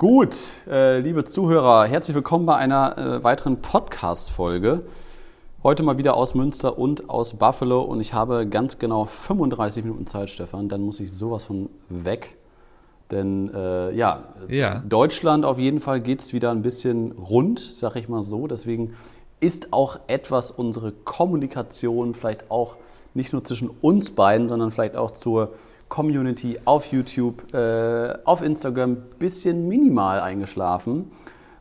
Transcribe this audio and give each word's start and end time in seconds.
Gut, 0.00 0.54
äh, 0.66 1.00
liebe 1.00 1.24
Zuhörer, 1.24 1.84
herzlich 1.84 2.14
willkommen 2.14 2.46
bei 2.46 2.56
einer 2.56 2.96
äh, 2.96 3.22
weiteren 3.22 3.60
Podcast-Folge. 3.60 4.84
Heute 5.62 5.82
mal 5.82 5.98
wieder 5.98 6.16
aus 6.16 6.34
Münster 6.34 6.78
und 6.78 7.10
aus 7.10 7.34
Buffalo 7.34 7.82
und 7.82 8.00
ich 8.00 8.14
habe 8.14 8.46
ganz 8.46 8.78
genau 8.78 9.04
35 9.04 9.84
Minuten 9.84 10.06
Zeit, 10.06 10.30
Stefan. 10.30 10.70
Dann 10.70 10.80
muss 10.80 11.00
ich 11.00 11.12
sowas 11.12 11.44
von 11.44 11.68
weg. 11.90 12.38
Denn 13.10 13.52
äh, 13.52 13.94
ja, 13.94 14.24
Ja. 14.48 14.82
Deutschland 14.88 15.44
auf 15.44 15.58
jeden 15.58 15.80
Fall 15.80 16.00
geht 16.00 16.20
es 16.20 16.32
wieder 16.32 16.50
ein 16.50 16.62
bisschen 16.62 17.12
rund, 17.12 17.58
sag 17.58 17.94
ich 17.96 18.08
mal 18.08 18.22
so. 18.22 18.46
Deswegen 18.46 18.94
ist 19.38 19.74
auch 19.74 20.00
etwas 20.06 20.50
unsere 20.50 20.92
Kommunikation 20.92 22.14
vielleicht 22.14 22.50
auch 22.50 22.78
nicht 23.12 23.34
nur 23.34 23.44
zwischen 23.44 23.68
uns 23.82 24.12
beiden, 24.12 24.48
sondern 24.48 24.70
vielleicht 24.70 24.96
auch 24.96 25.10
zur 25.10 25.50
Community 25.90 26.58
auf 26.64 26.86
YouTube, 26.86 27.52
äh, 27.52 28.16
auf 28.24 28.40
Instagram 28.40 28.92
ein 28.92 29.02
bisschen 29.18 29.68
minimal 29.68 30.20
eingeschlafen, 30.20 31.10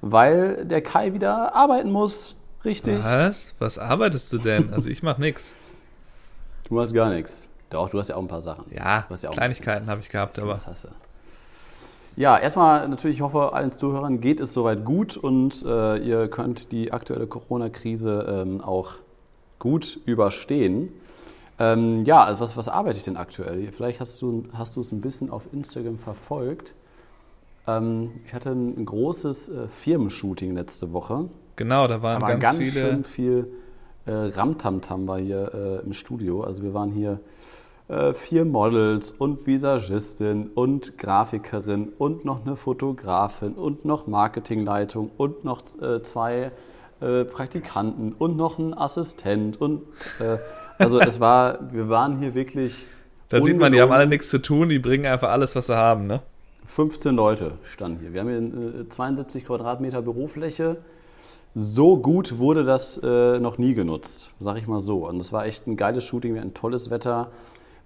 weil 0.02 0.65
der 0.65 0.82
Kai 0.82 1.14
wieder 1.14 1.54
arbeiten 1.54 1.92
muss. 1.92 2.38
Richtig? 2.64 3.04
Was? 3.04 3.54
Was 3.60 3.78
arbeitest 3.78 4.32
du 4.32 4.38
denn? 4.38 4.71
Also 4.74 4.89
ich 4.89 5.04
mache 5.04 5.19
nichts. 5.19 5.52
Du 6.69 6.79
hast 6.79 6.93
gar 6.93 7.10
nichts. 7.10 7.50
Doch, 7.71 7.89
du 7.89 7.97
hast 7.97 8.10
ja 8.10 8.15
auch 8.15 8.21
ein 8.21 8.28
paar 8.28 8.43
Sachen. 8.43 8.65
Ja, 8.71 9.02
Du 9.07 9.14
hast 9.15 9.24
ja 9.24 9.29
auch 9.29 9.33
ein 9.33 9.38
Kleinigkeiten 9.38 9.88
habe 9.88 10.02
ich 10.02 10.10
gehabt, 10.10 10.38
aber 10.38 10.54
Was 10.54 10.68
hast 10.68 10.83
du? 10.83 10.89
Ja, 12.16 12.38
erstmal 12.38 12.88
natürlich, 12.88 13.18
ich 13.18 13.21
hoffe, 13.24 13.54
allen 13.54 13.71
Zuhörern 13.71 14.21
geht 14.21 14.39
es 14.39 14.54
soweit 14.54 14.86
gut 14.86 15.18
und 15.18 15.64
äh, 15.66 15.97
ihr 15.97 16.27
könnt 16.27 16.71
die 16.71 16.93
aktuelle 16.93 17.25
Corona-Krise 17.25 18.43
ähm, 18.46 18.61
auch 18.61 18.96
gut 19.57 20.00
überstehen. 20.05 20.91
Ähm, 21.59 22.04
ja, 22.05 22.23
also 22.23 22.41
was, 22.41 22.55
was 22.55 22.69
arbeite 22.69 22.97
ich 22.97 23.04
denn 23.04 23.18
aktuell? 23.18 23.71
Vielleicht 23.71 23.99
hast 23.99 24.21
du, 24.21 24.45
hast 24.54 24.77
du 24.77 24.81
es 24.81 24.91
ein 24.91 25.01
bisschen 25.01 25.29
auf 25.29 25.49
Instagram 25.51 25.97
verfolgt. 25.97 26.73
Ähm, 27.68 28.11
ich 28.25 28.33
hatte 28.33 28.51
ein, 28.51 28.85
großes 28.85 29.49
äh, 29.49 29.68
Firmenshooting 29.68 30.55
letzte 30.55 30.93
Woche. 30.93 31.29
genau, 31.57 31.87
da 31.87 32.02
waren 32.02 32.23
Aber 32.23 32.35
ganz, 32.35 32.43
ganz, 32.43 32.57
viele. 32.57 32.71
schön 32.71 33.03
viel 33.03 33.47
äh, 34.05 34.11
Ramtamtam 34.11 35.07
war 35.07 35.19
hier 35.19 35.53
äh, 35.53 35.85
im 35.85 35.93
Studio. 35.93 36.43
Also 36.43 36.63
wir 36.63 36.73
waren 36.73 36.91
hier 36.91 37.19
äh, 37.89 38.13
vier 38.13 38.45
Models 38.45 39.11
und 39.11 39.45
Visagistin 39.45 40.47
und 40.47 40.97
Grafikerin 40.97 41.89
und 41.97 42.23
noch 42.23 42.45
eine 42.45 42.55
Fotografin 42.55 43.53
und 43.53 43.83
noch 43.83 44.07
Marketingleitung 44.07 45.11
und 45.17 45.44
noch 45.44 45.61
äh, 45.81 46.01
zwei 46.03 46.51
äh, 47.01 47.25
Praktikanten 47.25 48.13
und 48.13 48.38
noch 48.38 48.59
ein 48.59 48.77
Assistent 48.77 49.59
und 49.59 49.83
äh, 50.19 50.38
also 50.80 50.99
es 50.99 51.19
war, 51.19 51.72
wir 51.72 51.89
waren 51.89 52.17
hier 52.19 52.33
wirklich 52.33 52.73
Da 53.30 53.44
sieht 53.44 53.58
man, 53.58 53.72
die 53.72 53.80
haben 53.80 53.91
alle 53.91 54.08
nichts 54.08 54.30
zu 54.30 54.41
tun, 54.41 54.69
die 54.69 54.80
bringen 54.80 55.05
einfach 55.05 55.30
alles, 55.30 55.55
was 55.55 55.67
sie 55.67 55.77
haben, 55.77 56.08
ne? 56.08 56.22
15 56.66 57.16
Leute 57.16 57.53
standen 57.63 57.99
hier. 57.99 58.13
Wir 58.13 58.22
haben 58.22 58.30
hier 58.30 58.81
äh, 58.81 58.89
72 58.89 59.45
Quadratmeter 59.45 60.02
Bürofläche. 60.02 60.77
So 61.55 61.97
gut 61.97 62.38
wurde 62.38 62.63
das 62.63 63.00
äh, 63.03 63.39
noch 63.39 63.57
nie 63.57 63.73
genutzt, 63.73 64.33
sag 64.39 64.57
ich 64.57 64.67
mal 64.67 64.81
so. 64.81 65.07
Und 65.07 65.17
es 65.17 65.33
war 65.33 65.45
echt 65.45 65.66
ein 65.66 65.77
geiles 65.77 66.03
Shooting, 66.03 66.35
wir 66.35 66.41
hatten 66.41 66.53
tolles 66.53 66.91
Wetter. 66.91 67.31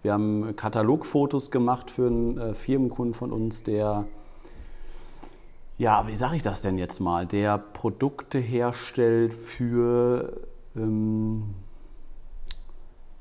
Wir 0.01 0.11
haben 0.11 0.53
Katalogfotos 0.57 1.49
gemacht 1.49 1.89
für 1.89 2.07
einen 2.07 2.37
äh, 2.37 2.53
Firmenkunden 2.53 3.13
von 3.13 3.31
uns, 3.31 3.63
der, 3.63 4.05
ja, 5.77 6.05
wie 6.07 6.15
sage 6.15 6.35
ich 6.35 6.41
das 6.41 6.61
denn 6.61 6.77
jetzt 6.77 6.99
mal, 6.99 7.25
der 7.25 7.57
Produkte 7.57 8.37
herstellt 8.37 9.33
für, 9.33 10.41
ähm, 10.75 11.53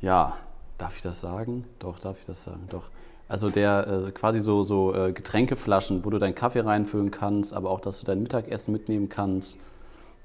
ja, 0.02 0.36
darf 0.76 0.96
ich 0.96 1.02
das 1.02 1.20
sagen? 1.20 1.64
Doch, 1.78 1.98
darf 1.98 2.18
ich 2.18 2.26
das 2.26 2.44
sagen? 2.44 2.66
Doch. 2.68 2.90
Also 3.28 3.48
der 3.48 3.86
äh, 3.86 4.10
quasi 4.10 4.40
so, 4.40 4.62
so 4.62 4.94
äh, 4.94 5.12
Getränkeflaschen, 5.12 6.04
wo 6.04 6.10
du 6.10 6.18
deinen 6.18 6.34
Kaffee 6.34 6.60
reinfüllen 6.60 7.10
kannst, 7.10 7.54
aber 7.54 7.70
auch, 7.70 7.80
dass 7.80 8.00
du 8.00 8.06
dein 8.06 8.22
Mittagessen 8.22 8.72
mitnehmen 8.72 9.08
kannst 9.08 9.58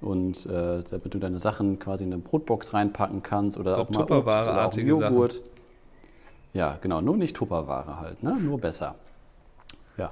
und 0.01 0.45
äh, 0.47 0.83
damit 0.83 1.13
du 1.13 1.19
deine 1.19 1.39
Sachen 1.39 1.79
quasi 1.79 2.03
in 2.03 2.11
eine 2.11 2.21
Brotbox 2.21 2.73
reinpacken 2.73 3.23
kannst 3.23 3.57
oder 3.57 3.75
So 3.75 3.81
auch 3.81 3.89
mal 3.89 4.11
Obst 4.11 4.43
oder 4.47 4.67
auch 4.67 4.73
Joghurt. 4.73 5.41
Ja, 6.53 6.77
genau, 6.81 7.01
nur 7.01 7.15
nicht 7.17 7.35
Tupperware 7.35 7.99
halt, 7.99 8.23
ne? 8.23 8.37
nur 8.41 8.59
besser. 8.59 8.95
Ja, 9.97 10.11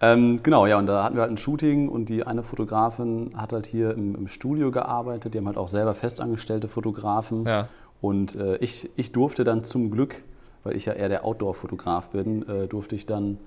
ähm, 0.00 0.40
genau, 0.42 0.66
ja, 0.66 0.78
und 0.78 0.86
da 0.86 1.04
hatten 1.04 1.16
wir 1.16 1.22
halt 1.22 1.32
ein 1.32 1.36
Shooting 1.36 1.88
und 1.88 2.08
die 2.08 2.24
eine 2.24 2.42
Fotografin 2.42 3.32
hat 3.36 3.52
halt 3.52 3.66
hier 3.66 3.90
im, 3.92 4.14
im 4.14 4.26
Studio 4.26 4.70
gearbeitet. 4.70 5.34
Die 5.34 5.38
haben 5.38 5.46
halt 5.46 5.58
auch 5.58 5.68
selber 5.68 5.94
festangestellte 5.94 6.68
Fotografen. 6.68 7.44
Ja. 7.44 7.68
Und 8.00 8.36
äh, 8.36 8.56
ich, 8.58 8.90
ich 8.96 9.12
durfte 9.12 9.44
dann 9.44 9.64
zum 9.64 9.90
Glück, 9.90 10.22
weil 10.64 10.76
ich 10.76 10.86
ja 10.86 10.92
eher 10.92 11.08
der 11.08 11.24
Outdoor-Fotograf 11.24 12.10
bin, 12.10 12.48
äh, 12.48 12.66
durfte 12.68 12.94
ich 12.94 13.06
dann 13.06 13.38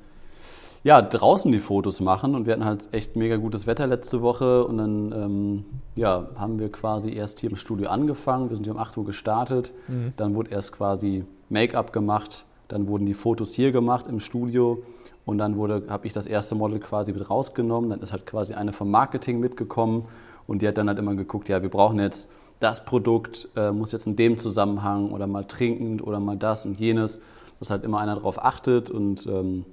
ja, 0.84 1.02
draußen 1.02 1.52
die 1.52 1.60
Fotos 1.60 2.02
machen. 2.02 2.36
Und 2.36 2.48
wir 2.48 2.54
hatten 2.54 2.66
halt 2.66 2.90
echt 2.92 3.16
mega 3.16 3.38
gutes 3.38 3.68
Wetter 3.68 3.86
letzte 3.88 4.22
Woche. 4.22 4.66
Und 4.66 4.78
dann 4.78 5.12
ähm, 5.12 5.66
ja, 5.96 6.30
haben 6.36 6.60
wir 6.60 6.72
quasi 6.72 7.14
erst 7.14 7.40
hier 7.40 7.52
im 7.52 7.56
Studio 7.56 7.90
angefangen, 7.90 8.50
wir 8.50 8.56
sind 8.56 8.66
hier 8.66 8.74
um 8.74 8.80
8 8.80 8.98
Uhr 8.98 9.06
gestartet, 9.06 9.74
dann 10.18 10.36
wurde 10.36 10.52
erst 10.52 10.74
quasi 10.74 11.26
Make-up 11.50 11.94
gemacht, 11.94 12.46
dann 12.68 12.88
wurden 12.88 13.06
die 13.06 13.14
Fotos 13.14 13.54
hier 13.54 13.72
gemacht 13.72 14.08
im 14.08 14.20
Studio. 14.20 14.84
Und 15.24 15.38
dann 15.38 15.56
wurde, 15.56 15.84
habe 15.88 16.08
ich 16.08 16.14
das 16.14 16.26
erste 16.26 16.56
Model 16.56 16.80
quasi 16.80 17.14
mit 17.14 17.30
rausgenommen, 17.30 17.92
dann 17.92 18.02
ist 18.02 18.12
halt 18.12 18.26
quasi 18.26 18.56
eine 18.56 18.74
vom 18.74 18.90
Marketing 18.90 19.40
mitgekommen. 19.40 20.06
Und 20.48 20.64
die 20.64 20.68
hat 20.68 20.78
dann 20.78 20.88
halt 20.88 20.98
immer 20.98 21.14
geguckt, 21.16 21.48
ja, 21.48 21.62
wir 21.62 21.70
brauchen 21.70 22.00
jetzt 22.00 22.30
das 22.62 22.86
Produkt, 22.86 23.50
äh, 23.58 23.72
muss 23.72 23.92
jetzt 23.92 24.08
in 24.08 24.16
dem 24.16 24.38
Zusammenhang 24.38 25.12
oder 25.12 25.28
mal 25.28 25.44
trinkend 25.44 26.02
oder 26.02 26.22
mal 26.22 26.38
das 26.38 26.66
und 26.66 26.80
jenes, 26.80 27.20
dass 27.60 27.70
halt 27.70 27.84
immer 27.84 28.00
einer 28.00 28.16
darauf 28.16 28.44
achtet 28.44 28.90
und 28.90 29.26
ähm, 29.26 29.66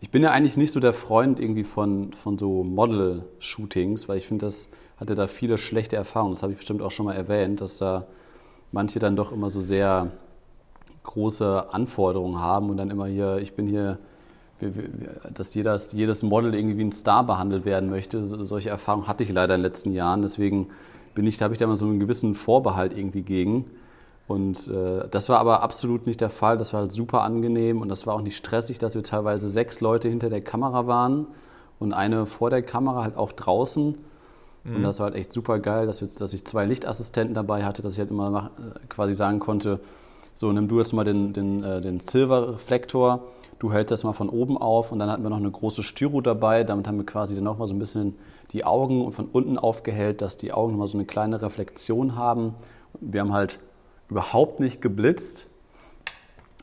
ich 0.00 0.10
bin 0.10 0.22
ja 0.22 0.30
eigentlich 0.30 0.56
nicht 0.56 0.70
so 0.70 0.78
der 0.78 0.92
Freund 0.94 1.40
irgendwie 1.40 1.64
von, 1.64 2.12
von 2.12 2.38
so 2.38 2.62
Model-Shootings, 2.62 4.08
weil 4.08 4.18
ich 4.18 4.26
finde, 4.26 4.46
das 4.46 4.68
hatte 4.96 5.14
da 5.14 5.26
viele 5.26 5.58
schlechte 5.58 5.96
Erfahrungen. 5.96 6.34
Das 6.34 6.42
habe 6.42 6.52
ich 6.52 6.58
bestimmt 6.58 6.82
auch 6.82 6.92
schon 6.92 7.06
mal 7.06 7.14
erwähnt, 7.14 7.60
dass 7.60 7.78
da 7.78 8.06
manche 8.70 9.00
dann 9.00 9.16
doch 9.16 9.32
immer 9.32 9.50
so 9.50 9.60
sehr 9.60 10.12
große 11.02 11.72
Anforderungen 11.72 12.40
haben 12.40 12.70
und 12.70 12.76
dann 12.76 12.90
immer 12.90 13.06
hier, 13.06 13.38
ich 13.38 13.54
bin 13.54 13.66
hier, 13.66 13.98
dass 15.34 15.54
jedes, 15.54 15.92
jedes 15.92 16.22
Model 16.22 16.54
irgendwie 16.54 16.78
wie 16.78 16.84
ein 16.84 16.92
Star 16.92 17.24
behandelt 17.24 17.64
werden 17.64 17.90
möchte. 17.90 18.24
So, 18.24 18.44
solche 18.44 18.68
Erfahrungen 18.68 19.08
hatte 19.08 19.24
ich 19.24 19.32
leider 19.32 19.54
in 19.54 19.60
den 19.60 19.66
letzten 19.66 19.92
Jahren. 19.92 20.22
Deswegen 20.22 20.68
bin 21.18 21.26
ich, 21.26 21.36
da 21.36 21.46
habe 21.46 21.54
ich 21.54 21.58
da 21.58 21.64
immer 21.64 21.74
so 21.74 21.84
einen 21.84 21.98
gewissen 21.98 22.36
Vorbehalt 22.36 22.96
irgendwie 22.96 23.22
gegen. 23.22 23.64
Und 24.28 24.68
äh, 24.68 25.08
das 25.10 25.28
war 25.28 25.40
aber 25.40 25.64
absolut 25.64 26.06
nicht 26.06 26.20
der 26.20 26.30
Fall. 26.30 26.56
Das 26.56 26.72
war 26.72 26.82
halt 26.82 26.92
super 26.92 27.22
angenehm 27.22 27.80
und 27.82 27.88
das 27.88 28.06
war 28.06 28.14
auch 28.14 28.22
nicht 28.22 28.36
stressig, 28.36 28.78
dass 28.78 28.94
wir 28.94 29.02
teilweise 29.02 29.48
sechs 29.48 29.80
Leute 29.80 30.08
hinter 30.08 30.30
der 30.30 30.42
Kamera 30.42 30.86
waren 30.86 31.26
und 31.80 31.92
eine 31.92 32.24
vor 32.24 32.50
der 32.50 32.62
Kamera 32.62 33.02
halt 33.02 33.16
auch 33.16 33.32
draußen. 33.32 33.98
Und 34.64 34.82
das 34.84 35.00
war 35.00 35.06
halt 35.06 35.16
echt 35.16 35.32
super 35.32 35.58
geil, 35.58 35.86
dass, 35.86 36.02
wir, 36.02 36.08
dass 36.08 36.32
ich 36.34 36.44
zwei 36.44 36.66
Lichtassistenten 36.66 37.34
dabei 37.34 37.64
hatte, 37.64 37.82
dass 37.82 37.94
ich 37.94 37.98
halt 37.98 38.10
immer 38.10 38.30
mach, 38.30 38.46
äh, 38.46 38.86
quasi 38.88 39.14
sagen 39.14 39.40
konnte, 39.40 39.80
so 40.36 40.52
nimm 40.52 40.68
du 40.68 40.78
jetzt 40.78 40.92
mal 40.92 41.04
den, 41.04 41.32
den, 41.32 41.64
äh, 41.64 41.80
den 41.80 41.98
Silver-Reflektor, 41.98 43.24
du 43.58 43.72
hältst 43.72 43.90
das 43.92 44.04
mal 44.04 44.12
von 44.12 44.28
oben 44.28 44.56
auf 44.56 44.92
und 44.92 44.98
dann 44.98 45.10
hatten 45.10 45.22
wir 45.22 45.30
noch 45.30 45.38
eine 45.38 45.50
große 45.50 45.82
Styro 45.82 46.20
dabei, 46.20 46.64
damit 46.64 46.86
haben 46.86 46.98
wir 46.98 47.06
quasi 47.06 47.34
dann 47.34 47.44
nochmal 47.44 47.66
so 47.66 47.74
ein 47.74 47.78
bisschen 47.78 48.16
die 48.52 48.64
Augen 48.64 49.12
von 49.12 49.26
unten 49.26 49.58
aufgehellt, 49.58 50.20
dass 50.20 50.36
die 50.36 50.52
Augen 50.52 50.72
nochmal 50.72 50.86
so 50.86 50.96
eine 50.96 51.06
kleine 51.06 51.42
Reflexion 51.42 52.16
haben. 52.16 52.54
Wir 53.00 53.20
haben 53.20 53.32
halt 53.32 53.58
überhaupt 54.08 54.60
nicht 54.60 54.80
geblitzt 54.80 55.48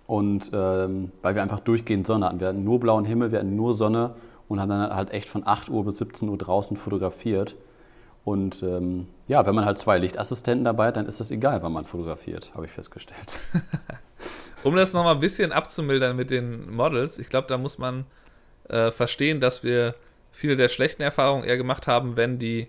und 0.07 0.51
ähm, 0.53 1.11
weil 1.21 1.35
wir 1.35 1.41
einfach 1.41 1.59
durchgehend 1.59 2.07
Sonne 2.07 2.27
hatten. 2.27 2.39
Wir 2.39 2.47
hatten 2.47 2.63
nur 2.63 2.79
blauen 2.79 3.05
Himmel, 3.05 3.31
wir 3.31 3.39
hatten 3.39 3.55
nur 3.55 3.73
Sonne 3.73 4.15
und 4.47 4.59
haben 4.59 4.69
dann 4.69 4.95
halt 4.95 5.11
echt 5.11 5.29
von 5.29 5.45
8 5.45 5.69
Uhr 5.69 5.83
bis 5.85 5.97
17 5.97 6.29
Uhr 6.29 6.37
draußen 6.37 6.77
fotografiert. 6.77 7.55
Und 8.23 8.63
ähm, 8.63 9.07
ja, 9.27 9.45
wenn 9.45 9.53
man 9.53 9.65
halt 9.65 9.77
zwei 9.77 9.99
Lichtassistenten 9.99 10.65
dabei 10.65 10.87
hat, 10.87 10.97
dann 10.97 11.05
ist 11.05 11.19
das 11.19 11.29
egal, 11.29 11.61
wann 11.61 11.73
man 11.73 11.85
fotografiert, 11.85 12.51
habe 12.55 12.65
ich 12.65 12.71
festgestellt. 12.71 13.39
Um 14.65 14.75
das 14.75 14.93
nochmal 14.93 15.13
ein 15.13 15.19
bisschen 15.19 15.51
abzumildern 15.51 16.15
mit 16.15 16.31
den 16.31 16.71
Models, 16.71 17.19
ich 17.19 17.29
glaube, 17.29 17.47
da 17.47 17.57
muss 17.59 17.77
man 17.77 18.05
äh, 18.67 18.89
verstehen, 18.89 19.39
dass 19.39 19.63
wir 19.63 19.93
viele 20.31 20.55
der 20.55 20.69
schlechten 20.69 21.03
Erfahrungen 21.03 21.43
eher 21.43 21.57
gemacht 21.57 21.85
haben, 21.85 22.17
wenn 22.17 22.39
die 22.39 22.67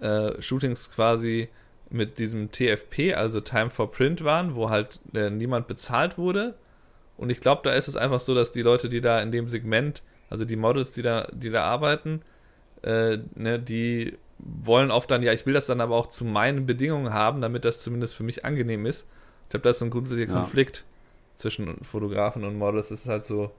äh, 0.00 0.40
Shootings 0.40 0.90
quasi 0.90 1.50
mit 1.90 2.18
diesem 2.18 2.50
TFP, 2.50 3.12
also 3.14 3.40
Time 3.40 3.68
for 3.68 3.92
Print 3.92 4.24
waren, 4.24 4.54
wo 4.54 4.70
halt 4.70 5.00
äh, 5.12 5.28
niemand 5.28 5.68
bezahlt 5.68 6.16
wurde. 6.16 6.54
Und 7.18 7.28
ich 7.28 7.40
glaube, 7.40 7.60
da 7.62 7.72
ist 7.72 7.88
es 7.88 7.96
einfach 7.96 8.20
so, 8.20 8.34
dass 8.34 8.50
die 8.50 8.62
Leute, 8.62 8.88
die 8.88 9.02
da 9.02 9.20
in 9.20 9.30
dem 9.30 9.50
Segment, 9.50 10.02
also 10.30 10.46
die 10.46 10.56
Models, 10.56 10.92
die 10.92 11.02
da, 11.02 11.28
die 11.30 11.50
da 11.50 11.64
arbeiten, 11.64 12.22
äh, 12.82 13.18
ne, 13.34 13.58
die 13.60 14.16
wollen 14.38 14.90
oft 14.90 15.10
dann, 15.10 15.22
ja, 15.22 15.34
ich 15.34 15.44
will 15.44 15.52
das 15.52 15.66
dann 15.66 15.82
aber 15.82 15.94
auch 15.94 16.06
zu 16.06 16.24
meinen 16.24 16.64
Bedingungen 16.64 17.12
haben, 17.12 17.42
damit 17.42 17.66
das 17.66 17.82
zumindest 17.82 18.14
für 18.14 18.22
mich 18.22 18.46
angenehm 18.46 18.86
ist. 18.86 19.10
Ich 19.42 19.50
glaube, 19.50 19.64
da 19.64 19.70
ist 19.70 19.80
so 19.80 19.84
ein 19.84 19.90
grundsätzlicher 19.90 20.32
Ja. 20.32 20.40
Konflikt 20.40 20.84
zwischen 21.34 21.82
Fotografen 21.84 22.44
und 22.44 22.56
Models. 22.56 22.90
Ist 22.90 23.08
halt 23.08 23.24
so 23.24 23.50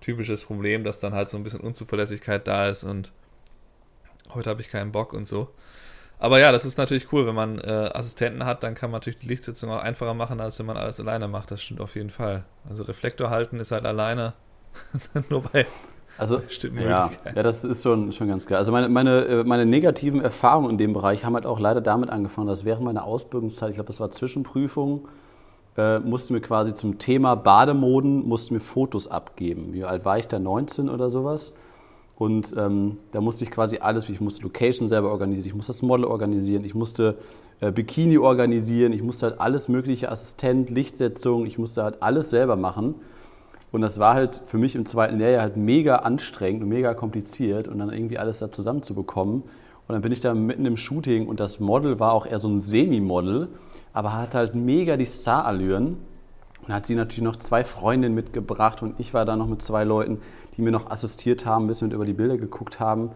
typisches 0.00 0.44
Problem, 0.44 0.84
dass 0.84 1.00
dann 1.00 1.14
halt 1.14 1.30
so 1.30 1.36
ein 1.36 1.42
bisschen 1.42 1.60
Unzuverlässigkeit 1.60 2.46
da 2.46 2.68
ist 2.68 2.84
und 2.84 3.12
heute 4.34 4.50
habe 4.50 4.60
ich 4.60 4.68
keinen 4.68 4.92
Bock 4.92 5.12
und 5.12 5.26
so. 5.26 5.48
Aber 6.20 6.40
ja, 6.40 6.50
das 6.50 6.64
ist 6.64 6.78
natürlich 6.78 7.12
cool, 7.12 7.26
wenn 7.26 7.34
man 7.34 7.58
äh, 7.58 7.90
Assistenten 7.94 8.44
hat, 8.44 8.64
dann 8.64 8.74
kann 8.74 8.90
man 8.90 8.98
natürlich 8.98 9.20
die 9.20 9.28
Lichtsitzung 9.28 9.70
auch 9.70 9.80
einfacher 9.80 10.14
machen, 10.14 10.40
als 10.40 10.58
wenn 10.58 10.66
man 10.66 10.76
alles 10.76 10.98
alleine 10.98 11.28
macht. 11.28 11.50
Das 11.50 11.62
stimmt 11.62 11.80
auf 11.80 11.94
jeden 11.94 12.10
Fall. 12.10 12.44
Also 12.68 12.82
Reflektor 12.82 13.30
halten 13.30 13.60
ist 13.60 13.70
halt 13.70 13.86
alleine 13.86 14.34
nur 15.28 15.42
bei 15.42 15.66
Also, 16.16 16.42
ja, 16.74 17.10
ja, 17.24 17.42
das 17.44 17.62
ist 17.62 17.84
schon, 17.84 18.10
schon 18.10 18.26
ganz 18.26 18.46
klar. 18.46 18.58
Also 18.58 18.72
meine, 18.72 18.88
meine, 18.88 19.24
äh, 19.26 19.44
meine 19.44 19.64
negativen 19.64 20.20
Erfahrungen 20.20 20.70
in 20.70 20.78
dem 20.78 20.92
Bereich 20.92 21.24
haben 21.24 21.34
halt 21.34 21.46
auch 21.46 21.60
leider 21.60 21.80
damit 21.80 22.10
angefangen, 22.10 22.48
dass 22.48 22.64
während 22.64 22.82
meiner 22.82 23.04
Ausbildungszeit, 23.04 23.70
ich 23.70 23.76
glaube, 23.76 23.86
das 23.86 24.00
war 24.00 24.10
Zwischenprüfung, 24.10 25.06
äh, 25.78 26.00
mussten 26.00 26.34
wir 26.34 26.42
quasi 26.42 26.74
zum 26.74 26.98
Thema 26.98 27.36
Bademoden, 27.36 28.26
mussten 28.26 28.54
wir 28.56 28.60
Fotos 28.60 29.08
abgeben. 29.08 29.72
Wie 29.72 29.84
alt 29.84 30.04
war 30.04 30.18
ich 30.18 30.26
da? 30.26 30.38
19 30.38 30.90
oder 30.90 31.08
sowas? 31.08 31.54
Und 32.16 32.52
ähm, 32.56 32.98
da 33.12 33.20
musste 33.20 33.44
ich 33.44 33.52
quasi 33.52 33.78
alles, 33.78 34.08
ich 34.08 34.20
musste 34.20 34.42
Location 34.42 34.88
selber 34.88 35.12
organisieren, 35.12 35.46
ich 35.46 35.54
musste 35.54 35.72
das 35.72 35.82
Model 35.82 36.04
organisieren, 36.04 36.64
ich 36.64 36.74
musste 36.74 37.16
äh, 37.60 37.70
Bikini 37.70 38.18
organisieren, 38.18 38.92
ich 38.92 39.04
musste 39.04 39.26
halt 39.26 39.40
alles 39.40 39.68
mögliche, 39.68 40.10
Assistent, 40.10 40.68
Lichtsetzung, 40.68 41.46
ich 41.46 41.58
musste 41.58 41.84
halt 41.84 42.02
alles 42.02 42.30
selber 42.30 42.56
machen. 42.56 42.96
Und 43.70 43.82
das 43.82 44.00
war 44.00 44.14
halt 44.14 44.42
für 44.46 44.58
mich 44.58 44.74
im 44.74 44.84
zweiten 44.84 45.18
Lehrjahr 45.18 45.42
halt 45.42 45.56
mega 45.56 45.96
anstrengend 45.96 46.64
und 46.64 46.70
mega 46.70 46.92
kompliziert 46.94 47.68
und 47.68 47.78
dann 47.78 47.92
irgendwie 47.92 48.18
alles 48.18 48.40
da 48.40 48.50
zusammenzubekommen. 48.50 49.44
Und 49.88 49.94
dann 49.94 50.02
bin 50.02 50.12
ich 50.12 50.20
da 50.20 50.34
mitten 50.34 50.66
im 50.66 50.76
Shooting 50.76 51.26
und 51.26 51.40
das 51.40 51.60
Model 51.60 51.98
war 51.98 52.12
auch 52.12 52.26
eher 52.26 52.38
so 52.38 52.48
ein 52.48 52.60
Semi-Model, 52.60 53.48
aber 53.94 54.12
hat 54.12 54.34
halt 54.34 54.54
mega 54.54 54.98
die 54.98 55.06
Starallüren. 55.06 55.96
Und 56.66 56.74
hat 56.74 56.84
sie 56.84 56.94
natürlich 56.94 57.22
noch 57.22 57.36
zwei 57.36 57.64
Freundinnen 57.64 58.14
mitgebracht 58.14 58.82
und 58.82 59.00
ich 59.00 59.14
war 59.14 59.24
da 59.24 59.36
noch 59.36 59.46
mit 59.46 59.62
zwei 59.62 59.84
Leuten, 59.84 60.20
die 60.54 60.60
mir 60.60 60.70
noch 60.70 60.90
assistiert 60.90 61.46
haben, 61.46 61.64
ein 61.64 61.68
bisschen 61.68 61.92
über 61.92 62.04
die 62.04 62.12
Bilder 62.12 62.36
geguckt 62.36 62.78
haben. 62.78 63.12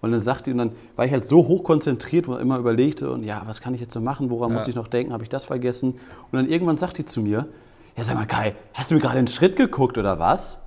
Und 0.00 0.12
dann 0.12 0.20
sagte 0.20 0.52
und 0.52 0.58
dann 0.58 0.70
war 0.94 1.04
ich 1.04 1.12
halt 1.12 1.26
so 1.26 1.48
hoch 1.48 1.64
konzentriert, 1.64 2.28
wo 2.28 2.34
ich 2.34 2.40
immer 2.40 2.58
überlegte 2.58 3.10
und 3.10 3.24
ja, 3.24 3.42
was 3.46 3.60
kann 3.60 3.74
ich 3.74 3.80
jetzt 3.80 3.92
so 3.92 4.00
machen, 4.00 4.30
woran 4.30 4.50
ja. 4.50 4.54
muss 4.54 4.68
ich 4.68 4.76
noch 4.76 4.86
denken, 4.86 5.12
habe 5.12 5.24
ich 5.24 5.28
das 5.28 5.46
vergessen? 5.46 5.94
Und 6.30 6.32
dann 6.32 6.46
irgendwann 6.46 6.76
sagt 6.76 6.98
die 6.98 7.04
zu 7.04 7.20
mir, 7.20 7.48
ja 7.96 8.04
sag 8.04 8.14
mal 8.14 8.26
Kai, 8.26 8.54
hast 8.74 8.92
du 8.92 8.94
mir 8.94 9.00
gerade 9.00 9.18
einen 9.18 9.26
Schritt 9.26 9.56
geguckt 9.56 9.98
oder 9.98 10.20
was? 10.20 10.58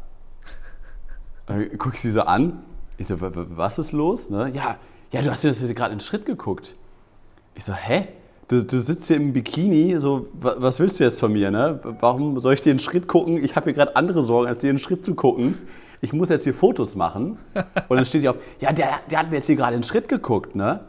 Dann 1.46 1.78
gucke 1.78 1.96
ich 1.96 2.02
sie 2.02 2.12
so 2.12 2.22
an, 2.24 2.63
ich 2.98 3.07
so, 3.07 3.16
was 3.19 3.80
ist 3.80 3.94
los? 3.94 4.30
Ne? 4.30 4.50
Ja, 4.54 4.78
ja, 5.16 5.22
du 5.22 5.32
hast 5.32 5.44
mir 5.44 5.74
gerade 5.74 5.92
einen 5.92 6.00
Schritt 6.00 6.26
geguckt. 6.26 6.76
Ich 7.56 7.64
so, 7.64 7.74
hä? 7.74 8.08
Du, 8.48 8.64
du, 8.64 8.80
sitzt 8.80 9.08
hier 9.08 9.18
im 9.18 9.34
Bikini, 9.34 10.00
so, 10.00 10.28
was 10.34 10.80
willst 10.80 11.00
du 11.00 11.04
jetzt 11.04 11.20
von 11.20 11.34
mir, 11.34 11.50
ne? 11.50 11.80
Warum 12.00 12.40
soll 12.40 12.54
ich 12.54 12.62
dir 12.62 12.70
einen 12.70 12.80
Schritt 12.80 13.08
gucken? 13.08 13.44
Ich 13.44 13.56
habe 13.56 13.66
hier 13.66 13.74
gerade 13.74 13.96
andere 13.96 14.22
Sorgen, 14.22 14.48
als 14.48 14.62
dir 14.62 14.70
einen 14.70 14.78
Schritt 14.78 15.04
zu 15.04 15.16
gucken 15.16 15.58
ich 16.06 16.14
muss 16.14 16.30
jetzt 16.30 16.44
hier 16.44 16.54
Fotos 16.54 16.96
machen. 16.96 17.38
Und 17.88 17.98
dann 17.98 18.06
steht 18.06 18.22
hier 18.22 18.32
auf, 18.32 18.38
ja, 18.60 18.72
der, 18.72 19.00
der 19.10 19.20
hat 19.20 19.30
mir 19.30 19.38
jetzt 19.38 19.48
hier 19.48 19.56
gerade 19.56 19.74
einen 19.74 19.84
Schritt 19.84 20.08
geguckt, 20.08 20.56
ne? 20.56 20.82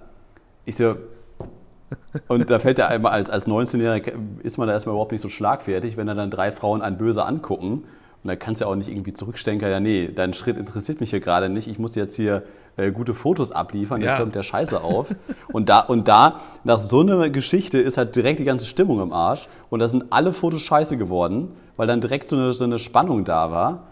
Ich 0.65 0.77
so, 0.77 0.97
und 2.29 2.51
da 2.51 2.59
fällt 2.59 2.79
er 2.79 2.89
einmal 2.89 3.13
als, 3.13 3.31
als 3.31 3.47
19-Jähriger, 3.47 4.13
ist 4.43 4.59
man 4.59 4.67
da 4.67 4.75
erstmal 4.75 4.95
überhaupt 4.95 5.13
nicht 5.13 5.21
so 5.21 5.29
schlagfertig, 5.29 5.97
wenn 5.97 6.07
da 6.07 6.15
dann 6.15 6.31
drei 6.31 6.51
Frauen 6.51 6.83
einen 6.83 6.99
böse 6.99 7.25
angucken. 7.25 7.85
Und 8.27 8.31
da 8.31 8.35
kannst 8.35 8.61
du 8.61 8.65
ja 8.65 8.73
auch 8.73 8.75
nicht 8.75 8.89
irgendwie 8.89 9.13
zurückstecken, 9.13 9.61
ja, 9.71 9.79
nee, 9.79 10.11
dein 10.13 10.33
Schritt 10.33 10.57
interessiert 10.57 10.99
mich 10.99 11.11
hier 11.11 11.21
gerade 11.21 11.49
nicht. 11.49 11.69
Ich 11.69 11.79
muss 11.79 11.95
jetzt 11.95 12.17
hier 12.17 12.43
äh, 12.77 12.91
gute 12.91 13.15
Fotos 13.15 13.53
abliefern, 13.53 14.01
jetzt 14.01 14.15
ja. 14.15 14.19
hört 14.19 14.35
der 14.35 14.43
Scheiße 14.43 14.83
auf. 14.83 15.15
Und 15.53 15.69
da, 15.69 15.79
und 15.79 16.09
da, 16.09 16.41
nach 16.65 16.81
so 16.81 17.03
einer 17.03 17.31
Geschichte 17.31 17.79
ist 17.79 17.99
halt 17.99 18.17
direkt 18.17 18.41
die 18.41 18.45
ganze 18.45 18.67
Stimmung 18.67 19.01
im 19.01 19.13
Arsch. 19.13 19.47
Und 19.71 19.79
da 19.79 19.87
sind 19.87 20.07
alle 20.11 20.33
Fotos 20.33 20.63
scheiße 20.63 20.97
geworden, 20.97 21.53
weil 21.77 21.87
dann 21.87 22.01
direkt 22.01 22.27
so 22.27 22.35
eine, 22.35 22.53
so 22.53 22.65
eine 22.65 22.81
Spannung 22.81 23.25
da 23.25 23.53
war. 23.53 23.85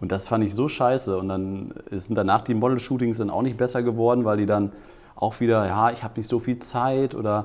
Und 0.00 0.10
das 0.10 0.26
fand 0.26 0.42
ich 0.42 0.54
so 0.54 0.68
scheiße. 0.68 1.18
Und 1.18 1.28
dann 1.28 1.74
sind 1.90 2.16
danach 2.16 2.40
die 2.40 2.54
Model-Shootings 2.54 3.18
dann 3.18 3.28
auch 3.28 3.42
nicht 3.42 3.58
besser 3.58 3.82
geworden, 3.82 4.24
weil 4.24 4.38
die 4.38 4.46
dann 4.46 4.72
auch 5.16 5.38
wieder, 5.40 5.66
ja, 5.66 5.90
ich 5.90 6.02
habe 6.02 6.14
nicht 6.16 6.28
so 6.28 6.40
viel 6.40 6.60
Zeit 6.60 7.14
oder 7.14 7.44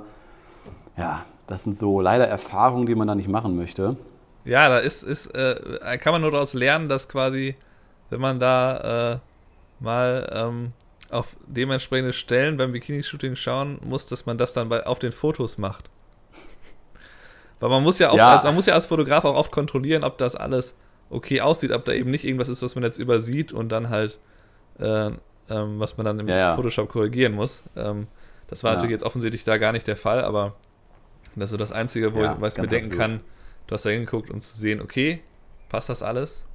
ja, 0.97 1.25
das 1.45 1.65
sind 1.65 1.73
so 1.73 1.99
leider 1.99 2.25
Erfahrungen, 2.25 2.85
die 2.85 2.95
man 2.95 3.09
da 3.09 3.15
nicht 3.15 3.27
machen 3.27 3.57
möchte. 3.57 3.97
Ja, 4.47 4.69
da 4.69 4.77
ist, 4.77 5.03
ist 5.03 5.27
äh, 5.35 5.97
kann 5.99 6.13
man 6.13 6.21
nur 6.21 6.31
daraus 6.31 6.53
lernen, 6.53 6.87
dass 6.87 7.09
quasi, 7.09 7.55
wenn 8.09 8.21
man 8.21 8.39
da 8.39 9.13
äh, 9.13 9.19
mal 9.79 10.29
ähm, 10.33 10.71
auf 11.11 11.27
dementsprechende 11.45 12.13
Stellen 12.13 12.57
beim 12.57 12.71
Bikini-Shooting 12.71 13.35
schauen 13.35 13.79
muss, 13.83 14.07
dass 14.07 14.25
man 14.25 14.37
das 14.37 14.53
dann 14.53 14.69
bei, 14.69 14.85
auf 14.85 14.99
den 14.99 15.11
Fotos 15.11 15.57
macht. 15.57 15.89
Weil 17.59 17.69
man 17.69 17.83
muss 17.83 17.99
ja, 17.99 18.09
auch, 18.11 18.17
ja. 18.17 18.33
Als, 18.33 18.43
man 18.43 18.55
muss 18.55 18.67
ja 18.67 18.73
als 18.73 18.85
Fotograf 18.85 19.25
auch 19.25 19.35
oft 19.35 19.51
kontrollieren, 19.51 20.03
ob 20.03 20.17
das 20.17 20.35
alles 20.35 20.77
okay 21.09 21.41
aussieht, 21.41 21.71
ob 21.71 21.85
da 21.85 21.91
eben 21.91 22.11
nicht 22.11 22.23
irgendwas 22.23 22.49
ist, 22.49 22.61
was 22.61 22.75
man 22.75 22.83
jetzt 22.83 22.99
übersieht 22.99 23.51
und 23.51 23.69
dann 23.69 23.89
halt, 23.89 24.19
äh, 24.79 25.11
ähm, 25.49 25.79
was 25.79 25.97
man 25.97 26.05
dann 26.05 26.19
im 26.19 26.27
ja, 26.27 26.37
ja. 26.37 26.55
Photoshop 26.55 26.89
korrigieren 26.89 27.33
muss. 27.33 27.63
Ähm, 27.75 28.07
das 28.47 28.63
war 28.63 28.73
natürlich 28.73 28.91
jetzt 28.91 29.03
offensichtlich 29.03 29.43
da 29.43 29.57
gar 29.57 29.73
nicht 29.73 29.87
der 29.87 29.97
Fall, 29.97 30.23
aber 30.23 30.55
das 31.35 31.45
ist 31.45 31.51
so 31.51 31.57
das 31.57 31.71
Einzige, 31.71 32.13
wo 32.13 32.23
ich, 32.23 32.31
was 32.39 32.55
ich 32.55 32.61
mir 32.61 32.67
denken 32.67 32.91
absolut. 32.91 33.19
kann, 33.19 33.21
du 33.67 33.73
hast 33.73 33.85
da 33.85 33.89
hingeguckt, 33.89 34.31
um 34.31 34.41
zu 34.41 34.57
sehen, 34.57 34.81
okay, 34.81 35.21
passt 35.69 35.89
das 35.89 36.01
alles? 36.01 36.45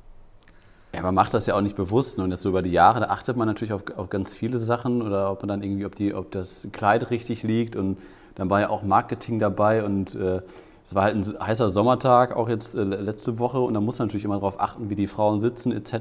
Ja, 0.95 1.03
man 1.03 1.15
macht 1.15 1.33
das 1.33 1.47
ja 1.47 1.55
auch 1.55 1.61
nicht 1.61 1.77
bewusst. 1.77 2.19
Und 2.19 2.31
jetzt 2.31 2.43
so 2.43 2.51
über 2.51 2.63
die 2.63 2.73
Jahre, 2.73 3.01
da 3.01 3.07
achtet 3.07 3.37
man 3.37 3.49
natürlich 3.49 3.73
auf, 3.73 3.83
auf 3.97 4.11
ganz 4.11 4.35
viele 4.35 4.59
Sachen 4.59 5.01
oder 5.01 5.31
ob 5.31 5.41
man 5.43 5.49
dann 5.49 5.63
irgendwie, 5.63 5.87
ob, 5.87 5.95
die, 5.95 6.15
ob 6.15 6.31
das 6.33 6.69
Kleid 6.73 7.11
richtig 7.11 7.43
liegt 7.43 7.77
und 7.77 7.99
dann 8.35 8.51
war 8.51 8.61
ja 8.61 8.71
auch 8.71 8.83
Marketing 8.83 9.39
dabei 9.39 9.85
und 9.85 10.15
äh, 10.15 10.41
es 10.85 10.95
war 10.95 11.05
halt 11.05 11.15
ein 11.15 11.47
heißer 11.47 11.69
Sommertag, 11.69 12.35
auch 12.35 12.49
jetzt 12.49 12.75
äh, 12.75 12.83
letzte 12.83 13.39
Woche, 13.39 13.61
und 13.61 13.75
da 13.75 13.81
muss 13.81 13.99
man 13.99 14.09
natürlich 14.09 14.25
immer 14.25 14.35
darauf 14.35 14.61
achten, 14.61 14.91
wie 14.91 14.97
die 14.97 15.07
Frauen 15.07 15.41
sitzen 15.41 15.71
etc. 15.71 15.95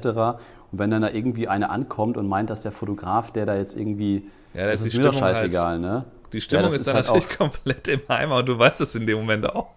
Und 0.72 0.78
wenn 0.78 0.90
dann 0.90 1.02
da 1.02 1.10
irgendwie 1.10 1.46
eine 1.46 1.70
ankommt 1.70 2.16
und 2.16 2.26
meint, 2.28 2.50
dass 2.50 2.62
der 2.62 2.72
Fotograf, 2.72 3.30
der 3.30 3.46
da 3.46 3.54
jetzt 3.54 3.76
irgendwie, 3.76 4.28
ja, 4.54 4.66
das, 4.66 4.84
ist 4.84 4.96
mir 4.96 5.04
doch 5.04 5.12
scheißegal, 5.12 5.72
halt, 5.72 5.80
ne? 5.80 6.04
Die 6.32 6.40
Stimmung 6.40 6.64
ja, 6.64 6.70
ist, 6.70 6.76
ist 6.78 6.88
dann 6.88 6.94
halt 6.96 7.06
natürlich 7.06 7.28
komplett 7.38 7.88
im 7.88 8.00
Eimer 8.08 8.36
und 8.36 8.48
du 8.48 8.58
weißt 8.58 8.80
es 8.80 8.94
in 8.94 9.06
dem 9.06 9.18
Moment 9.18 9.48
auch. 9.48 9.68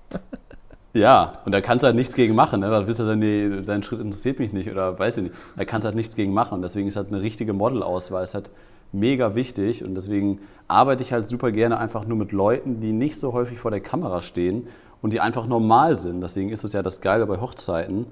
Ja, 0.95 1.39
und 1.43 1.51
da 1.51 1.59
kannst 1.59 1.83
du 1.83 1.87
halt 1.87 1.97
nichts 1.97 2.15
gegen 2.15 2.35
machen. 2.35 2.61
Ne? 2.61 2.69
Da 2.69 2.87
willst 2.87 3.01
du 3.01 3.03
dann, 3.03 3.19
nee, 3.19 3.61
dein 3.65 3.83
Schritt 3.83 3.99
interessiert 3.99 4.39
mich 4.39 4.53
nicht 4.53 4.71
oder 4.71 4.97
weiß 4.97 5.17
ich 5.17 5.23
nicht. 5.23 5.35
Da 5.57 5.65
kannst 5.65 5.83
du 5.83 5.87
halt 5.87 5.95
nichts 5.97 6.15
gegen 6.15 6.33
machen. 6.33 6.61
Deswegen 6.61 6.87
ist 6.87 6.95
halt 6.95 7.09
eine 7.09 7.21
richtige 7.21 7.51
Modelauswahl 7.51 8.23
ist 8.23 8.33
halt 8.33 8.49
mega 8.93 9.35
wichtig 9.35 9.83
und 9.83 9.95
deswegen 9.95 10.39
arbeite 10.69 11.03
ich 11.03 11.11
halt 11.11 11.25
super 11.25 11.51
gerne 11.51 11.79
einfach 11.79 12.05
nur 12.05 12.17
mit 12.17 12.31
Leuten, 12.31 12.79
die 12.79 12.93
nicht 12.93 13.19
so 13.19 13.33
häufig 13.33 13.59
vor 13.59 13.71
der 13.71 13.81
Kamera 13.81 14.21
stehen 14.21 14.67
und 15.01 15.11
die 15.11 15.19
einfach 15.19 15.47
normal 15.47 15.97
sind. 15.97 16.21
Deswegen 16.21 16.49
ist 16.49 16.63
es 16.63 16.71
ja 16.71 16.81
das 16.81 17.01
Geile 17.01 17.25
bei 17.25 17.41
Hochzeiten, 17.41 18.05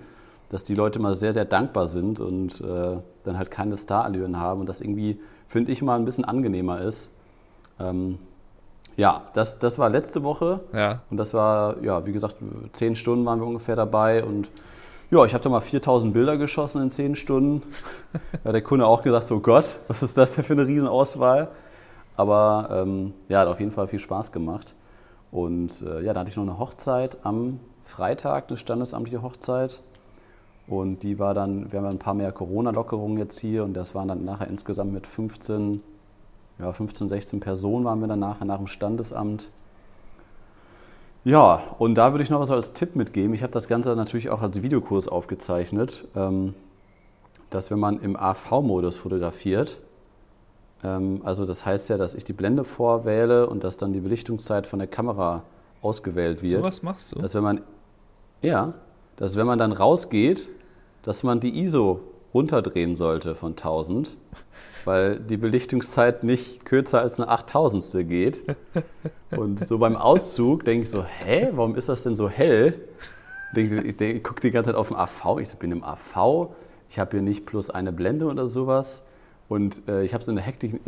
dass 0.49 0.65
die 0.65 0.75
Leute 0.75 0.99
mal 0.99 1.15
sehr, 1.15 1.31
sehr 1.31 1.45
dankbar 1.45 1.87
sind 1.87 2.19
und 2.19 2.59
äh, 2.59 2.97
dann 3.23 3.37
halt 3.37 3.49
keine 3.49 3.77
Starallüren 3.77 4.41
haben 4.41 4.59
und 4.59 4.67
das 4.67 4.81
irgendwie, 4.81 5.21
finde 5.47 5.71
ich, 5.71 5.81
mal 5.81 5.95
ein 5.95 6.03
bisschen 6.03 6.25
angenehmer 6.25 6.81
ist. 6.81 7.11
Ähm, 7.79 8.17
ja, 8.95 9.23
das, 9.33 9.59
das 9.59 9.79
war 9.79 9.89
letzte 9.89 10.23
Woche. 10.23 10.61
Ja. 10.73 11.01
Und 11.09 11.17
das 11.17 11.33
war, 11.33 11.81
ja, 11.81 12.05
wie 12.05 12.11
gesagt, 12.11 12.35
zehn 12.71 12.95
Stunden 12.95 13.25
waren 13.25 13.39
wir 13.39 13.47
ungefähr 13.47 13.75
dabei 13.75 14.23
und 14.23 14.51
ja, 15.11 15.23
ich 15.25 15.33
habe 15.33 15.43
da 15.43 15.49
mal 15.49 15.61
4000 15.61 16.11
Bilder 16.11 16.37
geschossen 16.37 16.81
in 16.81 16.89
zehn 16.89 17.15
Stunden. 17.15 17.61
da 18.43 18.49
hat 18.49 18.55
der 18.55 18.63
Kunde 18.63 18.87
auch 18.87 19.03
gesagt, 19.03 19.27
so 19.27 19.39
Gott, 19.39 19.77
was 19.87 20.01
ist 20.01 20.17
das 20.17 20.33
denn 20.33 20.43
für 20.43 20.53
eine 20.53 20.65
Riesenauswahl? 20.65 21.49
Aber 22.15 22.69
ähm, 22.71 23.13
ja, 23.29 23.41
hat 23.41 23.47
auf 23.47 23.59
jeden 23.59 23.71
Fall 23.71 23.87
viel 23.87 23.99
Spaß 23.99 24.31
gemacht. 24.31 24.73
Und 25.31 25.81
äh, 25.81 26.01
ja, 26.03 26.13
da 26.13 26.21
hatte 26.21 26.29
ich 26.29 26.35
noch 26.35 26.43
eine 26.43 26.57
Hochzeit 26.57 27.17
am 27.23 27.59
Freitag, 27.83 28.45
eine 28.49 28.57
standesamtliche 28.57 29.21
Hochzeit. 29.21 29.81
Und 30.67 31.03
die 31.03 31.19
war 31.19 31.33
dann, 31.33 31.71
wir 31.71 31.79
haben 31.79 31.87
ein 31.87 31.99
paar 31.99 32.13
mehr 32.13 32.31
Corona-Lockerungen 32.31 33.17
jetzt 33.17 33.39
hier 33.39 33.63
und 33.63 33.73
das 33.73 33.93
waren 33.95 34.07
dann 34.07 34.23
nachher 34.23 34.47
insgesamt 34.47 34.93
mit 34.93 35.05
15, 35.05 35.81
ja, 36.59 36.71
15, 36.71 37.07
16 37.07 37.39
Personen 37.39 37.85
waren 37.85 37.99
wir 37.99 38.07
dann 38.07 38.19
nachher 38.19 38.45
nach 38.45 38.57
dem 38.57 38.67
Standesamt. 38.67 39.49
Ja, 41.25 41.61
und 41.79 41.95
da 41.95 42.11
würde 42.11 42.23
ich 42.23 42.29
noch 42.29 42.39
was 42.39 42.51
als 42.51 42.73
Tipp 42.73 42.95
mitgeben. 42.95 43.33
Ich 43.33 43.43
habe 43.43 43.53
das 43.53 43.67
Ganze 43.67 43.95
natürlich 43.95 44.29
auch 44.29 44.41
als 44.41 44.61
Videokurs 44.61 45.07
aufgezeichnet, 45.07 46.05
ähm, 46.15 46.53
dass 47.49 47.71
wenn 47.71 47.79
man 47.79 47.99
im 48.01 48.17
AV-Modus 48.17 48.97
fotografiert, 48.97 49.77
ähm, 50.83 51.21
also 51.23 51.45
das 51.45 51.65
heißt 51.65 51.89
ja, 51.89 51.97
dass 51.97 52.13
ich 52.13 52.25
die 52.25 52.33
Blende 52.33 52.65
vorwähle 52.65 53.47
und 53.47 53.63
dass 53.63 53.77
dann 53.77 53.93
die 53.93 54.01
Belichtungszeit 54.01 54.67
von 54.67 54.79
der 54.79 54.87
Kamera 54.87 55.43
ausgewählt 55.81 56.41
wird. 56.41 56.63
So 56.63 56.67
was 56.67 56.83
machst 56.83 57.11
du? 57.13 57.19
Dass 57.19 57.33
wenn 57.35 57.43
man, 57.43 57.61
ja, 58.41 58.73
dass 59.15 59.35
wenn 59.35 59.47
man 59.47 59.59
dann 59.59 59.71
rausgeht, 59.71 60.49
dass 61.03 61.23
man 61.23 61.39
die 61.39 61.59
ISO 61.61 62.01
runterdrehen 62.33 62.95
sollte 62.95 63.35
von 63.35 63.51
1000, 63.51 64.17
weil 64.85 65.19
die 65.19 65.37
Belichtungszeit 65.37 66.23
nicht 66.23 66.65
kürzer 66.65 67.01
als 67.01 67.19
eine 67.19 67.29
8000 67.29 68.07
geht. 68.07 68.43
Und 69.31 69.65
so 69.67 69.77
beim 69.77 69.95
Auszug 69.95 70.65
denke 70.65 70.83
ich 70.83 70.89
so, 70.89 71.03
hä, 71.03 71.49
warum 71.53 71.75
ist 71.75 71.89
das 71.89 72.03
denn 72.03 72.15
so 72.15 72.29
hell? 72.29 72.79
Ich, 73.55 73.71
ich, 73.71 74.01
ich 74.01 74.23
gucke 74.23 74.41
die 74.41 74.51
ganze 74.51 74.71
Zeit 74.71 74.77
auf 74.77 74.87
dem 74.87 74.97
AV, 74.97 75.39
ich 75.39 75.49
bin 75.55 75.71
im 75.71 75.83
AV, 75.83 76.49
ich 76.89 76.99
habe 76.99 77.11
hier 77.11 77.21
nicht 77.21 77.45
plus 77.45 77.69
eine 77.69 77.91
Blende 77.93 78.25
oder 78.25 78.47
sowas. 78.47 79.03
Und 79.49 79.87
äh, 79.87 80.03
ich 80.03 80.13
habe 80.13 80.21
es 80.21 80.27
in 80.27 80.35
der 80.35 80.43
Hektik, 80.43 80.81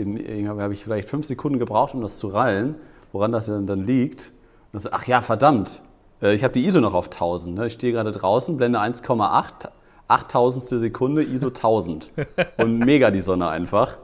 habe 0.48 0.74
ich 0.74 0.84
vielleicht 0.84 1.10
fünf 1.10 1.26
Sekunden 1.26 1.60
gebraucht, 1.60 1.94
um 1.94 2.02
das 2.02 2.18
zu 2.18 2.30
rallen, 2.30 2.76
woran 3.12 3.32
das 3.32 3.48
dann, 3.48 3.68
dann 3.68 3.86
liegt. 3.86 4.32
Und 4.74 4.82
so, 4.82 4.90
ach 4.92 5.06
ja, 5.06 5.22
verdammt, 5.22 5.82
äh, 6.22 6.34
ich 6.34 6.44
habe 6.44 6.54
die 6.54 6.66
ISO 6.66 6.82
noch 6.82 6.94
auf 6.94 7.06
1000. 7.06 7.56
Ne? 7.56 7.68
Ich 7.68 7.74
stehe 7.74 7.94
gerade 7.94 8.12
draußen, 8.12 8.58
Blende 8.58 8.80
1,8, 8.80 9.70
8000 10.08 10.80
Sekunde, 10.80 11.24
ISO 11.24 11.48
1000. 11.48 12.12
Und 12.58 12.80
mega 12.80 13.12
die 13.12 13.22
Sonne 13.22 13.50
einfach. 13.50 13.98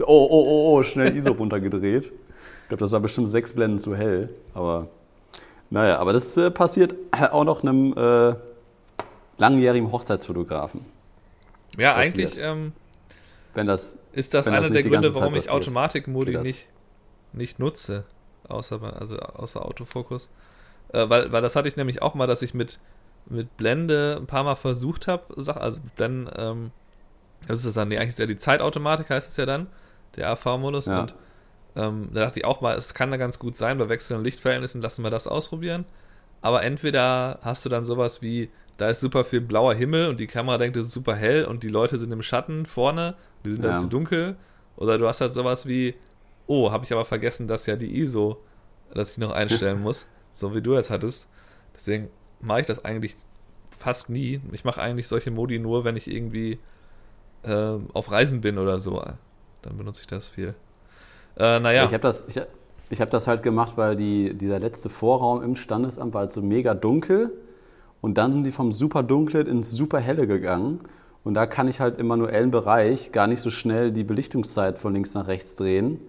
Oh, 0.00 0.04
oh, 0.06 0.28
oh, 0.30 0.74
oh, 0.74 0.82
schnell 0.82 1.16
ISO 1.16 1.32
runtergedreht. 1.32 2.06
Ich 2.06 2.68
glaube, 2.68 2.80
das 2.80 2.92
war 2.92 3.00
bestimmt 3.00 3.28
sechs 3.28 3.52
Blenden 3.52 3.78
zu 3.78 3.96
hell. 3.96 4.30
Aber 4.54 4.88
naja, 5.70 5.98
aber 5.98 6.12
das 6.12 6.36
äh, 6.36 6.50
passiert 6.50 6.94
auch 7.12 7.44
noch 7.44 7.62
einem 7.62 7.94
äh, 7.96 8.34
langjährigen 9.38 9.92
Hochzeitsfotografen. 9.92 10.84
Ja, 11.76 11.94
passiert. 11.94 12.32
eigentlich. 12.32 12.38
Ähm 12.40 12.72
wenn 13.54 13.66
das. 13.66 13.96
Ist 14.12 14.34
das 14.34 14.46
einer 14.46 14.60
das 14.60 14.70
der 14.70 14.82
Gründe, 14.82 15.14
warum 15.14 15.34
ich. 15.34 15.50
Automatikmodi 15.50 16.36
nicht, 16.38 16.68
nicht 17.32 17.58
nutze? 17.58 18.04
Außer, 18.48 18.80
also 19.00 19.16
außer 19.18 19.64
Autofokus. 19.64 20.28
Äh, 20.92 21.08
weil, 21.08 21.32
weil 21.32 21.40
das 21.40 21.56
hatte 21.56 21.68
ich 21.68 21.76
nämlich 21.76 22.02
auch 22.02 22.14
mal, 22.14 22.26
dass 22.26 22.42
ich 22.42 22.52
mit, 22.52 22.78
mit 23.26 23.56
Blende 23.56 24.16
ein 24.20 24.26
paar 24.26 24.44
Mal 24.44 24.54
versucht 24.56 25.06
habe, 25.08 25.34
also 25.36 25.80
mit 25.80 25.94
Blenden, 25.96 26.30
ähm, 26.36 26.70
das 27.48 27.58
ist 27.58 27.66
das 27.66 27.74
dann, 27.74 27.88
nee, 27.88 27.96
eigentlich 27.98 28.10
ist 28.10 28.18
ja 28.18 28.26
die 28.26 28.36
Zeitautomatik, 28.36 29.10
heißt 29.10 29.28
es 29.30 29.36
ja 29.36 29.46
dann, 29.46 29.66
der 30.16 30.30
AV-Modus. 30.30 30.86
Ja. 30.86 31.00
Und 31.00 31.14
ähm, 31.76 32.08
da 32.12 32.20
dachte 32.20 32.40
ich 32.40 32.44
auch 32.44 32.60
mal, 32.60 32.74
es 32.76 32.94
kann 32.94 33.10
da 33.10 33.16
ganz 33.16 33.38
gut 33.38 33.56
sein, 33.56 33.78
bei 33.78 33.88
wechselnden 33.88 34.24
Lichtverhältnissen 34.24 34.80
lassen 34.80 35.02
wir 35.02 35.10
das 35.10 35.26
ausprobieren. 35.26 35.84
Aber 36.40 36.62
entweder 36.62 37.38
hast 37.42 37.64
du 37.64 37.68
dann 37.68 37.84
sowas 37.84 38.20
wie, 38.22 38.50
da 38.76 38.88
ist 38.90 39.00
super 39.00 39.24
viel 39.24 39.40
blauer 39.40 39.74
Himmel 39.74 40.08
und 40.08 40.20
die 40.20 40.26
Kamera 40.26 40.58
denkt, 40.58 40.76
es 40.76 40.86
ist 40.86 40.92
super 40.92 41.14
hell 41.16 41.44
und 41.46 41.62
die 41.62 41.68
Leute 41.68 41.98
sind 41.98 42.12
im 42.12 42.22
Schatten 42.22 42.66
vorne, 42.66 43.14
die 43.44 43.52
sind 43.52 43.64
dann 43.64 43.72
Ja. 43.72 43.78
zu 43.78 43.86
dunkel. 43.86 44.36
Oder 44.76 44.98
du 44.98 45.06
hast 45.08 45.20
halt 45.20 45.32
sowas 45.32 45.66
wie, 45.66 45.94
oh, 46.46 46.70
habe 46.70 46.84
ich 46.84 46.92
aber 46.92 47.04
vergessen, 47.04 47.48
dass 47.48 47.66
ja 47.66 47.76
die 47.76 47.98
ISO, 48.00 48.42
dass 48.92 49.12
ich 49.12 49.18
noch 49.18 49.32
einstellen 49.32 49.80
muss, 49.82 50.06
so 50.32 50.54
wie 50.54 50.60
du 50.60 50.74
jetzt 50.74 50.90
hattest. 50.90 51.28
Deswegen 51.74 52.08
mache 52.44 52.60
ich 52.60 52.66
das 52.66 52.84
eigentlich 52.84 53.16
fast 53.70 54.10
nie. 54.10 54.40
Ich 54.52 54.64
mache 54.64 54.80
eigentlich 54.80 55.08
solche 55.08 55.30
Modi 55.30 55.58
nur, 55.58 55.84
wenn 55.84 55.96
ich 55.96 56.10
irgendwie 56.10 56.58
äh, 57.42 57.76
auf 57.92 58.10
Reisen 58.10 58.40
bin 58.40 58.58
oder 58.58 58.78
so. 58.78 59.02
Dann 59.62 59.76
benutze 59.76 60.02
ich 60.02 60.06
das 60.06 60.28
viel. 60.28 60.54
Äh, 61.36 61.60
naja, 61.60 61.84
Ich 61.84 61.92
habe 61.92 62.02
das, 62.02 62.24
ich, 62.28 62.40
ich 62.90 63.00
hab 63.00 63.10
das 63.10 63.26
halt 63.26 63.42
gemacht, 63.42 63.74
weil 63.76 63.96
die, 63.96 64.34
dieser 64.34 64.60
letzte 64.60 64.88
Vorraum 64.88 65.42
im 65.42 65.56
Standesamt 65.56 66.14
war 66.14 66.22
halt 66.22 66.32
so 66.32 66.42
mega 66.42 66.74
dunkel. 66.74 67.32
Und 68.00 68.18
dann 68.18 68.32
sind 68.32 68.44
die 68.44 68.52
vom 68.52 68.70
super 68.70 69.02
dunklen 69.02 69.46
ins 69.46 69.70
super 69.70 69.98
helle 69.98 70.26
gegangen. 70.26 70.80
Und 71.24 71.34
da 71.34 71.46
kann 71.46 71.68
ich 71.68 71.80
halt 71.80 71.98
im 71.98 72.06
manuellen 72.06 72.50
Bereich 72.50 73.12
gar 73.12 73.26
nicht 73.26 73.40
so 73.40 73.50
schnell 73.50 73.92
die 73.92 74.04
Belichtungszeit 74.04 74.78
von 74.78 74.92
links 74.92 75.14
nach 75.14 75.26
rechts 75.26 75.56
drehen, 75.56 76.00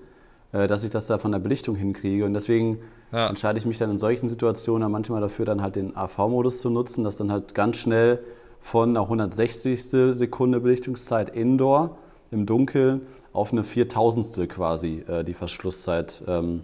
äh, 0.51 0.67
dass 0.67 0.83
ich 0.83 0.89
das 0.89 1.07
da 1.07 1.17
von 1.17 1.31
der 1.31 1.39
Belichtung 1.39 1.75
hinkriege. 1.75 2.25
Und 2.25 2.33
deswegen 2.33 2.79
Ja. 3.11 3.27
entscheide 3.27 3.57
ich 3.57 3.65
mich 3.65 3.77
dann 3.77 3.91
in 3.91 3.97
solchen 3.97 4.27
Situationen 4.27 4.81
dann 4.81 4.91
manchmal 4.91 5.21
dafür, 5.21 5.45
dann 5.45 5.61
halt 5.61 5.75
den 5.75 5.95
AV-Modus 5.95 6.59
zu 6.59 6.69
nutzen, 6.69 7.03
dass 7.03 7.17
dann 7.17 7.31
halt 7.31 7.55
ganz 7.55 7.77
schnell 7.77 8.19
von 8.59 8.89
einer 8.89 9.01
160. 9.03 9.81
Sekunde 10.11 10.59
Belichtungszeit 10.59 11.29
Indoor 11.29 11.97
im 12.31 12.45
Dunkeln 12.45 13.05
auf 13.31 13.51
eine 13.51 13.63
4000. 13.63 14.49
quasi 14.49 15.03
äh, 15.07 15.23
die 15.23 15.33
Verschlusszeit 15.33 16.23
ähm, 16.27 16.63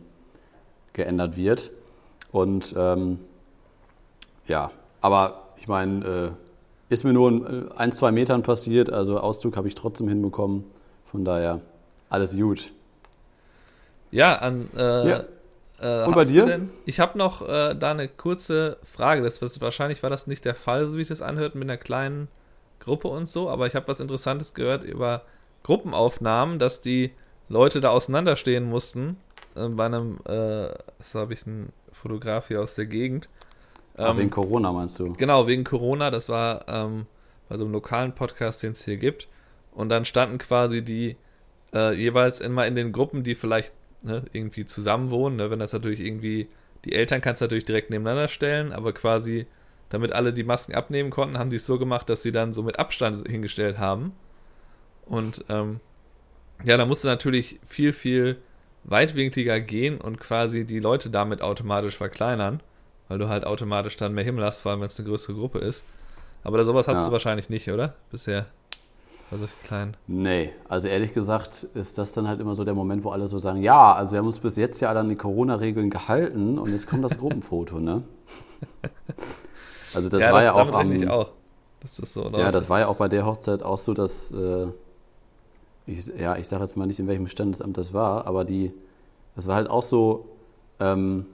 geändert 0.94 1.38
wird. 1.38 1.72
Und 2.32 2.74
ähm, 2.78 3.20
ja, 4.48 4.72
aber 5.02 5.50
ich 5.58 5.68
meine, 5.68 6.06
äh, 6.06 6.94
ist 6.94 7.04
mir 7.04 7.14
nur 7.14 7.32
äh, 7.32 7.64
ein, 7.76 7.92
zwei 7.92 8.12
Metern 8.12 8.42
passiert, 8.42 8.90
also 8.92 9.20
Auszug 9.20 9.56
habe 9.56 9.68
ich 9.68 9.76
trotzdem 9.76 10.08
hinbekommen. 10.08 10.66
Von 11.06 11.24
daher 11.24 11.62
alles 12.10 12.36
gut. 12.36 12.72
ja, 14.12 14.36
an. 14.36 14.70
Äh, 14.76 15.10
Ja. 15.10 15.24
Äh, 15.82 16.06
Und 16.06 16.16
bei 16.16 16.26
dir? 16.26 16.62
Ich 16.86 17.00
habe 17.00 17.18
noch 17.18 17.42
äh, 17.48 17.76
da 17.76 17.92
eine 17.92 18.08
kurze 18.08 18.78
Frage. 18.84 19.22
Das, 19.24 19.42
was, 19.42 19.60
wahrscheinlich 19.62 20.04
war 20.04 20.10
das 20.10 20.28
nicht 20.28 20.46
der 20.46 20.56
Fall, 20.56 20.88
so 20.88 20.98
wie 20.98 21.02
es 21.02 21.08
das 21.08 21.22
anhört, 21.22 21.56
mit 21.56 21.64
einer 21.64 21.78
kleinen 21.78 22.28
Gruppe 22.80 23.08
und 23.08 23.28
so. 23.28 23.50
Aber 23.50 23.68
ich 23.68 23.76
habe 23.76 23.88
was 23.88 24.00
Interessantes 24.00 24.54
gehört 24.54 24.84
über 24.84 25.24
Gruppenaufnahmen, 25.64 26.60
dass 26.60 26.82
die 26.82 27.12
Leute 27.50 27.82
da 27.82 27.90
auseinanderstehen 27.90 28.64
mussten. 28.70 29.18
Äh, 29.56 29.68
bei 29.70 29.86
einem, 29.86 30.20
äh, 30.26 30.70
so 31.00 31.20
habe 31.20 31.34
ich 31.34 31.46
einen 31.48 31.74
Fotograf 31.92 32.48
hier 32.48 32.62
aus 32.62 32.76
der 32.76 32.86
Gegend. 32.86 33.28
Ach, 33.98 34.12
Ähm, 34.12 34.18
wegen 34.18 34.30
Corona 34.30 34.72
meinst 34.72 35.00
du? 35.00 35.14
Genau, 35.14 35.48
wegen 35.48 35.64
Corona. 35.64 36.12
Das 36.12 36.30
war 36.30 36.66
ähm, 36.68 37.06
bei 37.50 37.58
so 37.58 37.66
einem 37.66 37.74
lokalen 37.74 38.14
Podcast, 38.14 38.64
den 38.64 38.74
es 38.74 38.86
hier 38.86 38.98
gibt. 38.98 39.28
Und 39.74 39.90
dann 39.90 40.06
standen 40.06 40.38
quasi 40.38 40.82
die 40.82 41.18
äh, 41.74 41.94
jeweils 41.94 42.40
immer 42.42 42.68
in 42.68 42.76
den 42.76 42.92
Gruppen, 42.92 43.24
die 43.24 43.36
vielleicht 43.36 43.74
ne, 44.02 44.24
irgendwie 44.34 44.66
zusammen 44.66 45.10
wohnen. 45.10 45.36
Ne? 45.38 45.50
Wenn 45.52 45.60
das 45.60 45.74
natürlich 45.74 46.00
irgendwie, 46.00 46.50
die 46.86 46.94
Eltern 46.94 47.22
kannst 47.22 47.42
du 47.42 47.46
natürlich 47.46 47.66
direkt 47.66 47.90
nebeneinander 47.90 48.28
stellen, 48.28 48.74
aber 48.74 48.94
quasi, 48.94 49.48
damit 49.90 50.14
alle 50.14 50.34
die 50.34 50.44
Masken 50.44 50.74
abnehmen 50.74 51.10
konnten, 51.10 51.38
haben 51.38 51.50
die 51.50 51.58
es 51.58 51.66
so 51.66 51.78
gemacht, 51.78 52.10
dass 52.10 52.24
sie 52.24 52.32
dann 52.32 52.54
so 52.54 52.64
mit 52.64 52.80
Abstand 52.80 53.28
hingestellt 53.28 53.78
haben. 53.78 54.14
Und 55.06 55.44
ähm, 55.50 55.80
ja, 56.64 56.78
da 56.78 56.86
musste 56.86 57.08
natürlich 57.08 57.60
viel, 57.68 57.92
viel 57.94 58.38
weitwinkliger 58.84 59.60
gehen 59.60 60.00
und 60.00 60.20
quasi 60.20 60.66
die 60.66 60.80
Leute 60.80 61.10
damit 61.10 61.42
automatisch 61.42 61.98
verkleinern, 61.98 62.62
weil 63.08 63.20
du 63.20 63.30
halt 63.30 63.46
automatisch 63.46 63.98
dann 63.98 64.14
mehr 64.14 64.24
Himmel 64.24 64.46
hast, 64.46 64.62
vor 64.62 64.72
allem 64.72 64.82
wenn 64.82 64.88
es 64.88 65.00
eine 65.00 65.08
größere 65.08 65.36
Gruppe 65.36 65.60
ist. 65.60 65.84
Aber 66.44 66.58
da 66.58 66.64
sowas 66.64 66.88
hast 66.88 67.02
Ja. 67.02 67.06
du 67.08 67.12
wahrscheinlich 67.12 67.50
nicht, 67.50 67.70
oder? 67.70 67.96
Bisher. 68.12 68.48
Also 69.32 69.48
klein. 69.66 69.96
Nee, 70.08 70.52
also 70.68 70.90
ehrlich 70.90 71.14
gesagt 71.14 71.64
ist 71.74 71.98
das 71.98 72.14
dann 72.14 72.28
halt 72.28 72.42
immer 72.42 72.54
so 72.54 72.66
der 72.66 72.74
Moment, 72.74 73.04
wo 73.06 73.12
alle 73.12 73.28
so 73.30 73.40
sagen, 73.40 73.62
ja, 73.62 73.94
also 73.94 74.12
wir 74.12 74.20
haben 74.20 74.26
uns 74.26 74.40
bis 74.40 74.58
jetzt 74.58 74.82
ja 74.82 74.90
alle 74.90 75.00
an 75.00 75.10
die 75.10 75.16
Corona-Regeln 75.16 75.90
gehalten 75.90 76.60
und 76.60 76.72
jetzt 76.72 76.88
kommt 76.88 77.04
das 77.04 77.18
Gruppenfoto, 77.18 77.80
ne? 77.80 78.04
Also 79.94 80.10
das 80.10 80.22
war 80.22 80.44
ja 80.44 80.54
auch 80.54 80.72
am, 80.72 81.10
auch. 81.10 81.32
Das 81.82 82.00
ist 82.00 82.14
so, 82.14 82.26
oder? 82.26 82.40
Ja, 82.40 82.52
das 82.52 82.70
war 82.70 82.80
ja 82.80 82.88
auch 82.88 82.96
bei 82.96 83.08
der 83.08 83.26
Hochzeit 83.26 83.64
auch 83.64 83.78
so, 83.78 83.94
dass, 83.94 84.32
äh, 84.32 84.68
ich, 85.86 86.08
ja, 86.18 86.38
ich 86.38 86.48
sage 86.48 86.64
jetzt 86.64 86.78
mal 86.78 86.86
nicht, 86.86 87.00
in 87.00 87.08
welchem 87.08 87.28
Standesamt 87.28 87.78
das 87.78 87.94
war, 87.94 88.26
aber 88.28 88.46
die, 88.46 88.72
das 89.36 89.48
war 89.48 89.56
halt 89.56 89.70
auch 89.70 89.84
so, 89.84 90.30
ähm, 90.80 91.26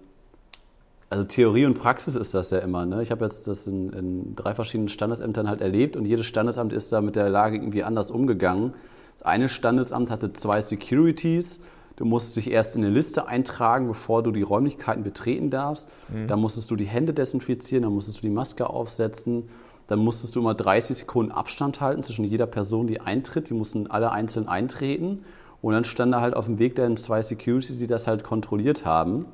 also 1.10 1.24
Theorie 1.24 1.66
und 1.66 1.76
Praxis 1.76 2.16
ist 2.16 2.34
das 2.34 2.52
ja 2.52 2.60
immer. 2.60 2.86
Ne? 2.86 3.02
Ich 3.02 3.12
habe 3.12 3.24
jetzt 3.24 3.48
das 3.48 3.66
in, 3.68 3.92
in 3.94 4.36
drei 4.36 4.54
verschiedenen 4.54 4.90
Standesämtern 4.90 5.48
halt 5.48 5.62
erlebt 5.62 5.96
und 5.96 6.06
jedes 6.06 6.26
Standesamt 6.26 6.74
ist 6.74 6.92
da 6.92 7.02
mit 7.02 7.16
der 7.16 7.30
Lage 7.30 7.58
irgendwie 7.58 7.84
anders 7.84 8.12
umgegangen. 8.12 8.74
Das 9.14 9.24
eine 9.24 9.48
Standesamt 9.48 10.12
hatte 10.12 10.34
zwei 10.34 10.60
Securities. 10.60 11.62
Du 11.96 12.06
musst 12.06 12.36
dich 12.36 12.52
erst 12.52 12.76
in 12.76 12.84
eine 12.84 12.94
Liste 12.94 13.28
eintragen, 13.28 13.88
bevor 13.88 14.22
du 14.22 14.32
die 14.32 14.44
Räumlichkeiten 14.44 15.04
betreten 15.04 15.50
darfst. 15.50 15.88
Dann 16.28 16.40
musstest 16.40 16.70
du 16.70 16.76
die 16.76 16.86
Hände 16.86 17.14
desinfizieren, 17.14 17.84
dann 17.84 17.94
musstest 17.94 18.18
du 18.18 18.22
die 18.22 18.30
Maske 18.30 18.70
aufsetzen. 18.70 19.50
Dann 19.88 20.00
musstest 20.00 20.36
du 20.36 20.42
immer 20.42 20.54
30 20.54 20.98
Sekunden 20.98 21.32
Abstand 21.32 21.80
halten 21.80 22.04
zwischen 22.04 22.26
jeder 22.26 22.46
Person, 22.46 22.88
die 22.88 23.00
eintritt. 23.00 23.50
Die 23.50 23.54
mussten 23.54 23.88
alle 23.88 24.12
einzeln 24.12 24.48
eintreten. 24.48 25.24
Und 25.62 25.74
dann 25.74 25.86
stand 25.86 26.14
da 26.14 26.22
halt 26.22 26.36
auf 26.36 26.46
dem 26.46 26.60
Weg 26.60 26.76
dann 26.76 26.98
zwei 26.98 27.24
Securities, 27.24 27.80
die 27.80 27.88
das 27.88 28.06
halt 28.06 28.24
kontrolliert 28.24 28.86
haben. 28.86 29.26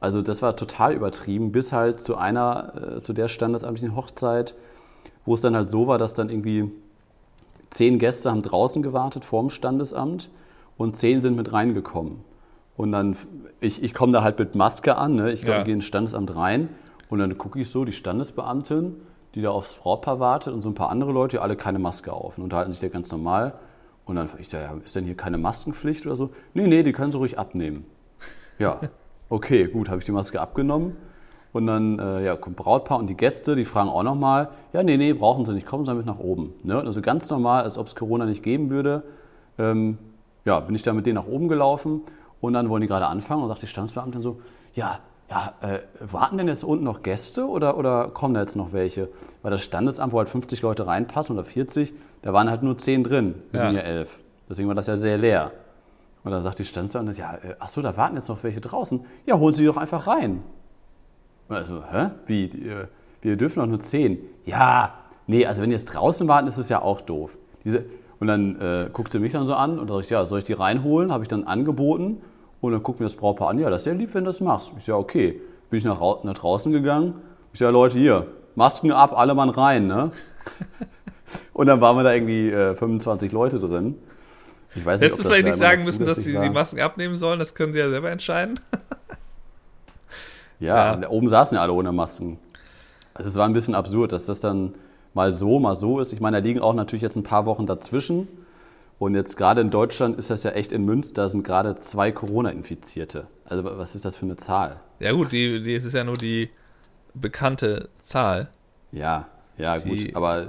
Also 0.00 0.22
das 0.22 0.40
war 0.42 0.56
total 0.56 0.94
übertrieben, 0.94 1.52
bis 1.52 1.72
halt 1.72 2.00
zu 2.00 2.16
einer, 2.16 2.96
äh, 2.96 3.00
zu 3.00 3.12
der 3.12 3.28
standesamtlichen 3.28 3.94
Hochzeit, 3.94 4.54
wo 5.26 5.34
es 5.34 5.42
dann 5.42 5.54
halt 5.54 5.68
so 5.68 5.86
war, 5.86 5.98
dass 5.98 6.14
dann 6.14 6.30
irgendwie 6.30 6.70
zehn 7.68 7.98
Gäste 7.98 8.30
haben 8.30 8.42
draußen 8.42 8.82
gewartet 8.82 9.24
vorm 9.24 9.50
Standesamt 9.50 10.30
und 10.78 10.96
zehn 10.96 11.20
sind 11.20 11.36
mit 11.36 11.52
reingekommen. 11.52 12.24
Und 12.76 12.92
dann, 12.92 13.14
ich, 13.60 13.82
ich 13.82 13.92
komme 13.92 14.12
da 14.12 14.22
halt 14.22 14.38
mit 14.38 14.54
Maske 14.54 14.96
an, 14.96 15.16
ne? 15.16 15.32
ich 15.32 15.42
Ja. 15.42 15.62
gehe 15.62 15.74
ins 15.74 15.84
Standesamt 15.84 16.34
rein 16.34 16.70
und 17.10 17.18
dann 17.18 17.36
gucke 17.36 17.60
ich 17.60 17.68
so, 17.68 17.84
die 17.84 17.92
Standesbeamtin, 17.92 18.96
die 19.34 19.42
da 19.42 19.50
aufs 19.50 19.76
Brautpaar 19.76 20.18
wartet 20.18 20.54
und 20.54 20.62
so 20.62 20.70
ein 20.70 20.74
paar 20.74 20.88
andere 20.88 21.12
Leute, 21.12 21.36
die 21.36 21.40
alle 21.42 21.56
keine 21.56 21.78
Maske 21.78 22.12
auf 22.12 22.38
und 22.38 22.44
unterhalten 22.44 22.72
sich 22.72 22.80
da 22.80 22.88
ganz 22.88 23.12
normal. 23.12 23.54
Und 24.06 24.16
dann, 24.16 24.28
ich 24.38 24.48
sage, 24.48 24.64
ja, 24.64 24.74
ist 24.82 24.96
denn 24.96 25.04
hier 25.04 25.16
keine 25.16 25.36
Maskenpflicht 25.38 26.06
oder 26.06 26.16
so? 26.16 26.30
Nee, 26.54 26.66
nee, 26.66 26.82
die 26.82 26.92
können 26.92 27.12
sie 27.12 27.18
ruhig 27.18 27.38
abnehmen. 27.38 27.84
Ja, 28.58 28.80
okay, 29.30 29.66
gut, 29.66 29.88
habe 29.88 29.98
ich 29.98 30.04
die 30.04 30.12
Maske 30.12 30.40
abgenommen. 30.40 30.96
Und 31.52 31.66
dann 31.66 31.98
äh, 31.98 32.24
ja, 32.24 32.36
kommt 32.36 32.56
Brautpaar 32.56 32.98
und 32.98 33.08
die 33.08 33.16
Gäste, 33.16 33.56
die 33.56 33.64
fragen 33.64 33.88
auch 33.88 34.04
nochmal, 34.04 34.50
ja, 34.72 34.84
nee, 34.84 34.96
nee, 34.96 35.12
brauchen 35.12 35.44
sie 35.44 35.52
nicht, 35.52 35.66
kommen 35.66 35.84
sie 35.84 35.90
damit 35.90 36.06
nach 36.06 36.20
oben. 36.20 36.52
Ne? 36.62 36.78
Also 36.78 37.00
ganz 37.00 37.28
normal, 37.28 37.64
als 37.64 37.76
ob 37.76 37.88
es 37.88 37.96
Corona 37.96 38.24
nicht 38.24 38.44
geben 38.44 38.70
würde. 38.70 39.02
Ähm, 39.58 39.98
ja, 40.44 40.60
bin 40.60 40.76
ich 40.76 40.82
da 40.82 40.92
mit 40.92 41.06
denen 41.06 41.16
nach 41.16 41.26
oben 41.26 41.48
gelaufen 41.48 42.02
und 42.40 42.52
dann 42.52 42.68
wollen 42.68 42.82
die 42.82 42.86
gerade 42.86 43.06
anfangen 43.06 43.42
und 43.42 43.48
sagt 43.48 43.62
die 43.62 43.66
Standesbeamtin 43.66 44.22
so, 44.22 44.40
ja, 44.74 45.00
ja, 45.28 45.54
äh, 45.60 45.80
warten 46.00 46.38
denn 46.38 46.48
jetzt 46.48 46.64
unten 46.64 46.84
noch 46.84 47.02
Gäste 47.02 47.48
oder, 47.48 47.76
oder 47.76 48.08
kommen 48.08 48.34
da 48.34 48.40
jetzt 48.40 48.56
noch 48.56 48.72
welche? 48.72 49.08
Weil 49.42 49.50
das 49.50 49.62
Standesamt, 49.62 50.12
wo 50.12 50.18
halt 50.18 50.28
50 50.28 50.62
Leute 50.62 50.86
reinpassen 50.86 51.36
oder 51.36 51.44
40, 51.44 51.92
da 52.22 52.32
waren 52.32 52.48
halt 52.50 52.62
nur 52.62 52.78
10 52.78 53.04
drin, 53.04 53.34
wir 53.52 53.60
Ja. 53.60 53.70
ja 53.70 53.80
11. 53.80 54.20
Deswegen 54.48 54.68
war 54.68 54.74
das 54.74 54.86
ja 54.86 54.96
sehr 54.96 55.18
leer. 55.18 55.52
Und 56.22 56.32
dann 56.32 56.42
sagt 56.42 56.58
die 56.58 56.64
Standesbeamtin, 56.64 57.14
ja, 57.14 57.34
äh, 57.34 57.54
ach 57.58 57.68
so, 57.68 57.80
da 57.80 57.96
warten 57.96 58.16
jetzt 58.16 58.28
noch 58.28 58.42
welche 58.42 58.60
draußen. 58.60 59.04
Ja, 59.26 59.38
holen 59.38 59.54
Sie 59.54 59.62
die 59.62 59.66
doch 59.66 59.76
einfach 59.76 60.06
rein. 60.06 60.42
Also, 61.48 61.82
hä? 61.90 62.10
Wie? 62.26 62.48
Die, 62.48 62.68
äh, 62.68 62.86
wir 63.22 63.36
dürfen 63.36 63.60
doch 63.60 63.66
nur 63.66 63.80
10. 63.80 64.18
Ja, 64.44 64.94
nee, 65.26 65.46
also 65.46 65.62
wenn 65.62 65.70
die 65.70 65.74
jetzt 65.74 65.86
draußen 65.86 66.28
warten, 66.28 66.46
ist 66.46 66.58
es 66.58 66.68
ja 66.68 66.82
auch 66.82 67.00
doof. 67.00 67.36
Diese, 67.64 67.84
und 68.18 68.26
dann 68.26 68.60
äh, 68.60 68.90
guckt 68.92 69.10
sie 69.10 69.18
mich 69.18 69.32
dann 69.32 69.46
so 69.46 69.54
an 69.54 69.78
und 69.78 69.88
sagt, 69.88 70.10
ja, 70.10 70.26
soll 70.26 70.40
ich 70.40 70.44
die 70.44 70.52
reinholen? 70.52 71.10
Habe 71.10 71.24
ich 71.24 71.28
dann 71.28 71.44
angeboten. 71.44 72.20
Und 72.60 72.72
dann 72.72 72.82
guckt 72.82 73.00
mir 73.00 73.06
das 73.06 73.16
Brautpaar 73.16 73.48
an, 73.48 73.58
ja, 73.58 73.70
das 73.70 73.82
ist 73.82 73.86
ja 73.86 73.94
lieb, 73.94 74.12
wenn 74.14 74.24
du 74.24 74.28
das 74.28 74.40
machst. 74.40 74.74
Ich 74.76 74.84
sage, 74.84 74.98
okay. 74.98 75.40
Bin 75.70 75.78
ich 75.78 75.84
nach, 75.84 76.00
nach 76.24 76.34
draußen 76.34 76.72
gegangen. 76.72 77.14
Ich 77.52 77.60
sage, 77.60 77.72
Leute, 77.72 77.98
hier, 77.98 78.26
Masken 78.56 78.92
ab, 78.92 79.16
alle 79.16 79.34
Mann 79.34 79.50
rein, 79.50 79.86
ne? 79.86 80.10
und 81.52 81.66
dann 81.68 81.80
waren 81.80 81.96
wir 81.96 82.02
da 82.02 82.12
irgendwie 82.12 82.50
äh, 82.50 82.74
25 82.74 83.32
Leute 83.32 83.60
drin. 83.60 83.96
Ich 84.74 84.84
weiß 84.84 85.00
Hättest 85.02 85.20
du 85.20 85.24
ob 85.24 85.28
das 85.30 85.36
vielleicht 85.38 85.46
nicht 85.46 85.58
sagen 85.58 85.84
müssen, 85.84 86.06
dass 86.06 86.16
sie 86.18 86.34
war. 86.34 86.42
die 86.42 86.50
Masken 86.50 86.80
abnehmen 86.80 87.16
sollen? 87.16 87.38
Das 87.38 87.54
können 87.54 87.72
sie 87.72 87.78
ja 87.80 87.88
selber 87.90 88.10
entscheiden. 88.10 88.60
Ja, 90.60 90.76
Ja. 90.92 90.96
da 90.96 91.08
oben 91.08 91.28
saßen 91.28 91.56
ja 91.56 91.62
alle 91.62 91.72
ohne 91.72 91.92
Masken. 91.92 92.38
Also 93.14 93.28
es 93.30 93.36
war 93.36 93.46
ein 93.46 93.52
bisschen 93.52 93.74
absurd, 93.74 94.12
dass 94.12 94.26
das 94.26 94.40
dann 94.40 94.74
mal 95.14 95.32
so, 95.32 95.58
mal 95.58 95.74
so 95.74 95.98
ist. 96.00 96.12
Ich 96.12 96.20
meine, 96.20 96.40
da 96.40 96.42
liegen 96.46 96.60
auch 96.60 96.74
natürlich 96.74 97.02
jetzt 97.02 97.16
ein 97.16 97.22
paar 97.24 97.46
Wochen 97.46 97.66
dazwischen. 97.66 98.28
Und 98.98 99.14
jetzt 99.14 99.36
gerade 99.36 99.62
in 99.62 99.70
Deutschland 99.70 100.16
ist 100.18 100.28
das 100.30 100.42
ja 100.44 100.50
echt 100.50 100.72
in 100.72 100.84
Münster, 100.84 101.28
sind 101.28 101.42
gerade 101.42 101.76
zwei 101.78 102.12
Corona-Infizierte. 102.12 103.26
Also 103.46 103.64
was 103.64 103.94
ist 103.94 104.04
das 104.04 104.14
für 104.16 104.26
eine 104.26 104.36
Zahl? 104.36 104.78
Ja 105.00 105.12
gut, 105.12 105.32
die, 105.32 105.62
die, 105.62 105.74
es 105.74 105.84
ist 105.86 105.94
ja 105.94 106.04
nur 106.04 106.16
die 106.16 106.50
bekannte 107.14 107.88
Zahl. 108.02 108.48
Ja, 108.92 109.26
ja 109.56 109.78
Die- 109.78 109.88
gut, 110.06 110.16
aber 110.16 110.48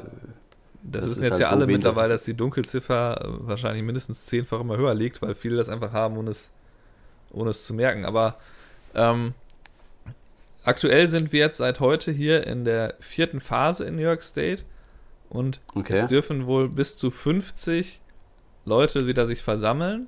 Das, 0.83 1.01
Das 1.01 1.11
wissen 1.11 1.19
ist 1.21 1.25
jetzt 1.25 1.31
halt 1.33 1.41
ja 1.41 1.47
so 1.49 1.55
alle 1.55 1.67
mittlerweile, 1.67 2.09
dass- 2.13 2.21
dass 2.21 2.25
die 2.25 2.33
Dunkelziffer 2.33 3.21
äh, 3.23 3.47
wahrscheinlich 3.47 3.83
mindestens 3.83 4.25
zehnfach 4.25 4.59
immer 4.61 4.77
höher 4.77 4.93
liegt, 4.95 5.21
weil 5.21 5.35
viele 5.35 5.57
das 5.57 5.69
einfach 5.69 5.93
haben, 5.93 6.17
ohne 6.17 6.31
es, 6.31 6.51
ohne 7.31 7.51
es 7.51 7.65
zu 7.65 7.73
merken. 7.73 8.05
Aber 8.05 8.37
ähm, 8.95 9.33
aktuell 10.63 11.07
sind 11.07 11.31
wir 11.31 11.39
jetzt 11.39 11.57
seit 11.57 11.79
heute 11.79 12.11
hier 12.11 12.45
in 12.47 12.65
der 12.65 12.95
vierten 12.99 13.39
Phase 13.41 13.85
in 13.85 13.95
New 13.95 14.01
York 14.01 14.23
State 14.23 14.63
und 15.29 15.59
Okay. 15.75 15.93
jetzt 15.97 16.11
dürfen 16.11 16.45
wohl 16.45 16.67
bis 16.69 16.97
zu 16.97 17.09
50 17.11 18.01
Leute 18.65 19.07
wieder 19.07 19.25
sich 19.25 19.41
versammeln. 19.41 20.07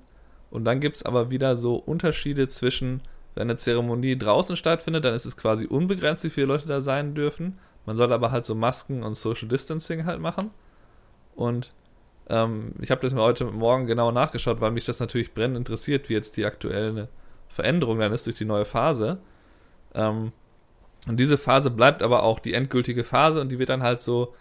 Und 0.52 0.66
dann 0.66 0.80
gibt 0.80 0.98
es 0.98 1.04
aber 1.04 1.32
wieder 1.32 1.58
so 1.58 1.76
Unterschiede 1.76 2.48
zwischen, 2.48 3.02
wenn 3.34 3.44
eine 3.50 3.58
Zeremonie 3.58 4.18
draußen 4.18 4.56
stattfindet, 4.56 5.04
dann 5.04 5.16
ist 5.16 5.26
es 5.26 5.36
quasi 5.36 5.66
unbegrenzt, 5.66 6.24
wie 6.24 6.30
viele 6.30 6.46
Leute 6.48 6.68
da 6.68 6.80
sein 6.82 7.16
dürfen. 7.16 7.58
Man 7.88 7.98
soll 7.98 8.14
aber 8.14 8.30
halt 8.32 8.46
so 8.46 8.54
Masken 8.54 9.02
und 9.02 9.16
Social 9.16 9.48
Distancing 9.48 10.06
halt 10.06 10.20
machen. 10.20 10.52
Und 11.36 11.72
ähm, 12.30 12.74
ich 12.80 12.92
habe 12.92 13.02
das 13.02 13.14
mir 13.14 13.22
heute 13.22 13.46
Morgen 13.46 13.86
genau 13.88 14.12
nachgeschaut, 14.12 14.62
weil 14.62 14.72
mich 14.72 14.86
das 14.86 15.00
natürlich 15.00 15.34
brennend 15.34 15.58
interessiert, 15.58 16.10
wie 16.10 16.14
jetzt 16.14 16.38
die 16.38 16.46
aktuelle 16.46 17.10
Veränderung 17.50 18.00
dann 18.00 18.14
ist 18.14 18.26
durch 18.26 18.38
die 18.38 18.46
neue 18.46 18.66
Phase. 18.66 19.20
Ähm, 19.94 20.32
und 21.08 21.18
diese 21.20 21.38
Phase 21.38 21.70
bleibt 21.70 22.02
aber 22.02 22.24
auch 22.24 22.40
die 22.40 22.54
endgültige 22.54 23.04
Phase 23.04 23.42
und 23.42 23.50
die 23.52 23.60
wird 23.60 23.70
dann 23.70 23.84
halt 23.84 24.00
so, 24.00 24.34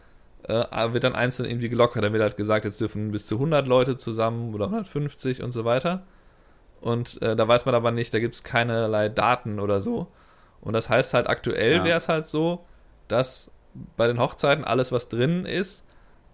äh, 0.45 0.93
wird 0.93 1.05
dann 1.05 1.15
einzeln 1.15 1.49
irgendwie 1.49 1.69
gelockert. 1.69 2.05
Dann 2.05 2.13
wird 2.13 2.23
halt 2.23 2.37
gesagt, 2.37 2.65
jetzt 2.65 2.81
dürfen 2.81 3.11
bis 3.11 3.27
zu 3.27 3.35
100 3.37 3.67
Leute 3.67 3.97
zusammen 3.97 4.55
oder 4.55 4.67
150 4.67 5.43
und 5.43 5.53
so 5.53 5.65
weiter. 5.65 6.05
Und 6.81 7.21
äh, 7.23 7.35
da 7.37 7.47
weiß 7.47 7.65
man 7.67 7.75
aber 7.75 7.91
nicht, 7.91 8.13
da 8.15 8.19
gibt 8.21 8.35
es 8.35 8.45
keinerlei 8.45 9.09
Daten 9.09 9.59
oder 9.61 9.81
so. 9.81 10.09
Und 10.61 10.73
das 10.75 10.89
heißt 10.89 11.15
halt, 11.15 11.29
aktuell 11.29 11.79
Ja. 11.79 11.85
wäre 11.85 11.99
es 11.99 12.09
halt 12.09 12.27
so, 12.27 12.65
dass 13.09 13.51
bei 13.97 14.07
den 14.07 14.21
Hochzeiten 14.21 14.65
alles, 14.65 14.93
was 14.93 15.09
drin 15.09 15.45
ist, 15.45 15.85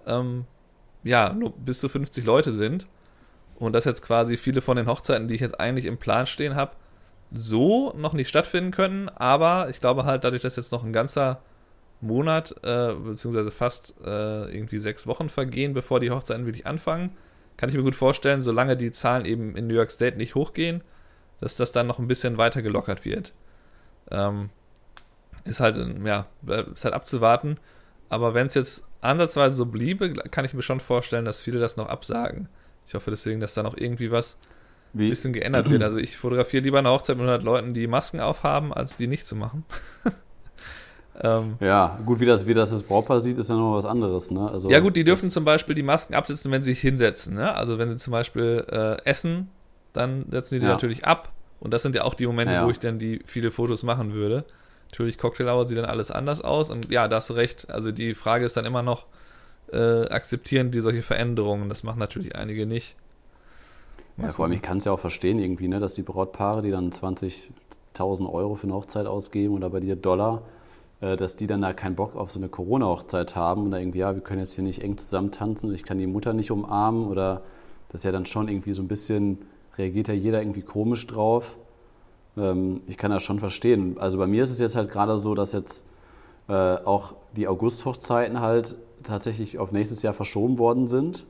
ähm, 0.09 0.45
ja, 1.05 1.33
nur 1.33 1.53
bis 1.53 1.81
zu 1.81 1.89
50 1.89 2.25
Leute 2.25 2.53
sind. 2.53 2.87
Und 3.59 3.73
dass 3.73 3.85
jetzt 3.85 4.03
quasi 4.03 4.37
viele 4.37 4.61
von 4.61 4.77
den 4.77 4.87
Hochzeiten, 4.87 5.29
die 5.29 5.35
ich 5.35 5.41
jetzt 5.41 5.59
eigentlich 5.59 5.85
im 5.85 5.99
Plan 5.99 6.27
stehen 6.27 6.55
habe, 6.55 6.73
so 7.33 7.93
noch 7.97 8.13
nicht 8.13 8.29
stattfinden 8.29 8.71
können. 8.71 9.09
Aber 9.09 9.69
ich 9.69 9.81
glaube 9.81 10.05
halt, 10.05 10.25
dadurch, 10.25 10.43
dass 10.43 10.57
jetzt 10.57 10.73
noch 10.73 10.85
ein 10.85 10.93
ganzer 10.93 11.41
Monat, 12.01 12.55
äh, 12.63 12.95
beziehungsweise 12.95 13.51
fast 13.51 13.95
äh, 14.05 14.55
irgendwie 14.55 14.79
sechs 14.79 15.07
Wochen 15.07 15.29
vergehen, 15.29 15.75
bevor 15.75 15.99
die 15.99 16.11
Hochzeiten 16.11 16.47
wirklich 16.47 16.67
anfangen, 16.67 17.17
kann 17.57 17.69
ich 17.69 17.75
mir 17.75 17.83
gut 17.83 17.97
vorstellen, 17.97 18.43
solange 18.45 18.77
die 18.77 18.93
Zahlen 18.93 19.25
eben 19.25 19.57
in 19.57 19.67
New 19.67 19.75
York 19.75 19.91
State 19.91 20.17
nicht 20.17 20.37
hochgehen, 20.37 20.83
dass 21.41 21.57
das 21.57 21.73
dann 21.73 21.89
noch 21.89 21.99
ein 21.99 22.07
bisschen 22.07 22.39
weiter 22.39 22.63
gelockert 22.63 23.05
wird. 23.05 23.33
Ähm, 24.13 24.51
ist 25.45 25.61
halt, 25.61 25.77
ja, 26.05 26.27
ist 26.73 26.85
halt 26.85 26.95
abzuwarten. 26.95 27.59
Aber 28.09 28.35
wenn 28.35 28.47
es 28.47 28.55
jetzt 28.55 28.88
ansatzweise 29.01 29.57
so 29.57 29.67
bliebe, 29.67 30.13
kann 30.13 30.45
ich 30.45 30.55
mir 30.55 30.63
schon 30.63 30.81
vorstellen, 30.81 31.25
dass 31.25 31.41
viele 31.41 31.59
das 31.61 31.77
noch 31.77 31.89
absagen. 31.89 32.49
Ich 32.87 32.95
hoffe 32.95 33.11
deswegen, 33.11 33.41
dass 33.41 33.55
da 33.55 33.63
noch 33.63 33.77
irgendwie 33.77 34.11
was 34.11 34.39
ein 34.95 35.01
wie, 35.01 35.09
bisschen 35.11 35.33
geändert 35.33 35.71
wird. 35.71 35.83
Also 35.83 35.99
ich 35.99 36.17
fotografiere 36.17 36.63
lieber 36.63 36.79
eine 36.79 36.91
Hochzeit 36.91 37.17
mit 37.17 37.25
100 37.27 37.43
Leuten, 37.43 37.75
die 37.75 37.87
Masken 37.87 38.21
aufhaben, 38.21 38.73
als 38.73 38.97
die 38.97 39.07
nicht 39.07 39.27
zu 39.27 39.37
machen. 39.37 39.65
ähm, 41.21 41.57
ja, 41.61 41.99
gut, 42.07 42.21
wie 42.21 42.27
das, 42.27 42.47
wie 42.47 42.55
das 42.55 42.71
das 42.71 42.83
Brautpaar 42.83 43.21
sieht, 43.21 43.39
ist 43.39 43.51
ja 43.51 43.57
noch 43.57 43.75
was 43.75 43.85
anderes, 43.87 44.31
ne? 44.31 44.51
Also, 44.51 44.71
ja 44.71 44.81
gut, 44.81 44.97
die 44.97 45.05
dürfen 45.05 45.31
zum 45.31 45.45
Beispiel 45.45 45.75
die 45.75 45.83
Masken 45.83 46.15
absetzen, 46.15 46.51
wenn 46.53 46.63
sie 46.63 46.71
sich 46.71 46.81
hinsetzen. 46.81 47.35
Ne? 47.35 47.55
Also 47.55 47.79
wenn 47.79 47.91
sie 47.91 47.97
zum 47.97 48.13
Beispiel 48.13 48.65
äh, 48.71 48.97
essen, 49.05 49.49
dann 49.93 50.27
setzen 50.31 50.55
die 50.55 50.61
die 50.61 50.67
Ja. 50.67 50.73
natürlich 50.73 51.05
ab. 51.05 51.33
Und 51.61 51.73
das 51.75 51.83
sind 51.83 51.95
ja 51.95 52.05
auch 52.05 52.15
die 52.15 52.27
Momente, 52.27 52.55
Ja. 52.55 52.65
wo 52.65 52.71
ich 52.71 52.79
dann 52.79 52.99
die 52.99 53.21
viele 53.27 53.51
Fotos 53.51 53.83
machen 53.83 54.13
würde. 54.15 54.45
Natürlich, 54.91 55.19
Cocktail 55.19 55.49
Hour 55.49 55.67
sieht 55.67 55.79
dann 55.79 55.85
alles 55.85 56.11
anders 56.11 56.41
aus. 56.41 56.71
Und 56.71 56.91
ja, 56.91 57.09
da 57.09 57.17
hast 57.17 57.31
du 57.31 57.35
recht. 57.35 57.71
Also 57.71 57.93
die 57.93 58.15
Frage 58.15 58.45
ist 58.45 58.57
dann 58.57 58.65
immer 58.65 58.83
noch, 58.83 59.07
äh, 59.73 60.07
akzeptieren 60.09 60.71
die 60.71 60.81
solche 60.81 61.03
Veränderungen? 61.03 61.69
Das 61.69 61.83
machen 61.83 61.99
natürlich 61.99 62.37
einige 62.37 62.67
nicht. 62.67 62.97
Ja, 64.17 64.33
vor 64.33 64.45
allem, 64.45 64.53
ich 64.53 64.63
kann 64.63 64.79
es 64.79 64.85
ja 64.85 64.93
auch 64.93 64.99
verstehen 64.99 65.39
irgendwie, 65.39 65.69
ne, 65.69 65.79
dass 65.79 65.95
die 65.95 66.03
Brautpaare, 66.03 66.63
die 66.63 66.71
dann 66.71 66.91
20.000 66.91 68.33
Euro 68.33 68.57
für 68.57 68.65
eine 68.65 68.75
Hochzeit 68.75 69.07
ausgeben 69.07 69.55
oder 69.55 69.71
bei 69.71 69.79
dir 69.79 69.95
Dollar, 69.95 70.43
äh, 71.01 71.17
dass 71.17 71.37
die 71.37 71.47
dann 71.47 71.63
da 71.63 71.73
keinen 71.73 71.95
Bock 71.95 72.17
auf 72.17 72.33
so 72.33 72.41
eine 72.41 72.49
Corona-Hochzeit 72.49 73.37
haben 73.37 73.65
und 73.65 73.71
da 73.71 73.79
irgendwie, 73.79 73.99
ja, 73.99 74.15
wir 74.15 74.23
können 74.23 74.41
jetzt 74.41 74.55
hier 74.55 74.65
nicht 74.65 74.83
eng 74.83 74.99
zusammen 74.99 75.31
tanzen, 75.31 75.73
ich 75.73 75.85
kann 75.85 75.99
die 75.99 76.09
Mutter 76.09 76.33
nicht 76.33 76.51
umarmen 76.51 77.07
oder 77.07 77.43
das 77.91 78.01
ist 78.01 78.05
ja 78.05 78.13
dann 78.13 78.27
schon 78.27 78.49
irgendwie 78.49 78.73
so 78.73 78.83
ein 78.83 78.89
bisschen, 78.89 79.39
reagiert 79.77 80.09
ja 80.09 80.15
jeder 80.15 80.43
irgendwie 80.43 80.63
komisch 80.63 81.07
drauf. 81.07 81.57
Ähm, 82.39 82.81
ich 82.87 82.97
kann 82.97 83.11
das 83.11 83.23
schon 83.23 83.41
verstehen. 83.41 83.97
Also 83.99 84.19
bei 84.19 84.27
mir 84.27 84.43
ist 84.43 84.51
es 84.51 84.59
jetzt 84.59 84.77
halt 84.77 84.91
gerade 84.91 85.19
so, 85.19 85.35
dass 85.35 85.53
jetzt 85.53 85.85
äh, 86.49 86.53
auch 86.53 87.15
die 87.37 87.49
August-Hochzeiten 87.49 88.41
halt 88.41 88.77
tatsächlich 89.03 89.59
auf 89.59 89.73
nächstes 89.73 90.03
Jahr 90.03 90.15
verschoben 90.15 90.59
worden 90.59 90.87
sind. 90.87 91.27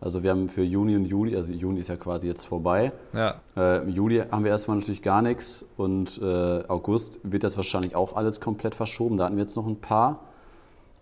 Also 0.00 0.22
wir 0.22 0.30
haben 0.30 0.48
für 0.48 0.62
Juni 0.62 0.96
und 0.96 1.06
Juli, 1.06 1.34
also 1.34 1.52
Juni 1.52 1.80
ist 1.80 1.88
ja 1.88 1.96
quasi 1.96 2.26
jetzt 2.26 2.44
vorbei. 2.44 2.92
Ja, 3.14 3.40
Äh, 3.56 3.82
Im 3.82 3.88
Juli 3.88 4.22
haben 4.30 4.44
wir 4.44 4.50
erstmal 4.50 4.76
natürlich 4.76 5.00
gar 5.00 5.22
nichts 5.22 5.64
und 5.76 6.20
äh, 6.20 6.62
August 6.68 7.20
wird 7.22 7.42
das 7.42 7.56
wahrscheinlich 7.56 7.96
auch 7.96 8.14
alles 8.14 8.40
komplett 8.40 8.74
verschoben. 8.74 9.16
Da 9.16 9.24
hatten 9.24 9.36
wir 9.36 9.42
jetzt 9.42 9.56
noch 9.56 9.66
ein 9.66 9.76
paar. 9.76 10.20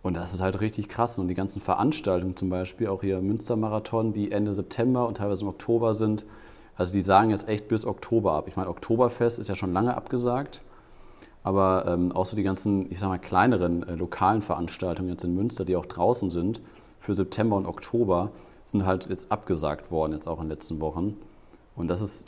Und 0.03 0.17
das 0.17 0.35
ist 0.35 0.41
halt 0.41 0.61
richtig 0.61 0.89
krass. 0.89 1.19
Und 1.19 1.29
die 1.29 1.35
ganzen 1.35 1.61
Veranstaltungen 1.61 2.37
zum 2.37 2.51
Beispiel, 2.51 2.89
auch 2.89 3.03
hier 3.03 3.21
Münstermarathon, 3.21 4.13
die 4.13 4.31
Ende 4.33 4.53
September 4.53 5.07
und 5.07 5.17
teilweise 5.17 5.43
im 5.43 5.49
Oktober 5.49 5.95
sind. 5.95 6.25
Also 6.77 6.93
die 6.93 7.01
sagen 7.03 7.31
jetzt 7.31 7.49
echt 7.49 7.69
bis 7.69 7.85
Oktober 7.85 8.33
ab. 8.33 8.49
Ich 8.49 8.57
meine, 8.57 8.69
Oktoberfest 8.69 9.39
ist 9.39 9.49
ja 9.49 9.55
schon 9.55 9.73
lange 9.73 9.97
abgesagt. 9.97 10.63
Aber 11.45 11.85
ähm, 11.89 12.13
auch 12.13 12.25
so 12.27 12.37
die 12.37 12.43
ganzen, 12.45 12.91
ich 12.91 12.99
sag 13.01 13.09
mal, 13.09 13.19
kleineren 13.19 13.87
äh, 13.89 13.95
lokalen 13.97 14.43
Veranstaltungen 14.43 15.09
jetzt 15.11 15.25
in 15.25 15.35
Münster, 15.35 15.65
die 15.65 15.75
auch 15.77 15.87
draußen 15.87 16.31
sind, 16.31 16.63
für 17.01 17.15
September 17.15 17.57
und 17.57 17.67
Oktober, 17.67 18.31
sind 18.63 18.87
halt 18.87 19.09
jetzt 19.09 19.33
abgesagt 19.33 19.91
worden, 19.91 20.13
jetzt 20.13 20.29
auch 20.29 20.39
in 20.39 20.45
den 20.45 20.51
letzten 20.51 20.81
Wochen. 20.81 21.17
Und 21.75 21.89
das 21.89 22.01
ist, 22.01 22.27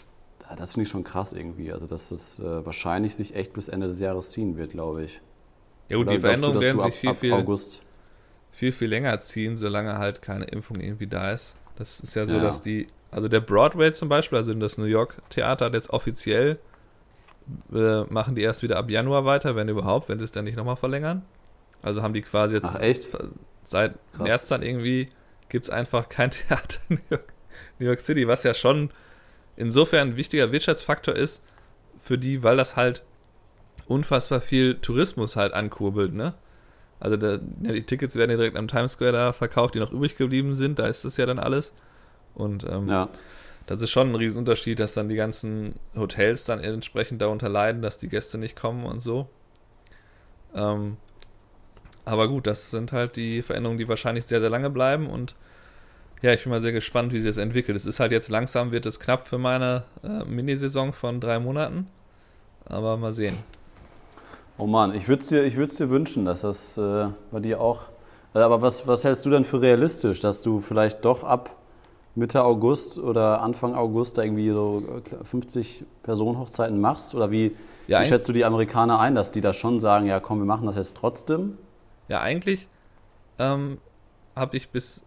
das 0.57 0.73
finde 0.73 0.83
ich 0.83 0.89
schon 0.89 1.05
krass 1.05 1.33
irgendwie. 1.33 1.73
Also, 1.73 1.87
dass 1.87 2.09
das 2.09 2.41
äh, 2.41 2.67
wahrscheinlich 2.67 3.15
sich 3.15 3.37
echt 3.37 3.53
bis 3.53 3.69
Ende 3.69 3.87
des 3.87 4.01
Jahres 4.01 4.33
ziehen 4.33 4.57
wird, 4.57 4.73
glaube 4.73 5.05
ich. 5.05 5.21
ja 5.89 5.97
gut, 5.97 6.07
Oder 6.07 6.17
die 6.17 6.21
Veränderungen 6.21 6.55
dass 6.57 6.65
werden 6.65 6.79
du 6.79 6.83
sich 6.85 6.93
ab, 6.95 6.99
viel, 6.99 7.11
ab 7.11 7.17
viel, 7.19 7.33
August. 7.35 7.83
viel, 8.51 8.73
viel 8.73 8.89
länger 8.89 9.21
ziehen, 9.21 9.57
solange 9.57 9.97
halt 9.99 10.23
keine 10.23 10.47
Impfung 10.47 10.81
irgendwie 10.81 11.07
da 11.07 11.31
ist. 11.31 11.55
Das 11.77 12.01
ist 12.01 12.17
ja 12.17 12.27
so, 12.27 12.35
Ja. 12.35 12.43
dass 12.43 12.61
die, 12.63 12.89
also 13.15 13.29
der 13.29 13.41
Broadway 13.41 13.93
zum 13.93 14.09
Beispiel, 14.09 14.39
also 14.39 14.53
das 14.55 14.77
New 14.77 14.87
York 14.87 15.23
Theater, 15.31 15.67
hat 15.67 15.75
jetzt 15.75 15.91
offiziell 15.91 16.59
äh, 17.73 18.03
machen 18.05 18.35
die 18.35 18.43
erst 18.43 18.63
wieder 18.65 18.77
ab 18.77 18.91
Januar 18.91 19.25
weiter, 19.25 19.55
wenn 19.55 19.69
überhaupt, 19.69 20.09
wenn 20.09 20.19
sie 20.19 20.25
es 20.25 20.33
dann 20.33 20.45
nicht 20.45 20.57
nochmal 20.57 20.77
verlängern. 20.77 21.23
Also 21.81 22.03
haben 22.03 22.13
die 22.13 22.23
quasi 22.23 22.57
jetzt 22.57 22.75
Ach, 22.75 22.81
echt? 22.81 23.11
seit 23.63 23.95
Krass. 24.15 24.27
März 24.27 24.49
dann 24.49 24.63
irgendwie 24.63 25.11
gibt 25.49 25.67
es 25.67 25.71
einfach 25.71 26.09
kein 26.09 26.31
Theater 26.33 26.81
in 26.89 26.97
New 26.97 27.03
York, 27.11 27.33
New 27.79 27.87
York 27.87 28.01
City, 28.01 28.27
was 28.27 28.43
ja 28.43 28.53
schon 28.53 28.91
insofern 29.57 30.09
ein 30.09 30.17
wichtiger 30.17 30.51
Wirtschaftsfaktor 30.51 31.15
ist 31.15 31.45
für 32.01 32.19
die, 32.19 32.43
weil 32.43 32.57
das 32.57 32.75
halt 32.75 33.05
unfassbar 33.87 34.41
viel 34.41 34.75
Tourismus 34.77 35.37
halt 35.37 35.53
ankurbelt, 35.53 36.15
ne? 36.15 36.35
Also 36.99 37.17
der, 37.17 37.41
ja, 37.63 37.73
die 37.73 37.83
Tickets 37.83 38.17
werden 38.17 38.31
ja 38.31 38.37
direkt 38.39 38.57
am 38.57 38.67
Times 38.67 38.93
Square 38.93 39.13
da 39.13 39.33
verkauft, 39.33 39.75
die 39.77 39.79
noch 39.79 39.93
übrig 39.93 40.17
geblieben 40.17 40.55
sind, 40.55 40.81
da 40.81 40.87
ist 40.87 41.05
das 41.05 41.17
ja 41.17 41.27
dann 41.27 41.39
alles. 41.39 41.75
Und 42.35 42.65
ähm, 42.65 42.89
Ja. 42.89 43.09
das 43.67 43.81
ist 43.81 43.91
schon 43.91 44.11
ein 44.11 44.15
Riesenunterschied, 44.15 44.79
dass 44.81 44.95
dann 44.95 45.09
die 45.09 45.15
ganzen 45.15 45.75
Hotels 45.97 46.45
dann 46.45 46.61
entsprechend 46.61 47.23
darunter 47.23 47.49
leiden, 47.49 47.83
dass 47.83 47.99
die 47.99 48.09
Gäste 48.09 48.39
nicht 48.39 48.57
kommen 48.57 48.85
und 48.87 49.01
so. 49.01 49.29
Ähm, 50.55 50.97
aber 52.05 52.29
gut, 52.29 52.47
das 52.47 52.71
sind 52.71 52.93
halt 52.93 53.17
die 53.17 53.43
Veränderungen, 53.43 53.79
die 53.79 53.89
wahrscheinlich 53.89 54.27
sehr, 54.27 54.41
sehr 54.41 54.51
lange 54.51 54.71
bleiben 54.71 55.09
und 55.09 55.35
ja, 56.23 56.33
ich 56.33 56.43
bin 56.43 56.51
mal 56.51 56.61
sehr 56.61 56.73
gespannt, 56.73 57.13
wie 57.13 57.21
sich 57.21 57.29
das 57.29 57.37
entwickelt. 57.37 57.77
Es 57.77 57.85
ist 57.85 58.01
halt 58.01 58.11
jetzt 58.11 58.31
langsam, 58.31 58.73
wird 58.73 58.87
es 58.87 58.99
knapp 58.99 59.27
für 59.29 59.37
meine 59.37 59.85
äh, 60.03 60.25
Minisaison 60.25 60.95
von 60.95 61.21
drei 61.21 61.39
Monaten. 61.39 61.87
Aber 62.65 62.97
mal 62.97 63.13
sehen. 63.13 63.37
Oh 64.57 64.67
Mann, 64.67 64.95
ich 64.95 65.07
würde 65.07 65.21
es 65.21 65.29
dir, 65.29 65.45
ich 65.45 65.55
dir 65.55 65.91
wünschen, 65.91 66.25
dass 66.25 66.41
das 66.41 66.79
äh, 66.79 67.09
bei 67.31 67.41
dir 67.41 67.61
auch. 67.61 67.89
Aber 68.33 68.63
was, 68.63 68.87
was 68.87 69.05
hältst 69.05 69.27
du 69.27 69.31
denn 69.31 69.45
für 69.45 69.61
realistisch, 69.61 70.21
dass 70.21 70.41
du 70.41 70.61
vielleicht 70.61 71.05
doch 71.05 71.25
ab 71.25 71.55
Mitte 72.15 72.45
August 72.45 72.99
oder 72.99 73.43
Anfang 73.43 73.75
August 73.75 74.19
da 74.19 74.23
irgendwie 74.23 74.51
so 74.51 74.83
äh, 75.21 75.25
50 75.25 75.85
Personenhochzeiten 76.03 76.81
machst? 76.81 77.15
Oder 77.15 77.31
wie, 77.31 77.57
Ja, 77.89 78.01
wie 78.01 78.07
schätzt 78.07 78.29
du 78.29 78.33
die 78.33 78.45
Amerikaner 78.45 79.01
ein, 79.01 79.15
dass 79.15 79.31
die 79.31 79.41
da 79.41 79.53
schon 79.53 79.81
sagen, 79.81 80.07
ja 80.07 80.21
komm, 80.21 80.39
wir 80.39 80.45
machen 80.47 80.67
das 80.67 80.77
jetzt 80.77 80.97
trotzdem? 80.97 81.59
Ja, 82.09 82.21
eigentlich 82.21 82.69
ähm, 83.39 83.79
habe 84.37 84.57
ich 84.57 84.71
bis 84.71 85.07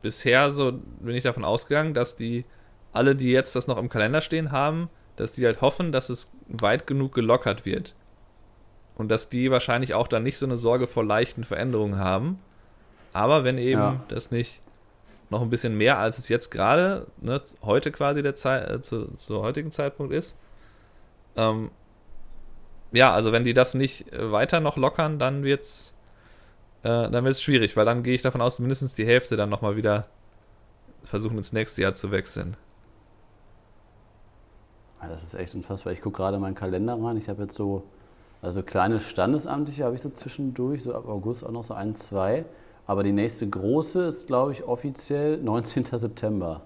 bisher 0.00 0.50
so 0.50 0.72
bin 1.00 1.14
ich 1.16 1.24
davon 1.24 1.44
ausgegangen, 1.44 1.92
dass 1.92 2.16
die 2.16 2.44
alle, 2.92 3.14
die 3.14 3.30
jetzt 3.30 3.54
das 3.56 3.66
noch 3.66 3.76
im 3.78 3.88
Kalender 3.88 4.20
stehen 4.20 4.50
haben, 4.52 4.88
dass 5.16 5.32
die 5.32 5.44
halt 5.44 5.60
hoffen, 5.60 5.92
dass 5.92 6.08
es 6.08 6.32
weit 6.48 6.86
genug 6.86 7.12
gelockert 7.14 7.66
wird. 7.66 7.94
Und 8.96 9.10
dass 9.10 9.28
die 9.28 9.50
wahrscheinlich 9.50 9.94
auch 9.94 10.08
dann 10.08 10.22
nicht 10.22 10.38
so 10.38 10.46
eine 10.46 10.56
Sorge 10.56 10.86
vor 10.86 11.04
leichten 11.04 11.44
Veränderungen 11.44 11.98
haben. 11.98 12.38
Aber 13.12 13.44
wenn 13.44 13.58
eben 13.58 13.80
Ja. 13.80 14.00
das 14.08 14.30
nicht 14.30 14.60
noch 15.30 15.42
ein 15.42 15.50
bisschen 15.50 15.76
mehr, 15.76 15.98
als 15.98 16.18
es 16.18 16.28
jetzt 16.28 16.50
gerade, 16.50 17.06
ne, 17.20 17.40
heute 17.62 17.90
quasi 17.90 18.22
der 18.22 18.34
Zeit, 18.34 18.70
äh, 18.70 18.80
zu, 18.80 19.14
zu 19.14 19.42
heutigen 19.42 19.70
Zeitpunkt 19.70 20.12
ist. 20.12 20.36
Ähm, 21.36 21.70
ja, 22.92 23.12
also 23.12 23.32
wenn 23.32 23.44
die 23.44 23.54
das 23.54 23.74
nicht 23.74 24.12
äh, 24.12 24.32
weiter 24.32 24.60
noch 24.60 24.76
lockern, 24.76 25.18
dann 25.18 25.42
wird's, 25.42 25.94
äh, 26.82 27.34
schwierig, 27.34 27.76
weil 27.76 27.84
dann 27.84 28.02
gehe 28.02 28.14
ich 28.14 28.22
davon 28.22 28.40
aus, 28.40 28.58
mindestens 28.58 28.94
die 28.94 29.06
Hälfte 29.06 29.36
dann 29.36 29.50
nochmal 29.50 29.76
wieder 29.76 30.06
versuchen 31.02 31.38
ins 31.38 31.52
nächste 31.52 31.82
Jahr 31.82 31.94
zu 31.94 32.10
wechseln. 32.10 32.56
Das 35.00 35.22
ist 35.22 35.34
echt 35.34 35.54
unfassbar. 35.54 35.92
Ich 35.92 36.00
gucke 36.00 36.16
gerade 36.16 36.38
meinen 36.38 36.54
Kalender 36.54 36.98
rein. 37.00 37.16
Ich 37.16 37.28
habe 37.28 37.42
jetzt 37.42 37.54
so, 37.54 37.84
also 38.42 38.62
kleine 38.62 39.00
Standesamtliche 39.00 39.84
habe 39.84 39.94
ich 39.94 40.02
so 40.02 40.10
zwischendurch, 40.10 40.82
so 40.82 40.94
ab 40.94 41.08
August 41.08 41.44
auch 41.44 41.50
noch 41.50 41.62
so 41.64 41.74
ein, 41.74 41.94
zwei. 41.94 42.44
Aber 42.88 43.02
die 43.04 43.12
nächste 43.12 43.48
große 43.48 44.02
ist, 44.06 44.26
glaube 44.26 44.50
ich, 44.52 44.64
offiziell 44.64 45.36
19. 45.42 45.84
September. 45.84 46.62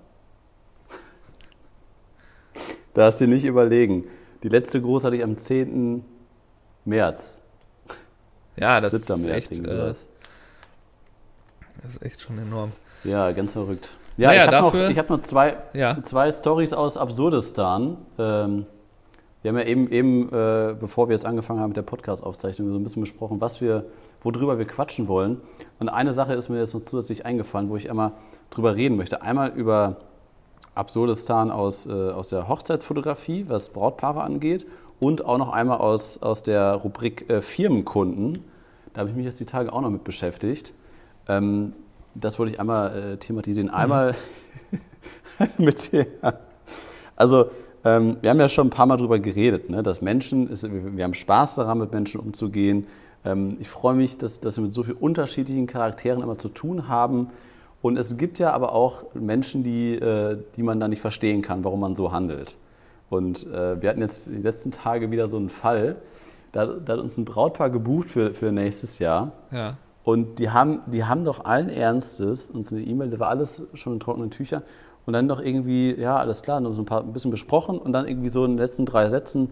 da 2.95 3.07
hast 3.07 3.21
du 3.21 3.27
nicht 3.27 3.45
überlegen. 3.45 4.05
Die 4.43 4.49
letzte 4.49 4.81
große 4.81 5.07
hatte 5.07 5.17
ich 5.17 5.25
am 5.25 5.37
10. 5.37 6.05
März. 6.85 7.41
Ja, 8.57 8.81
das 8.81 8.93
7. 8.93 9.03
ist 9.03 9.25
März, 9.27 9.51
echt, 9.51 9.59
äh, 9.65 9.65
das 9.67 10.07
ist 11.89 12.03
echt 12.03 12.21
schon 12.21 12.39
enorm. 12.39 12.73
Ja, 13.05 13.33
ganz 13.33 13.53
verrückt. 13.53 13.97
Ja, 14.17 14.29
Naja, 14.29 14.45
ich 14.45 14.53
habe 14.53 14.79
noch, 14.79 14.91
ich 14.91 14.99
hab 14.99 15.11
noch 15.11 15.23
zwei, 15.23 15.57
Ja. 15.73 16.01
zwei 16.03 16.31
Stories 16.31 16.73
aus 16.73 16.97
Absurdistan. 16.97 17.97
Ähm, 18.19 18.67
wir 19.41 19.49
haben 19.51 19.59
ja 19.59 19.65
eben, 19.65 19.91
eben 19.91 20.29
äh, 20.29 20.77
bevor 20.79 21.09
wir 21.09 21.15
jetzt 21.15 21.25
angefangen 21.25 21.61
haben 21.61 21.71
mit 21.71 21.77
der 21.79 21.83
Podcast-Aufzeichnung, 21.83 22.69
so 22.71 22.79
ein 22.79 22.83
bisschen 22.85 23.03
besprochen, 23.03 23.41
was 23.41 23.61
wir, 23.61 23.87
worüber 24.23 24.59
wir 24.59 24.67
quatschen 24.67 25.09
wollen. 25.09 25.41
Und 25.79 25.89
eine 25.89 26.13
Sache 26.13 26.35
ist 26.35 26.49
mir 26.49 26.59
jetzt 26.59 26.75
noch 26.75 26.83
zusätzlich 26.83 27.27
eingefallen, 27.27 27.69
wo 27.69 27.77
ich 27.77 27.91
einmal 27.91 28.13
drüber 28.51 28.77
reden 28.77 28.97
möchte. 28.97 29.23
Einmal 29.23 29.51
über 29.51 29.97
Absurdistan 30.75 31.51
aus, 31.51 31.87
äh, 31.87 31.91
aus 31.91 32.29
der 32.29 32.49
Hochzeitsfotografie, 32.49 33.47
was 33.49 33.71
Brautpaare 33.71 34.23
angeht. 34.23 34.67
Und 35.01 35.25
auch 35.25 35.39
noch 35.39 35.53
einmal 35.53 35.79
aus, 35.79 36.23
aus 36.23 36.43
der 36.43 36.75
Rubrik 36.75 37.29
äh, 37.29 37.43
Firmenkunden. 37.43 38.45
Da 38.95 39.01
habe 39.01 39.11
ich 39.11 39.17
mich 39.17 39.25
jetzt 39.25 39.41
die 39.41 39.45
Tage 39.45 39.73
auch 39.73 39.81
noch 39.81 39.91
mit 39.91 40.05
beschäftigt. 40.05 40.75
Ähm, 41.29 41.73
das 42.15 42.39
wollte 42.39 42.53
ich 42.55 42.61
einmal 42.61 43.15
äh, 43.15 43.17
thematisieren. 43.17 43.71
Einmal 43.71 44.15
mit 45.59 45.93
der. 45.93 46.07
Also, 47.17 47.51
ähm, 47.85 48.19
wir 48.21 48.31
haben 48.31 48.39
ja 48.39 48.49
schon 48.49 48.69
ein 48.69 48.71
paar 48.71 48.87
Mal 48.87 48.97
drüber 48.97 49.19
geredet, 49.19 49.71
ne, 49.71 49.83
dass 49.83 50.03
Menschen, 50.03 50.49
ist, 50.49 50.65
wir 50.71 51.05
haben 51.05 51.15
Spaß 51.15 51.57
daran, 51.57 51.79
mit 51.79 51.93
Menschen 51.93 52.21
umzugehen. 52.21 52.87
Ähm, 53.25 53.57
ich 53.61 53.69
freue 53.69 53.95
mich, 53.95 54.19
dass, 54.19 54.41
dass 54.41 54.57
wir 54.57 54.65
mit 54.65 54.75
so 54.75 54.83
vielen 54.83 54.97
unterschiedlichen 54.97 55.67
Charakteren 55.67 56.23
immer 56.23 56.39
zu 56.39 56.49
tun 56.49 56.89
haben. 56.89 57.31
Und 57.81 57.99
es 57.99 58.17
gibt 58.17 58.39
ja 58.39 58.53
aber 58.53 58.73
auch 58.73 59.05
Menschen, 59.15 59.65
die, 59.65 59.95
äh, 59.95 60.39
die 60.57 60.63
man 60.63 60.79
da 60.81 60.89
nicht 60.89 61.01
verstehen 61.01 61.43
kann, 61.43 61.65
warum 61.65 61.81
man 61.81 61.95
so 61.95 62.13
handelt. 62.13 62.57
Und 63.11 63.47
äh, 63.47 63.81
wir 63.83 63.91
hatten 63.91 64.01
jetzt 64.01 64.29
die 64.29 64.37
letzten 64.37 64.71
Tage 64.71 65.11
wieder 65.11 65.29
so 65.29 65.37
einen 65.37 65.49
Fall. 65.49 65.97
Da, 66.53 66.67
da 66.67 66.95
hat 66.95 67.01
uns 67.01 67.19
ein 67.19 67.25
Brautpaar 67.25 67.71
gebucht 67.71 68.09
für, 68.09 68.33
für 68.33 68.53
nächstes 68.53 68.99
Jahr. 68.99 69.33
Ja. 69.51 69.77
Und 70.05 70.39
die 70.39 70.51
haben, 70.51 70.81
die 70.87 71.05
haben 71.05 71.25
doch 71.25 71.45
allen 71.45 71.69
Ernstes 71.69 72.51
uns 72.51 72.73
eine 72.73 72.83
E-Mail, 72.83 73.11
da 73.11 73.21
war 73.21 73.29
alles 73.29 73.63
schon 73.75 73.95
in 73.95 74.01
trockenen 74.01 74.31
Tüchern. 74.31 74.63
Und 75.05 75.13
dann 75.15 75.29
doch 75.29 75.41
irgendwie, 75.41 75.95
ja, 75.95 76.17
alles 76.17 76.43
klar, 76.43 76.61
noch 76.61 76.75
so 76.75 76.83
ein 76.83 76.87
paar 76.87 77.03
ein 77.03 77.13
bisschen 77.13 77.31
besprochen 77.31 77.79
und 77.79 77.93
dann 77.93 78.07
irgendwie 78.07 78.29
so 78.29 78.45
in 78.45 78.53
den 78.53 78.59
letzten 78.59 78.87
drei 78.87 79.09
Sätzen, 79.09 79.51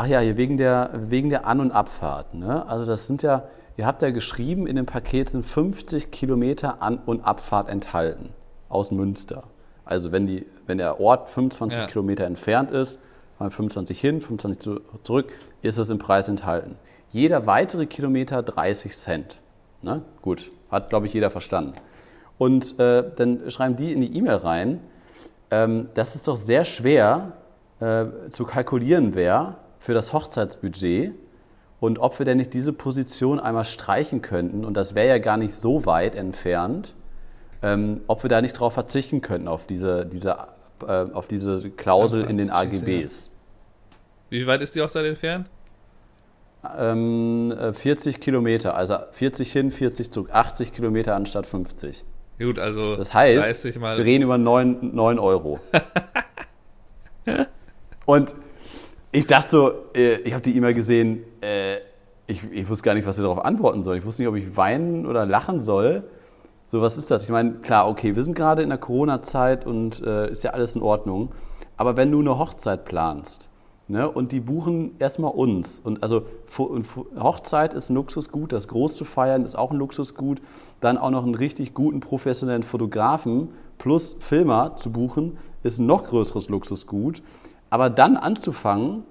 ach 0.00 0.06
ja, 0.06 0.20
hier 0.20 0.38
wegen 0.38 0.56
der, 0.56 0.90
wegen 0.94 1.28
der 1.28 1.46
An- 1.46 1.60
und 1.60 1.72
Abfahrt. 1.72 2.32
Ne? 2.32 2.66
Also 2.66 2.90
das 2.90 3.06
sind 3.06 3.22
ja, 3.22 3.44
ihr 3.76 3.86
habt 3.86 4.00
ja 4.00 4.10
geschrieben, 4.10 4.66
in 4.66 4.76
dem 4.76 4.86
Paket 4.86 5.28
sind 5.28 5.44
50 5.44 6.10
Kilometer 6.10 6.80
An- 6.80 7.00
und 7.04 7.22
Abfahrt 7.22 7.68
enthalten 7.68 8.30
aus 8.70 8.92
Münster. 8.92 9.44
Also 9.84 10.10
wenn, 10.10 10.26
die, 10.26 10.46
wenn 10.66 10.78
der 10.78 11.00
Ort 11.00 11.28
25 11.28 11.78
Ja. 11.78 11.86
Kilometer 11.86 12.24
entfernt 12.24 12.70
ist, 12.70 12.98
mal 13.38 13.50
25 13.50 14.00
hin, 14.00 14.22
25 14.22 14.58
zu, 14.58 14.80
zurück, 15.02 15.32
ist 15.60 15.76
es 15.76 15.90
im 15.90 15.98
Preis 15.98 16.30
enthalten. 16.30 16.76
Jeder 17.10 17.46
weitere 17.46 17.84
Kilometer 17.84 18.42
30 18.42 18.96
Cent. 18.96 19.38
Ne? 19.82 20.00
Gut, 20.22 20.50
hat, 20.70 20.88
glaube 20.88 21.08
ich, 21.08 21.12
jeder 21.12 21.28
verstanden. 21.28 21.74
Und 22.38 22.78
äh, 22.80 23.04
dann 23.16 23.50
schreiben 23.50 23.76
die 23.76 23.92
in 23.92 24.00
die 24.00 24.16
E-Mail 24.16 24.36
rein, 24.36 24.80
ähm, 25.50 25.90
dass 25.92 26.14
es 26.14 26.22
doch 26.22 26.36
sehr 26.36 26.64
schwer 26.64 27.32
äh, 27.80 28.06
zu 28.30 28.46
kalkulieren 28.46 29.14
wäre 29.14 29.56
für 29.80 29.94
das 29.94 30.12
Hochzeitsbudget 30.12 31.14
und 31.80 31.98
ob 31.98 32.18
wir 32.18 32.26
denn 32.26 32.36
nicht 32.36 32.54
diese 32.54 32.72
Position 32.72 33.40
einmal 33.40 33.64
streichen 33.64 34.22
könnten, 34.22 34.64
und 34.64 34.74
das 34.74 34.94
wäre 34.94 35.08
ja 35.08 35.18
gar 35.18 35.38
nicht 35.38 35.54
so 35.56 35.86
weit 35.86 36.14
entfernt, 36.14 36.94
ähm, 37.62 38.02
ob 38.06 38.22
wir 38.22 38.30
da 38.30 38.40
nicht 38.40 38.54
darauf 38.56 38.74
verzichten 38.74 39.22
könnten, 39.22 39.48
auf 39.48 39.66
diese, 39.66 40.06
diese, 40.06 40.36
äh, 40.86 41.06
auf 41.12 41.26
diese 41.26 41.70
Klausel 41.70 42.24
in 42.24 42.36
den 42.36 42.50
AGBs. 42.50 43.30
Wie 44.28 44.46
weit 44.46 44.60
ist 44.60 44.76
die 44.76 44.82
Hochzeit 44.82 45.06
entfernt? 45.06 45.48
Ähm, 46.78 47.52
äh, 47.58 47.72
40 47.72 48.20
Kilometer, 48.20 48.74
also 48.74 48.98
40 49.12 49.50
hin, 49.50 49.70
40 49.70 50.10
zurück, 50.10 50.28
80 50.30 50.74
Kilometer 50.74 51.16
anstatt 51.16 51.46
50. 51.46 52.04
Ja, 52.38 52.46
Gut, 52.46 52.58
also 52.58 52.96
Das 52.96 53.14
heißt, 53.14 53.42
30 53.46 53.78
mal. 53.78 53.96
wir 53.98 54.04
reden 54.04 54.24
über 54.24 54.36
9, 54.36 54.94
9 54.94 55.18
Euro. 55.18 55.60
Und 58.06 58.34
ich 59.12 59.26
dachte 59.26 59.50
so, 59.50 59.72
äh, 59.94 60.16
ich 60.20 60.32
habe 60.32 60.42
die 60.42 60.56
E-Mail 60.56 60.74
gesehen, 60.74 61.24
äh, 61.40 61.76
ich, 62.26 62.44
ich 62.52 62.68
wusste 62.68 62.84
gar 62.84 62.94
nicht, 62.94 63.06
was 63.06 63.18
ich 63.18 63.22
darauf 63.22 63.44
antworten 63.44 63.82
soll. 63.82 63.98
Ich 63.98 64.04
wusste 64.04 64.22
nicht, 64.22 64.28
ob 64.28 64.36
ich 64.36 64.56
weinen 64.56 65.06
oder 65.06 65.26
lachen 65.26 65.58
soll. 65.58 66.04
So, 66.66 66.80
was 66.80 66.96
ist 66.96 67.10
das? 67.10 67.24
Ich 67.24 67.30
meine, 67.30 67.54
klar, 67.54 67.88
okay, 67.88 68.14
wir 68.14 68.22
sind 68.22 68.34
gerade 68.34 68.62
in 68.62 68.68
der 68.68 68.78
Corona-Zeit 68.78 69.66
und 69.66 70.00
äh, 70.02 70.30
ist 70.30 70.44
ja 70.44 70.52
alles 70.52 70.76
in 70.76 70.82
Ordnung. 70.82 71.30
Aber 71.76 71.96
wenn 71.96 72.12
du 72.12 72.20
eine 72.20 72.38
Hochzeit 72.38 72.84
planst 72.84 73.50
ne, 73.88 74.08
und 74.08 74.30
die 74.30 74.38
buchen 74.38 74.92
erstmal 75.00 75.32
uns, 75.32 75.80
und 75.80 76.02
also 76.02 76.22
und 76.58 76.86
Hochzeit 77.18 77.74
ist 77.74 77.90
ein 77.90 77.94
Luxusgut, 77.94 78.52
das 78.52 78.68
groß 78.68 78.94
zu 78.94 79.04
feiern 79.04 79.44
ist 79.44 79.56
auch 79.56 79.72
ein 79.72 79.78
Luxusgut, 79.78 80.40
dann 80.80 80.96
auch 80.96 81.10
noch 81.10 81.24
einen 81.24 81.34
richtig 81.34 81.74
guten 81.74 81.98
professionellen 81.98 82.62
Fotografen 82.62 83.48
plus 83.78 84.14
Filmer 84.20 84.76
zu 84.76 84.92
buchen, 84.92 85.38
ist 85.64 85.80
ein 85.80 85.86
noch 85.86 86.04
größeres 86.04 86.48
Luxusgut. 86.48 87.22
Aber 87.70 87.88
dann 87.90 88.16
anzufangen, 88.16 89.04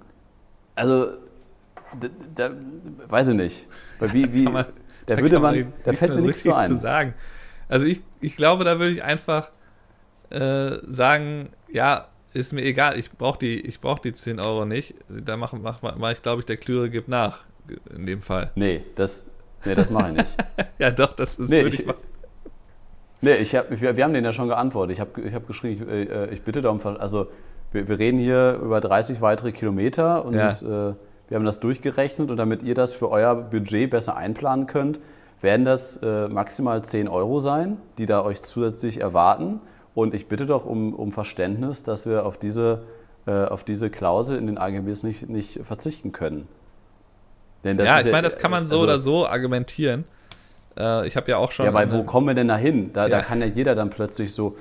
also, 0.75 1.07
da, 1.99 2.07
da, 2.35 2.51
weiß 3.07 3.29
ich 3.29 3.35
nicht. 3.35 3.67
Weil 3.99 4.13
wie, 4.13 4.33
wie, 4.33 4.43
kann 4.45 4.53
man- 4.53 4.65
da 5.05 5.15
Da 5.15 5.21
würde 5.21 5.39
man, 5.39 5.55
nicht- 5.55 5.67
da 5.83 5.91
nichts 5.91 6.05
fällt 6.05 6.19
mir 6.19 6.25
nichts 6.27 6.43
so 6.43 6.53
ein. 6.53 6.71
zu 6.71 6.77
sagen. 6.77 7.13
Also 7.67 7.85
ich, 7.85 8.01
ich 8.21 8.35
glaube, 8.35 8.63
da 8.63 8.77
würde 8.79 8.91
ich 8.91 9.03
einfach 9.03 9.51
äh, 10.29 10.77
sagen, 10.87 11.49
ja, 11.71 12.07
ist 12.33 12.53
mir 12.53 12.61
egal, 12.63 12.97
ich 12.99 13.11
brauche 13.11 13.39
die, 13.39 13.59
ich 13.61 13.81
brauch 13.81 13.97
die 13.99 14.13
10 14.13 14.39
Euro 14.39 14.65
nicht. 14.65 14.93
Da 15.09 15.35
mache 15.37 15.55
mach, 15.57 15.81
mach 15.81 16.11
ich, 16.11 16.21
glaube 16.21 16.41
ich, 16.41 16.45
der 16.45 16.57
Klüre 16.57 16.89
gibt 16.91 17.07
nach, 17.07 17.45
in 17.95 18.05
dem 18.05 18.21
Fall. 18.21 18.51
Nee, 18.55 18.83
das, 18.95 19.25
nee, 19.65 19.73
das 19.73 19.89
mache 19.89 20.09
ich 20.11 20.17
nicht. 20.17 20.37
Ja, 20.79 20.91
doch, 20.91 21.13
das 21.13 21.35
ist, 21.35 21.49
Nee, 21.49 21.61
ich, 21.63 21.79
ich-. 21.79 21.93
Nee, 23.21 23.35
ich 23.35 23.55
hab, 23.55 23.69
wir, 23.71 23.97
wir 23.97 24.03
haben 24.03 24.13
denen 24.13 24.25
ja 24.25 24.31
schon 24.33 24.47
geantwortet. 24.47 24.93
Ich 24.95 24.99
habe 25.01 25.21
ich 25.21 25.33
hab 25.33 25.45
geschrieben, 25.47 25.89
ich, 25.91 26.09
äh, 26.09 26.27
ich 26.29 26.41
bitte 26.43 26.61
darum, 26.61 26.79
also 26.99 27.27
wir, 27.71 27.87
wir 27.87 27.99
reden 27.99 28.17
hier 28.19 28.59
über 28.63 28.79
30 28.81 29.21
weitere 29.21 29.51
Kilometer 29.51 30.25
und 30.25 30.33
Ja. 30.35 30.49
äh, 30.49 30.93
wir 31.27 31.35
haben 31.35 31.45
das 31.45 31.59
durchgerechnet 31.59 32.31
und 32.31 32.37
damit 32.37 32.63
ihr 32.63 32.73
das 32.73 32.93
für 32.93 33.11
euer 33.11 33.35
Budget 33.35 33.89
besser 33.91 34.17
einplanen 34.17 34.65
könnt, 34.65 34.99
werden 35.41 35.63
das 35.65 35.97
äh, 35.97 36.27
maximal 36.27 36.83
10 36.83 37.07
Euro 37.07 37.39
sein, 37.39 37.77
die 37.99 38.05
da 38.07 38.23
euch 38.23 38.41
zusätzlich 38.41 38.99
erwarten. 38.99 39.61
Und 39.93 40.13
ich 40.13 40.27
bitte 40.27 40.45
doch 40.45 40.65
um, 40.65 40.93
um 40.93 41.11
Verständnis, 41.11 41.83
dass 41.83 42.07
wir 42.07 42.25
auf 42.25 42.37
diese, 42.37 42.83
äh, 43.27 43.31
auf 43.45 43.63
diese 43.63 43.89
Klausel 43.89 44.37
in 44.37 44.47
den 44.47 44.57
AGBs 44.57 45.03
nicht, 45.03 45.29
nicht 45.29 45.59
verzichten 45.63 46.11
können. 46.11 46.47
Ja, 47.63 47.99
ich 47.99 48.05
meine, 48.05 48.21
das 48.23 48.37
kann 48.39 48.51
man 48.51 48.65
so 48.65 48.75
also- 48.75 48.83
oder 48.85 48.99
so 48.99 49.27
argumentieren. 49.27 50.05
Äh, 50.77 51.07
ich 51.07 51.15
habe 51.17 51.29
ja 51.29 51.37
auch 51.37 51.51
schon. 51.51 51.65
Ja, 51.65 51.73
weil 51.73 51.91
wo 51.91 52.03
kommen 52.03 52.27
wir 52.27 52.33
denn 52.33 52.47
da 52.47 52.55
hin? 52.57 52.91
Da, 52.93 53.09
da 53.09 53.17
Ja. 53.17 53.23
kann 53.23 53.41
ja 53.41 53.47
jeder 53.47 53.75
dann 53.75 53.89
plötzlich 53.89 54.33
so. 54.33 54.55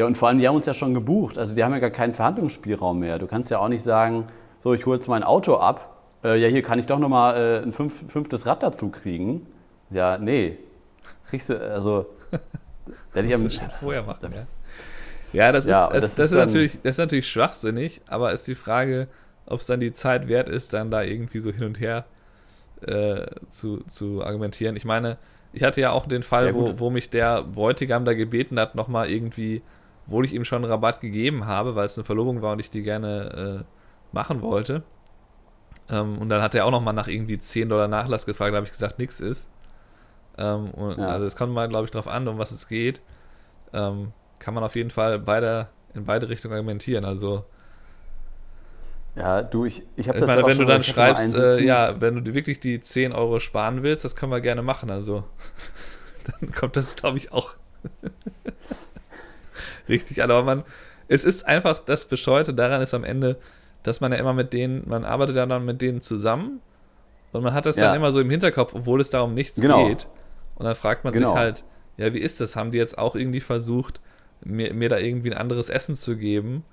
Ja, 0.00 0.06
und 0.06 0.16
vor 0.16 0.28
allem, 0.28 0.38
die 0.38 0.48
haben 0.48 0.56
uns 0.56 0.64
ja 0.64 0.72
schon 0.72 0.94
gebucht. 0.94 1.36
Also 1.36 1.54
die 1.54 1.62
haben 1.62 1.72
ja 1.72 1.78
gar 1.78 1.90
keinen 1.90 2.14
Verhandlungsspielraum 2.14 2.98
mehr. 3.00 3.18
Du 3.18 3.26
kannst 3.26 3.50
ja 3.50 3.58
auch 3.58 3.68
nicht 3.68 3.82
sagen, 3.82 4.28
so, 4.58 4.72
ich 4.72 4.86
hole 4.86 4.96
jetzt 4.96 5.08
mein 5.08 5.22
Auto 5.22 5.56
ab. 5.56 6.02
Äh, 6.24 6.40
ja, 6.40 6.48
hier 6.48 6.62
kann 6.62 6.78
ich 6.78 6.86
doch 6.86 6.98
nochmal 6.98 7.36
äh, 7.36 7.62
ein 7.62 7.74
fünf, 7.74 8.10
fünftes 8.10 8.46
Rad 8.46 8.62
dazu 8.62 8.88
kriegen. 8.88 9.46
Ja, 9.90 10.16
nee. 10.16 10.56
Kriegst 11.28 11.50
du, 11.50 11.60
also. 11.60 12.06
Da 12.30 12.38
hätte 13.20 13.28
ich 13.28 13.34
am, 13.34 13.70
vorher 13.78 14.02
machen, 14.02 14.32
ja. 14.32 14.46
Ja, 15.34 15.52
das, 15.52 15.66
Ja, 15.66 15.88
ist, 15.88 15.92
das, 15.92 16.00
das 16.02 16.14
das, 16.14 16.24
ist 16.24 16.32
ist 16.32 16.38
natürlich, 16.38 16.72
das 16.82 16.90
ist 16.92 16.98
natürlich 16.98 17.28
schwachsinnig, 17.28 18.00
aber 18.06 18.32
ist 18.32 18.48
die 18.48 18.54
Frage, 18.54 19.06
ob 19.44 19.60
es 19.60 19.66
dann 19.66 19.80
die 19.80 19.92
Zeit 19.92 20.28
wert 20.28 20.48
ist, 20.48 20.72
dann 20.72 20.90
da 20.90 21.02
irgendwie 21.02 21.40
so 21.40 21.52
hin 21.52 21.64
und 21.64 21.78
her 21.78 22.06
äh, 22.86 23.26
zu, 23.50 23.82
zu 23.86 24.24
argumentieren. 24.24 24.76
Ich 24.76 24.86
meine, 24.86 25.18
ich 25.52 25.62
hatte 25.62 25.82
ja 25.82 25.90
auch 25.90 26.06
den 26.06 26.22
Fall, 26.22 26.46
Ja, 26.46 26.54
wo, 26.54 26.78
wo 26.78 26.88
mich 26.88 27.10
der 27.10 27.42
Bräutigam 27.42 28.06
da 28.06 28.14
gebeten 28.14 28.58
hat, 28.58 28.74
nochmal 28.74 29.10
irgendwie, 29.10 29.62
obwohl 30.06 30.24
ich 30.24 30.34
ihm 30.34 30.44
schon 30.44 30.62
einen 30.64 30.70
Rabatt 30.72 31.00
gegeben 31.00 31.46
habe, 31.46 31.74
weil 31.76 31.86
es 31.86 31.96
eine 31.98 32.04
Verlobung 32.04 32.42
war 32.42 32.52
und 32.52 32.60
ich 32.60 32.70
die 32.70 32.82
gerne 32.82 33.64
äh, 33.64 34.14
machen 34.14 34.42
wollte. 34.42 34.82
Ähm, 35.88 36.18
und 36.18 36.28
dann 36.28 36.42
hat 36.42 36.54
er 36.54 36.66
auch 36.66 36.70
nochmal 36.70 36.94
nach 36.94 37.08
irgendwie 37.08 37.38
10 37.38 37.68
Dollar 37.68 37.88
Nachlass 37.88 38.26
gefragt, 38.26 38.52
da 38.52 38.56
habe 38.56 38.66
ich 38.66 38.72
gesagt, 38.72 38.98
nix 38.98 39.20
ist. 39.20 39.50
Ähm, 40.38 40.72
Ja. 40.96 41.08
Also 41.08 41.26
es 41.26 41.36
kommt 41.36 41.52
mal, 41.52 41.68
glaube 41.68 41.86
ich, 41.86 41.90
drauf 41.90 42.08
an, 42.08 42.28
um 42.28 42.38
was 42.38 42.50
es 42.52 42.68
geht. 42.68 43.02
ähm, 43.72 44.12
kann 44.38 44.54
man 44.54 44.64
auf 44.64 44.76
jeden 44.76 44.90
Fall 44.90 45.18
beide, 45.20 45.68
in 45.94 46.04
beide 46.06 46.28
Richtungen 46.28 46.54
argumentieren. 46.54 47.04
Also 47.04 47.44
ja, 49.16 49.42
du, 49.42 49.64
ich, 49.64 49.82
ich 49.96 50.08
habe 50.08 50.18
das 50.20 50.26
meine, 50.26 50.46
wenn 50.46 50.58
du 50.58 50.64
dann 50.64 50.82
schreibst, 50.82 51.34
äh, 51.34 51.58
ja, 51.60 52.00
wenn 52.00 52.24
du 52.24 52.34
wirklich 52.34 52.60
die 52.60 52.80
10 52.80 53.12
Euro 53.12 53.40
sparen 53.40 53.82
willst, 53.82 54.04
das 54.04 54.14
können 54.16 54.32
wir 54.32 54.40
gerne 54.40 54.62
machen. 54.62 54.90
Also 54.90 55.24
dann 56.40 56.52
kommt 56.52 56.76
das, 56.76 56.96
glaube 56.96 57.18
ich, 57.18 57.32
auch 57.32 57.54
richtig 59.90 60.22
an. 60.22 60.30
Aber 60.30 60.42
man, 60.42 60.64
es 61.08 61.24
ist 61.24 61.46
einfach 61.46 61.80
das 61.80 62.06
Bescheute 62.06 62.54
daran 62.54 62.80
ist 62.80 62.94
am 62.94 63.04
Ende, 63.04 63.36
dass 63.82 64.00
man 64.00 64.12
ja 64.12 64.18
immer 64.18 64.32
mit 64.32 64.52
denen, 64.52 64.88
man 64.88 65.04
arbeitet 65.04 65.36
ja 65.36 65.46
dann 65.46 65.64
mit 65.64 65.82
denen 65.82 66.02
zusammen 66.02 66.60
und 67.32 67.42
man 67.42 67.54
hat 67.54 67.66
das 67.66 67.76
ja. 67.76 67.86
dann 67.86 67.96
immer 67.96 68.12
so 68.12 68.20
im 68.20 68.30
Hinterkopf, 68.30 68.74
obwohl 68.74 69.00
es 69.00 69.10
darum 69.10 69.34
nichts 69.34 69.60
genau. 69.60 69.86
geht. 69.86 70.08
Und 70.56 70.64
dann 70.64 70.74
fragt 70.74 71.04
man 71.04 71.12
genau. 71.12 71.30
sich 71.30 71.36
halt, 71.36 71.64
ja, 71.96 72.12
wie 72.12 72.18
ist 72.18 72.40
das? 72.40 72.56
Haben 72.56 72.70
die 72.70 72.78
jetzt 72.78 72.98
auch 72.98 73.14
irgendwie 73.14 73.40
versucht, 73.40 74.00
mir, 74.42 74.74
mir 74.74 74.88
da 74.88 74.98
irgendwie 74.98 75.30
ein 75.30 75.38
anderes 75.38 75.68
Essen 75.68 75.96
zu 75.96 76.16
geben? 76.16 76.64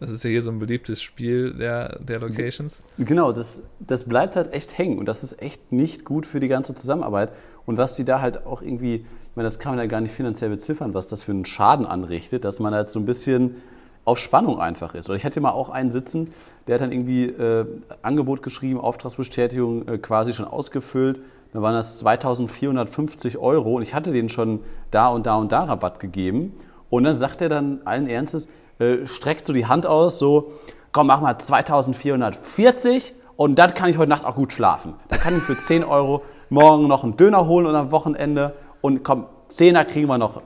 Das 0.00 0.10
ist 0.10 0.22
ja 0.22 0.30
hier 0.30 0.42
so 0.42 0.50
ein 0.50 0.60
beliebtes 0.60 1.02
Spiel 1.02 1.52
der, 1.54 1.98
der 1.98 2.20
Locations. 2.20 2.82
Genau, 2.98 3.32
das, 3.32 3.62
das 3.80 4.04
bleibt 4.04 4.36
halt 4.36 4.52
echt 4.52 4.78
hängen 4.78 4.98
und 4.98 5.06
das 5.06 5.24
ist 5.24 5.42
echt 5.42 5.72
nicht 5.72 6.04
gut 6.04 6.24
für 6.24 6.38
die 6.38 6.46
ganze 6.46 6.74
Zusammenarbeit. 6.74 7.32
Und 7.66 7.78
was 7.78 7.96
die 7.96 8.04
da 8.04 8.20
halt 8.20 8.46
auch 8.46 8.62
irgendwie, 8.62 9.04
ich 9.30 9.36
meine, 9.36 9.46
das 9.46 9.58
kann 9.58 9.72
man 9.72 9.78
ja 9.78 9.86
gar 9.86 10.00
nicht 10.00 10.12
finanziell 10.12 10.50
beziffern, 10.50 10.94
was 10.94 11.08
das 11.08 11.22
für 11.22 11.32
einen 11.32 11.44
Schaden 11.44 11.86
anrichtet, 11.86 12.44
dass 12.44 12.60
man 12.60 12.74
halt 12.74 12.88
so 12.88 12.98
ein 12.98 13.06
bisschen 13.06 13.56
auf 14.04 14.18
Spannung 14.18 14.58
einfach 14.58 14.94
ist. 14.94 15.08
Oder 15.08 15.16
ich 15.16 15.24
hatte 15.24 15.40
mal 15.40 15.50
auch 15.50 15.68
einen 15.68 15.90
sitzen, 15.90 16.32
der 16.66 16.74
hat 16.74 16.82
dann 16.82 16.92
irgendwie 16.92 17.26
äh, 17.26 17.66
Angebot 18.02 18.42
geschrieben, 18.42 18.80
Auftragsbestätigung 18.80 19.86
äh, 19.86 19.98
quasi 19.98 20.32
schon 20.32 20.46
ausgefüllt. 20.46 21.20
Da 21.52 21.62
waren 21.62 21.74
das 21.74 21.98
2450 21.98 23.38
Euro 23.38 23.74
und 23.74 23.82
ich 23.82 23.94
hatte 23.94 24.12
denen 24.12 24.28
schon 24.28 24.60
da 24.90 25.08
und 25.08 25.26
da 25.26 25.36
und 25.36 25.52
da 25.52 25.64
Rabatt 25.64 26.00
gegeben. 26.00 26.54
Und 26.90 27.04
dann 27.04 27.16
sagt 27.16 27.42
er 27.42 27.48
dann 27.48 27.82
allen 27.84 28.08
Ernstes, 28.08 28.48
äh, 28.78 29.06
streckt 29.06 29.46
so 29.46 29.52
die 29.52 29.66
Hand 29.66 29.86
aus, 29.86 30.18
so, 30.18 30.52
komm, 30.92 31.08
mach 31.08 31.20
mal 31.20 31.38
2440 31.38 33.14
und 33.36 33.58
dann 33.58 33.74
kann 33.74 33.90
ich 33.90 33.98
heute 33.98 34.08
Nacht 34.10 34.24
auch 34.24 34.36
gut 34.36 34.52
schlafen. 34.52 34.94
Da 35.08 35.16
kann 35.16 35.36
ich 35.36 35.42
für 35.42 35.58
10 35.58 35.84
Euro 35.84 36.22
morgen 36.48 36.88
noch 36.88 37.04
einen 37.04 37.16
Döner 37.16 37.46
holen 37.46 37.66
und 37.66 37.74
am 37.74 37.90
Wochenende 37.90 38.54
und 38.88 39.04
komm, 39.04 39.26
10er 39.50 39.84
kriegen 39.84 40.08
wir 40.08 40.18
noch. 40.18 40.42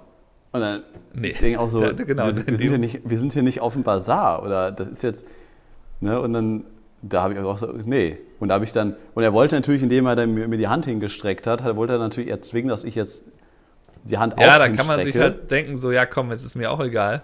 Und 0.53 0.61
dann 0.61 0.83
nee, 1.15 1.29
denke 1.29 1.49
ich 1.49 1.59
auch 1.59 1.71
so, 1.71 1.81
da, 1.81 1.93
genau, 1.93 2.27
wir, 2.27 2.47
wir, 2.47 2.57
sind 2.59 2.69
hier 2.69 2.79
nicht, 2.79 3.01
wir 3.09 3.19
sind 3.19 3.33
hier 3.33 3.43
nicht 3.43 3.61
auf 3.61 3.75
dem 3.75 3.85
Bazar 3.85 4.43
oder 4.43 4.73
das 4.73 4.89
ist 4.89 5.03
jetzt, 5.03 5.27
ne, 6.01 6.21
und 6.21 6.33
dann, 6.33 6.65
da 7.01 7.23
habe 7.23 7.35
ich 7.35 7.39
auch 7.39 7.57
so, 7.57 7.73
nee. 7.85 8.19
Und 8.41 8.49
da 8.49 8.55
habe 8.57 8.65
ich 8.65 8.73
dann, 8.73 8.97
und 9.15 9.23
er 9.23 9.33
wollte 9.33 9.55
natürlich, 9.55 9.83
indem 9.83 10.07
er 10.07 10.17
dann 10.17 10.35
mir 10.35 10.59
die 10.59 10.69
Hand 10.69 10.85
hingestreckt 10.85 11.47
hat, 11.47 11.65
wollte 11.77 11.95
er 11.95 11.99
natürlich 12.01 12.29
erzwingen, 12.29 12.69
dass 12.69 12.85
ich 12.85 12.97
jetzt 12.97 13.25
die 14.05 14.19
Hand 14.19 14.35
ja, 14.39 14.59
da 14.59 14.69
kann 14.69 14.87
man 14.87 15.01
sich 15.03 15.17
halt 15.17 15.51
denken, 15.51 15.77
so, 15.77 15.93
ja 15.93 16.05
komm, 16.05 16.31
jetzt 16.31 16.45
ist 16.45 16.57
mir 16.57 16.71
auch 16.71 16.81
egal. 16.81 17.23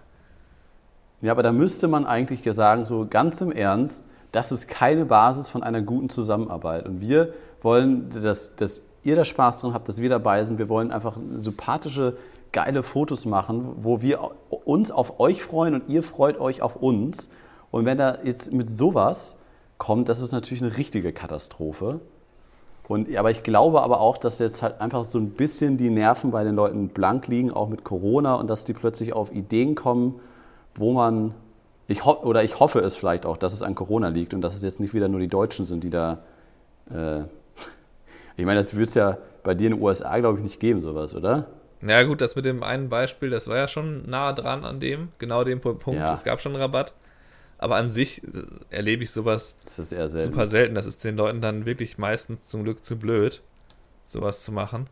Ja, 1.20 1.32
aber 1.32 1.42
da 1.42 1.50
müsste 1.50 1.88
man 1.88 2.06
eigentlich 2.06 2.42
sagen, 2.54 2.84
so 2.84 3.06
ganz 3.10 3.40
im 3.40 3.50
Ernst, 3.50 4.06
das 4.30 4.52
ist 4.52 4.68
keine 4.68 5.04
Basis 5.04 5.48
von 5.48 5.62
einer 5.62 5.82
guten 5.82 6.08
Zusammenarbeit. 6.08 6.86
Und 6.86 7.00
wir 7.00 7.34
wollen, 7.60 8.08
dass, 8.10 8.54
dass 8.54 8.84
ihr 9.08 9.16
da 9.16 9.24
Spaß 9.24 9.58
dran 9.58 9.74
habt, 9.74 9.88
dass 9.88 10.00
wir 10.00 10.08
dabei 10.08 10.44
sind. 10.44 10.58
Wir 10.58 10.68
wollen 10.68 10.92
einfach 10.92 11.18
sympathische, 11.36 12.16
geile 12.52 12.82
Fotos 12.82 13.26
machen, 13.26 13.72
wo 13.76 14.00
wir 14.02 14.30
uns 14.64 14.90
auf 14.90 15.20
euch 15.20 15.42
freuen 15.42 15.74
und 15.74 15.88
ihr 15.88 16.02
freut 16.02 16.38
euch 16.38 16.62
auf 16.62 16.76
uns. 16.76 17.28
Und 17.70 17.84
wenn 17.84 17.98
da 17.98 18.18
jetzt 18.22 18.52
mit 18.52 18.70
sowas 18.70 19.36
kommt, 19.76 20.08
das 20.08 20.20
ist 20.20 20.32
natürlich 20.32 20.62
eine 20.62 20.76
richtige 20.76 21.12
Katastrophe. 21.12 22.00
Und, 22.88 23.14
aber 23.16 23.30
ich 23.30 23.42
glaube 23.42 23.82
aber 23.82 24.00
auch, 24.00 24.16
dass 24.16 24.38
jetzt 24.38 24.62
halt 24.62 24.80
einfach 24.80 25.04
so 25.04 25.18
ein 25.18 25.30
bisschen 25.30 25.76
die 25.76 25.90
Nerven 25.90 26.30
bei 26.30 26.42
den 26.42 26.54
Leuten 26.54 26.88
blank 26.88 27.26
liegen, 27.26 27.50
auch 27.50 27.68
mit 27.68 27.84
Corona, 27.84 28.36
und 28.36 28.48
dass 28.48 28.64
die 28.64 28.72
plötzlich 28.72 29.12
auf 29.12 29.30
Ideen 29.30 29.74
kommen, 29.74 30.20
wo 30.74 30.92
man, 30.92 31.34
ich 31.86 32.06
oder 32.06 32.42
ich 32.42 32.60
hoffe 32.60 32.80
es 32.80 32.96
vielleicht 32.96 33.26
auch, 33.26 33.36
dass 33.36 33.52
es 33.52 33.62
an 33.62 33.74
Corona 33.74 34.08
liegt 34.08 34.32
und 34.32 34.40
dass 34.40 34.56
es 34.56 34.62
jetzt 34.62 34.80
nicht 34.80 34.94
wieder 34.94 35.08
nur 35.08 35.20
die 35.20 35.28
Deutschen 35.28 35.66
sind, 35.66 35.84
die 35.84 35.90
da, 35.90 36.18
äh, 36.90 37.24
ich 38.38 38.46
meine, 38.46 38.60
das 38.60 38.74
wird 38.76 38.88
es 38.88 38.94
ja 38.94 39.18
bei 39.42 39.54
dir 39.54 39.66
in 39.66 39.74
den 39.74 39.82
USA, 39.82 40.16
glaube 40.20 40.38
ich, 40.38 40.44
nicht 40.44 40.60
geben, 40.60 40.80
sowas, 40.80 41.14
oder? 41.14 41.48
Ja 41.82 42.04
gut, 42.04 42.20
das 42.20 42.36
mit 42.36 42.44
dem 42.44 42.62
einen 42.62 42.88
Beispiel, 42.88 43.30
das 43.30 43.48
war 43.48 43.56
ja 43.56 43.66
schon 43.66 44.08
nah 44.08 44.32
dran 44.32 44.64
an 44.64 44.78
dem, 44.78 45.08
genau 45.18 45.42
dem 45.42 45.60
Punkt. 45.60 45.94
Ja. 45.94 46.12
Es 46.12 46.22
gab 46.22 46.40
schon 46.40 46.52
einen 46.52 46.62
Rabatt. 46.62 46.92
Aber 47.58 47.74
an 47.74 47.90
sich 47.90 48.22
äh, 48.22 48.28
erlebe 48.70 49.02
ich 49.02 49.10
sowas 49.10 49.56
selten. 49.66 50.16
super 50.16 50.46
selten. 50.46 50.76
Das 50.76 50.86
ist 50.86 51.02
den 51.02 51.16
Leuten 51.16 51.40
dann 51.40 51.66
wirklich 51.66 51.98
meistens 51.98 52.46
zum 52.46 52.62
Glück 52.62 52.84
zu 52.84 52.96
blöd, 52.96 53.42
sowas 54.04 54.44
zu 54.44 54.52
machen. 54.52 54.88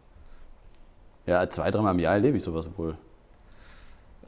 Ja, 1.27 1.49
zwei, 1.49 1.71
dreimal 1.71 1.95
im 1.95 2.01
Jahr 2.01 2.15
erlebe 2.15 2.37
ich 2.37 2.43
sowas 2.43 2.69
wohl. 2.77 2.99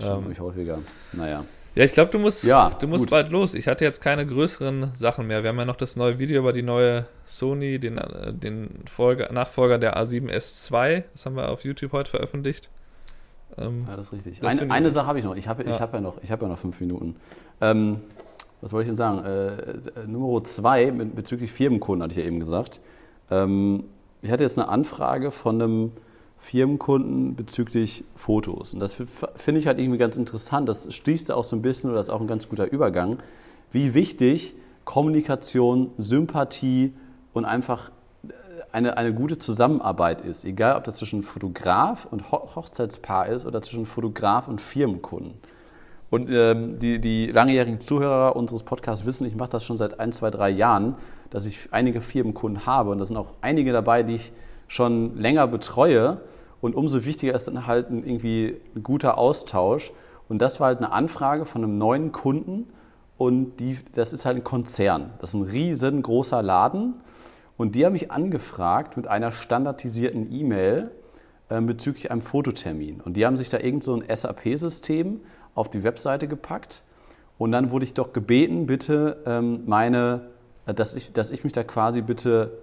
Schon 0.00 0.26
ähm, 0.26 0.38
häufiger. 0.38 0.78
Naja. 1.12 1.44
Ja, 1.78 1.84
ich 1.84 1.92
glaube, 1.92 2.10
du 2.10 2.18
musst, 2.18 2.42
ja, 2.42 2.70
du 2.70 2.88
musst 2.88 3.08
bald 3.08 3.30
los. 3.30 3.54
Ich 3.54 3.68
hatte 3.68 3.84
jetzt 3.84 4.00
keine 4.00 4.26
größeren 4.26 4.90
Sachen 4.94 5.28
mehr. 5.28 5.44
Wir 5.44 5.50
haben 5.50 5.58
ja 5.58 5.64
noch 5.64 5.76
das 5.76 5.94
neue 5.94 6.18
Video 6.18 6.40
über 6.40 6.52
die 6.52 6.64
neue 6.64 7.06
Sony, 7.24 7.78
den, 7.78 7.98
äh, 7.98 8.32
den 8.32 8.82
Folge, 8.90 9.28
Nachfolger 9.32 9.78
der 9.78 9.96
A7S2. 9.96 11.04
Das 11.12 11.24
haben 11.24 11.36
wir 11.36 11.48
auf 11.48 11.62
YouTube 11.62 11.92
heute 11.92 12.10
veröffentlicht. 12.10 12.68
Ähm, 13.56 13.84
ja, 13.88 13.94
das 13.94 14.06
ist 14.06 14.12
richtig. 14.12 14.40
Das 14.40 14.58
eine, 14.58 14.72
eine 14.72 14.90
Sache 14.90 15.06
habe 15.06 15.20
ich 15.20 15.24
noch. 15.24 15.36
Ich 15.36 15.46
habe 15.46 15.62
ja. 15.62 15.78
hab 15.78 15.94
ja, 15.94 16.00
noch, 16.00 16.16
hab 16.20 16.42
ja 16.42 16.48
noch 16.48 16.58
fünf 16.58 16.80
Minuten. 16.80 17.14
Ähm, 17.60 18.00
was 18.60 18.72
wollte 18.72 18.86
ich 18.86 18.88
denn 18.88 18.96
sagen? 18.96 19.24
Äh, 19.24 20.00
äh 20.00 20.06
Nummer 20.08 20.42
zwei 20.42 20.90
bezüglich 20.90 21.52
Firmenkunden 21.52 22.02
hatte 22.02 22.10
ich 22.10 22.18
ja 22.18 22.24
eben 22.24 22.40
gesagt. 22.40 22.80
Ähm, 23.30 23.84
ich 24.20 24.32
hatte 24.32 24.42
jetzt 24.42 24.58
eine 24.58 24.68
Anfrage 24.68 25.30
von 25.30 25.62
einem 25.62 25.92
Firmenkunden 26.38 27.34
bezüglich 27.34 28.04
Fotos. 28.14 28.72
Und 28.72 28.80
das 28.80 28.94
finde 28.94 29.60
ich 29.60 29.66
halt 29.66 29.78
irgendwie 29.78 29.98
ganz 29.98 30.16
interessant. 30.16 30.68
Das 30.68 30.92
schließt 30.94 31.32
auch 31.32 31.44
so 31.44 31.56
ein 31.56 31.62
bisschen, 31.62 31.90
oder 31.90 32.00
ist 32.00 32.10
auch 32.10 32.20
ein 32.20 32.28
ganz 32.28 32.48
guter 32.48 32.70
Übergang, 32.70 33.18
wie 33.72 33.92
wichtig 33.94 34.54
Kommunikation, 34.84 35.90
Sympathie 35.98 36.94
und 37.34 37.44
einfach 37.44 37.90
äh, 38.22 38.32
eine, 38.72 38.96
eine 38.96 39.12
gute 39.12 39.38
Zusammenarbeit 39.38 40.22
ist. 40.22 40.44
Egal, 40.44 40.76
ob 40.76 40.84
das 40.84 40.96
zwischen 40.96 41.22
Fotograf 41.22 42.06
und 42.10 42.32
Ho 42.32 42.54
Hochzeitspaar 42.54 43.26
ist 43.26 43.44
oder 43.44 43.60
zwischen 43.60 43.84
Fotograf 43.84 44.48
und 44.48 44.60
Firmenkunden. 44.60 45.34
Und 46.10 46.30
ähm, 46.30 46.78
die, 46.78 47.00
die 47.00 47.26
langjährigen 47.26 47.80
Zuhörer 47.80 48.34
unseres 48.34 48.62
Podcasts 48.62 49.04
wissen, 49.04 49.26
ich 49.26 49.36
mache 49.36 49.50
das 49.50 49.64
schon 49.64 49.76
seit 49.76 50.00
ein, 50.00 50.12
zwei, 50.12 50.30
drei 50.30 50.48
Jahren, 50.48 50.94
dass 51.28 51.44
ich 51.44 51.68
einige 51.72 52.00
Firmenkunden 52.00 52.64
habe. 52.64 52.90
Und 52.90 52.98
da 52.98 53.04
sind 53.04 53.18
auch 53.18 53.34
einige 53.42 53.72
dabei, 53.72 54.02
die 54.02 54.14
ich 54.14 54.32
schon 54.68 55.16
länger 55.16 55.48
betreue. 55.48 56.20
Und 56.60 56.76
umso 56.76 57.04
wichtiger 57.04 57.34
ist 57.34 57.48
dann 57.48 57.66
halt 57.66 57.90
ein, 57.90 58.04
irgendwie 58.06 58.60
ein 58.76 58.82
guter 58.82 59.18
Austausch. 59.18 59.92
Und 60.28 60.40
das 60.40 60.60
war 60.60 60.68
halt 60.68 60.78
eine 60.78 60.92
Anfrage 60.92 61.44
von 61.44 61.64
einem 61.64 61.76
neuen 61.76 62.12
Kunden. 62.12 62.68
Und 63.16 63.56
die, 63.56 63.78
das 63.92 64.12
ist 64.12 64.24
halt 64.24 64.36
ein 64.36 64.44
Konzern. 64.44 65.10
Das 65.18 65.30
ist 65.30 65.34
ein 65.34 65.42
riesengroßer 65.42 66.42
Laden. 66.42 66.94
Und 67.56 67.74
die 67.74 67.84
haben 67.84 67.94
mich 67.94 68.12
angefragt 68.12 68.96
mit 68.96 69.08
einer 69.08 69.32
standardisierten 69.32 70.32
E-Mail 70.32 70.92
äh, 71.48 71.60
bezüglich 71.60 72.12
einem 72.12 72.22
Fototermin. 72.22 73.00
Und 73.00 73.16
die 73.16 73.26
haben 73.26 73.36
sich 73.36 73.50
da 73.50 73.58
irgend 73.58 73.82
so 73.82 73.94
ein 73.94 74.04
SAP-System 74.14 75.20
auf 75.54 75.68
die 75.68 75.82
Webseite 75.82 76.28
gepackt. 76.28 76.84
Und 77.36 77.50
dann 77.52 77.70
wurde 77.70 77.84
ich 77.84 77.94
doch 77.94 78.12
gebeten, 78.12 78.66
bitte 78.66 79.22
ähm, 79.26 79.62
meine, 79.66 80.28
äh, 80.66 80.74
dass 80.74 80.94
ich, 80.94 81.12
dass 81.12 81.30
ich 81.30 81.42
mich 81.42 81.52
da 81.52 81.64
quasi 81.64 82.02
bitte 82.02 82.58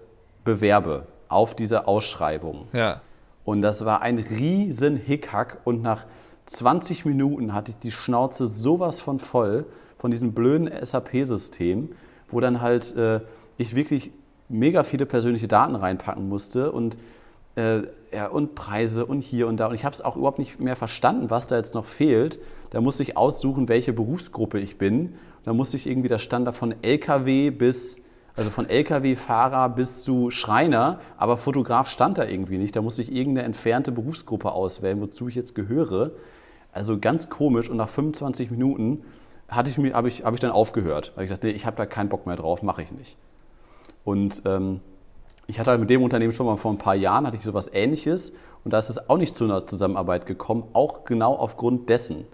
bewerbe 0.46 1.08
auf 1.30 1.56
diese 1.56 1.88
Ausschreibung. 1.88 2.68
Ja. 2.74 3.02
Und 3.44 3.62
das 3.62 3.86
war 3.86 4.02
ein 4.02 4.18
riesen 4.18 4.98
Hickhack 4.98 5.60
und 5.64 5.82
nach 5.82 6.06
20 6.48 7.06
Minuten 7.06 7.54
hatte 7.54 7.72
ich 7.72 7.78
die 7.78 7.92
Schnauze 7.92 8.48
sowas 8.48 9.00
von 9.00 9.20
voll 9.20 9.66
von 9.98 10.12
diesem 10.12 10.34
blöden 10.34 10.70
SAP-System, 10.84 11.90
wo 12.30 12.40
dann 12.40 12.62
halt 12.62 12.96
äh, 12.96 13.22
ich 13.58 13.76
wirklich 13.76 14.12
mega 14.50 14.84
viele 14.84 15.06
persönliche 15.06 15.48
Daten 15.48 15.76
reinpacken 15.76 16.30
musste 16.30 16.72
und, 16.72 16.98
äh, 17.56 17.82
ja, 18.14 18.28
und 18.28 18.54
Preise 18.54 19.06
und 19.06 19.24
hier 19.24 19.48
und 19.48 19.58
da. 19.58 19.68
Und 19.68 19.74
ich 19.76 19.86
habe 19.86 19.96
es 19.96 20.02
auch 20.02 20.16
überhaupt 20.16 20.38
nicht 20.38 20.60
mehr 20.60 20.76
verstanden, 20.76 21.30
was 21.30 21.48
da 21.48 21.56
jetzt 21.58 21.74
noch 21.74 21.86
fehlt. 21.86 22.40
Da 22.70 22.82
musste 22.82 23.04
ich 23.04 23.18
aussuchen, 23.18 23.68
welche 23.68 23.94
Berufsgruppe 23.94 24.60
ich 24.60 24.78
bin. 24.78 25.16
Da 25.44 25.54
musste 25.54 25.78
ich 25.78 25.88
irgendwie, 25.88 26.10
das 26.10 26.22
stand 26.22 26.48
da 26.48 26.52
von 26.52 26.76
LKW 26.84 27.50
bis 27.50 28.02
also 28.36 28.50
von 28.50 28.68
Lkw-Fahrer 28.68 29.70
bis 29.70 30.04
zu 30.04 30.30
Schreiner, 30.30 31.00
aber 31.18 31.38
Fotograf 31.38 31.90
stand 31.90 32.18
da 32.18 32.26
irgendwie 32.26 32.58
nicht. 32.58 32.76
Da 32.76 32.82
musste 32.82 33.02
ich 33.02 33.12
irgendeine 33.12 33.46
entfernte 33.46 33.92
Berufsgruppe 33.92 34.52
auswählen, 34.52 35.00
wozu 35.00 35.28
ich 35.28 35.36
jetzt 35.36 35.56
gehöre. 35.56 36.12
Also 36.74 37.00
ganz 37.00 37.30
komisch 37.30 37.70
und 37.70 37.78
nach 37.78 37.90
25 37.90 38.52
Minuten 38.52 39.04
hatte 39.48 39.70
ich 39.70 39.94
habe 39.94 40.08
ich, 40.10 40.26
hab 40.26 40.34
ich 40.34 40.40
dann 40.40 40.52
aufgehört, 40.52 41.14
weil 41.16 41.26
ich 41.26 41.32
dachte, 41.32 41.48
nee, 41.48 41.54
ich 41.54 41.66
habe 41.66 41.78
da 41.78 41.86
keinen 41.86 42.10
Bock 42.10 42.26
mehr 42.26 42.36
drauf, 42.36 42.62
mache 42.62 42.82
ich 42.82 42.92
nicht. 42.92 43.16
Und 44.04 44.42
ähm, 44.46 44.82
ich 45.48 45.60
hatte 45.60 45.72
halt 45.72 45.80
mit 45.80 45.90
dem 45.90 46.04
Unternehmen 46.04 46.34
schon 46.34 46.46
mal 46.46 46.58
vor 46.58 46.72
ein 46.72 46.78
paar 46.78 46.96
Jahren, 46.96 47.26
hatte 47.26 47.38
ich 47.38 47.44
sowas 47.44 47.70
ähnliches 47.72 48.34
und 48.66 48.72
da 48.72 48.80
ist 48.80 48.90
es 48.90 49.10
auch 49.10 49.18
nicht 49.18 49.36
zu 49.36 49.46
einer 49.46 49.66
Zusammenarbeit 49.66 50.26
gekommen, 50.26 50.64
auch 50.74 51.06
genau 51.06 51.36
aufgrund 51.36 51.88
dessen. 51.88 52.26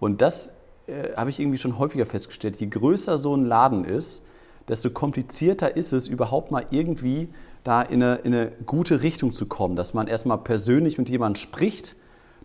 Und 0.00 0.22
das 0.22 0.52
äh, 0.86 1.14
habe 1.14 1.30
ich 1.30 1.38
irgendwie 1.38 1.58
schon 1.58 1.78
häufiger 1.78 2.06
festgestellt. 2.06 2.56
Je 2.56 2.66
größer 2.66 3.18
so 3.18 3.36
ein 3.36 3.44
Laden 3.44 3.84
ist, 3.84 4.23
desto 4.68 4.90
komplizierter 4.90 5.76
ist 5.76 5.92
es, 5.92 6.08
überhaupt 6.08 6.50
mal 6.50 6.66
irgendwie 6.70 7.28
da 7.62 7.82
in 7.82 8.02
eine, 8.02 8.16
in 8.16 8.34
eine 8.34 8.52
gute 8.66 9.02
Richtung 9.02 9.32
zu 9.32 9.46
kommen, 9.46 9.76
dass 9.76 9.94
man 9.94 10.06
erstmal 10.06 10.38
persönlich 10.38 10.98
mit 10.98 11.08
jemandem 11.08 11.40
spricht, 11.40 11.96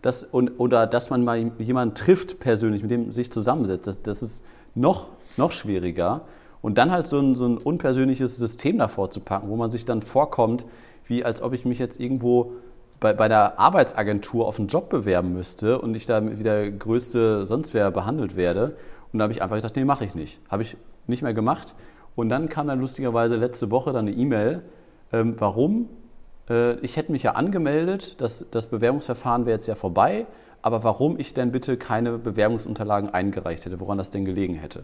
dass, 0.01 0.23
und, 0.23 0.59
oder 0.59 0.87
dass 0.87 1.09
man 1.09 1.23
mal 1.23 1.51
jemanden 1.59 1.95
trifft 1.95 2.39
persönlich, 2.39 2.81
mit 2.81 2.91
dem 2.91 3.11
sich 3.11 3.31
zusammensetzt. 3.31 3.85
Das, 3.85 4.01
das 4.01 4.23
ist 4.23 4.45
noch, 4.75 5.07
noch 5.35 5.51
schwieriger. 5.51 6.21
Und 6.61 6.77
dann 6.77 6.91
halt 6.91 7.07
so 7.07 7.19
ein, 7.19 7.35
so 7.35 7.45
ein 7.45 7.57
unpersönliches 7.57 8.37
System 8.37 8.77
davor 8.77 9.09
zu 9.09 9.21
packen, 9.21 9.49
wo 9.49 9.55
man 9.55 9.71
sich 9.71 9.85
dann 9.85 10.01
vorkommt, 10.01 10.65
wie 11.05 11.23
als 11.23 11.41
ob 11.41 11.53
ich 11.53 11.65
mich 11.65 11.79
jetzt 11.79 11.99
irgendwo 11.99 12.53
bei, 12.99 13.13
bei 13.13 13.27
der 13.27 13.59
Arbeitsagentur 13.59 14.47
auf 14.47 14.59
einen 14.59 14.67
Job 14.67 14.89
bewerben 14.89 15.33
müsste 15.33 15.79
und 15.79 15.95
ich 15.95 16.05
da 16.05 16.37
wie 16.37 16.43
der 16.43 16.71
größte 16.71 17.47
sonst 17.47 17.73
wer 17.73 17.91
behandelt 17.91 18.35
werde. 18.35 18.75
Und 19.11 19.19
da 19.19 19.23
habe 19.23 19.33
ich 19.33 19.41
einfach 19.41 19.55
gesagt, 19.55 19.75
nee, 19.75 19.85
mache 19.85 20.05
ich 20.05 20.15
nicht. 20.15 20.39
Habe 20.49 20.63
ich 20.63 20.77
nicht 21.07 21.23
mehr 21.23 21.33
gemacht. 21.33 21.75
Und 22.19 22.27
dann 22.27 22.49
kam 22.49 22.67
dann 22.67 22.81
lustigerweise 22.81 23.37
letzte 23.37 23.71
Woche 23.71 23.93
dann 23.93 24.05
eine 24.05 24.13
E-Mail, 24.13 24.61
ähm, 25.13 25.35
warum? 25.37 25.87
Äh, 26.49 26.73
ich 26.81 26.97
hätte 26.97 27.13
mich 27.13 27.23
ja 27.23 27.35
angemeldet, 27.35 28.19
das, 28.19 28.45
das 28.51 28.67
Bewerbungsverfahren 28.67 29.45
wäre 29.45 29.55
jetzt 29.55 29.67
ja 29.67 29.75
vorbei, 29.75 30.25
aber 30.61 30.83
warum 30.83 31.17
ich 31.17 31.33
denn 31.33 31.53
bitte 31.53 31.77
keine 31.77 32.17
Bewerbungsunterlagen 32.17 33.09
eingereicht 33.11 33.65
hätte, 33.65 33.79
woran 33.79 33.97
das 33.97 34.11
denn 34.11 34.25
gelegen 34.25 34.55
hätte. 34.55 34.83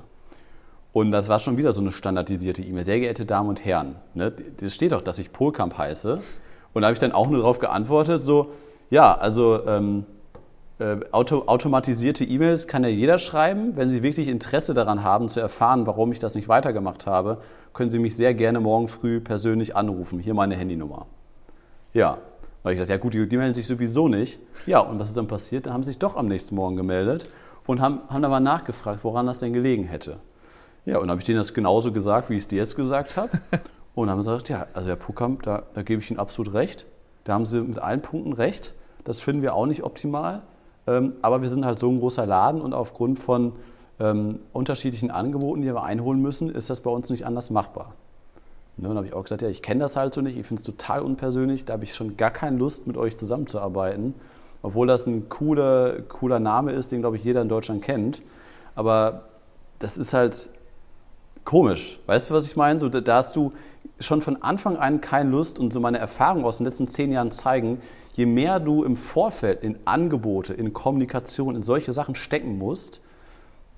Und 0.94 1.12
das 1.12 1.28
war 1.28 1.40
schon 1.40 1.58
wieder 1.58 1.74
so 1.74 1.82
eine 1.82 1.92
standardisierte 1.92 2.64
E-Mail. 2.64 2.86
Sehr 2.86 3.02
geehrte 3.02 3.26
Damen 3.26 3.50
und 3.50 3.66
Herren, 3.66 3.98
ne, 4.14 4.32
das 4.32 4.74
steht 4.74 4.94
doch, 4.94 5.02
dass 5.02 5.20
ich 5.20 5.34
Polkamp 5.34 5.78
heiße. 5.78 6.22
Und 6.72 6.82
da 6.84 6.88
habe 6.88 6.94
ich 6.94 7.00
dann 7.00 7.12
auch 7.12 7.28
nur 7.28 7.40
darauf 7.40 7.60
geantwortet, 7.60 8.22
so, 8.22 8.54
ja, 8.90 9.14
also 9.14 9.68
ähm, 9.68 10.06
äh, 10.08 10.15
auto, 11.12 11.44
automatisierte 11.48 12.26
E-Mails 12.26 12.68
kann 12.68 12.84
ja 12.84 12.90
jeder 12.90 13.18
schreiben. 13.18 13.78
Wenn 13.78 13.90
Sie 13.90 14.04
wirklich 14.04 14.28
Interesse 14.28 14.74
daran 14.74 15.04
haben, 15.04 15.30
zu 15.30 15.40
erfahren, 15.40 15.88
warum 15.88 16.12
ich 16.12 16.20
das 16.20 16.36
nicht 16.36 16.48
weitergemacht 16.48 17.06
habe, 17.06 17.40
können 17.74 17.92
Sie 17.92 18.00
mich 18.00 18.16
sehr 18.16 18.34
gerne 18.34 18.60
morgen 18.60 18.88
früh 18.88 19.22
persönlich 19.22 19.76
anrufen. 19.76 20.20
Hier 20.20 20.34
meine 20.34 20.56
Handynummer. 20.56 21.06
Ja, 21.94 22.18
weil 22.64 22.74
ich 22.74 22.80
dachte, 22.80 22.92
ja 22.92 22.98
gut, 22.98 23.14
die, 23.14 23.28
die 23.28 23.38
melden 23.38 23.54
sich 23.54 23.68
sowieso 23.68 24.08
nicht. 24.08 24.40
Ja, 24.66 24.80
und 24.80 25.00
was 25.00 25.10
ist 25.10 25.18
dann 25.18 25.28
passiert? 25.28 25.66
Dann 25.66 25.74
haben 25.74 25.84
sie 25.84 25.92
sich 25.92 26.00
doch 26.00 26.18
am 26.18 26.28
nächsten 26.28 26.56
Morgen 26.56 26.76
gemeldet 26.76 27.32
und 27.68 27.80
haben, 27.80 28.02
haben 28.10 28.22
dann 28.22 28.32
mal 28.32 28.40
nachgefragt, 28.40 29.04
woran 29.04 29.28
das 29.28 29.40
denn 29.40 29.54
gelegen 29.54 29.86
hätte. 29.86 30.18
Ja, 30.86 30.98
und 30.98 31.04
dann 31.04 31.12
habe 31.12 31.22
ich 31.22 31.26
denen 31.26 31.38
das 31.38 31.54
genauso 31.54 31.92
gesagt, 31.92 32.30
wie 32.30 32.34
ich 32.34 32.44
es 32.44 32.48
dir 32.48 32.58
jetzt 32.58 32.76
gesagt 32.76 33.16
habe. 33.16 33.30
Und 33.96 34.10
haben 34.10 34.18
gesagt, 34.18 34.50
ja, 34.50 34.68
also 34.74 34.90
Herr 34.90 34.98
Puckamp, 34.98 35.44
da, 35.44 35.64
da 35.74 35.82
gebe 35.82 36.02
ich 36.02 36.12
Ihnen 36.12 36.20
absolut 36.20 36.54
recht. 36.54 36.86
Da 37.24 37.34
haben 37.34 37.46
Sie 37.46 37.62
mit 37.62 37.80
allen 37.80 38.02
Punkten 38.02 38.34
recht. 38.34 38.74
Das 39.06 39.22
finden 39.22 39.42
wir 39.42 39.56
auch 39.56 39.68
nicht 39.68 39.84
optimal. 39.84 40.42
Ähm, 40.88 41.14
aber 41.22 41.42
wir 41.42 41.50
sind 41.50 41.66
halt 41.66 41.80
so 41.80 41.90
ein 41.90 42.00
großer 42.00 42.26
Laden 42.26 42.62
und 42.62 42.74
aufgrund 42.74 43.20
von 43.20 43.54
ähm, 44.00 44.40
unterschiedlichen 44.54 45.12
Angeboten, 45.12 45.62
die 45.62 45.74
wir 45.74 45.84
einholen 45.84 46.22
müssen, 46.22 46.50
ist 46.50 46.70
das 46.70 46.82
bei 46.82 46.92
uns 46.92 47.10
nicht 47.10 47.26
anders 47.26 47.50
machbar. 47.50 47.94
Ne, 48.78 48.88
dann 48.88 48.98
habe 48.98 49.08
ich 49.08 49.14
auch 49.14 49.24
gesagt, 49.24 49.42
ja, 49.42 49.50
ich 49.50 49.62
kenne 49.62 49.82
das 49.82 49.96
halt 49.96 50.14
so 50.14 50.22
nicht, 50.22 50.38
ich 50.38 50.46
finde 50.46 50.60
es 50.60 50.66
total 50.66 51.02
unpersönlich, 51.02 51.66
da 51.66 51.74
habe 51.74 51.86
ich 51.86 51.96
schon 51.96 52.18
gar 52.18 52.32
keine 52.32 52.58
Lust, 52.58 52.88
mit 52.88 52.98
euch 52.98 53.16
zusammenzuarbeiten. 53.16 54.14
Obwohl 54.62 54.88
das 54.88 55.08
ein 55.08 55.30
cooler, 55.30 56.02
cooler 56.10 56.40
Name 56.40 56.72
ist, 56.72 56.92
den, 56.92 57.02
glaube 57.02 57.18
ich, 57.18 57.24
jeder 57.24 57.42
in 57.42 57.50
Deutschland 57.50 57.84
kennt. 57.84 58.22
Aber 58.74 59.26
das 59.80 59.98
ist 59.98 60.14
halt, 60.14 60.50
komisch. 61.46 62.00
Weißt 62.08 62.30
du, 62.30 62.34
was 62.34 62.48
ich 62.48 62.58
meine? 62.58 62.80
So, 62.80 62.90
da 62.90 63.16
hast 63.16 63.36
du 63.36 63.54
schon 64.00 64.22
von 64.22 64.42
Anfang 64.42 64.76
an 64.76 65.00
keine 65.00 65.30
Lust 65.30 65.58
und 65.60 65.72
so 65.72 65.80
meine 65.80 66.00
Erfahrungen 66.00 66.44
aus 66.44 66.58
den 66.58 66.66
letzten 66.66 66.88
zehn 66.88 67.12
Jahren 67.12 67.32
zeigen, 67.32 67.80
je 68.16 68.26
mehr 68.26 68.60
du 68.60 68.84
im 68.84 68.96
Vorfeld 68.96 69.62
in 69.62 69.78
Angebote, 69.86 70.54
in 70.54 70.72
Kommunikation, 70.72 71.56
in 71.56 71.64
solche 71.64 71.92
Sachen 71.92 72.16
stecken 72.16 72.58
musst, 72.58 73.02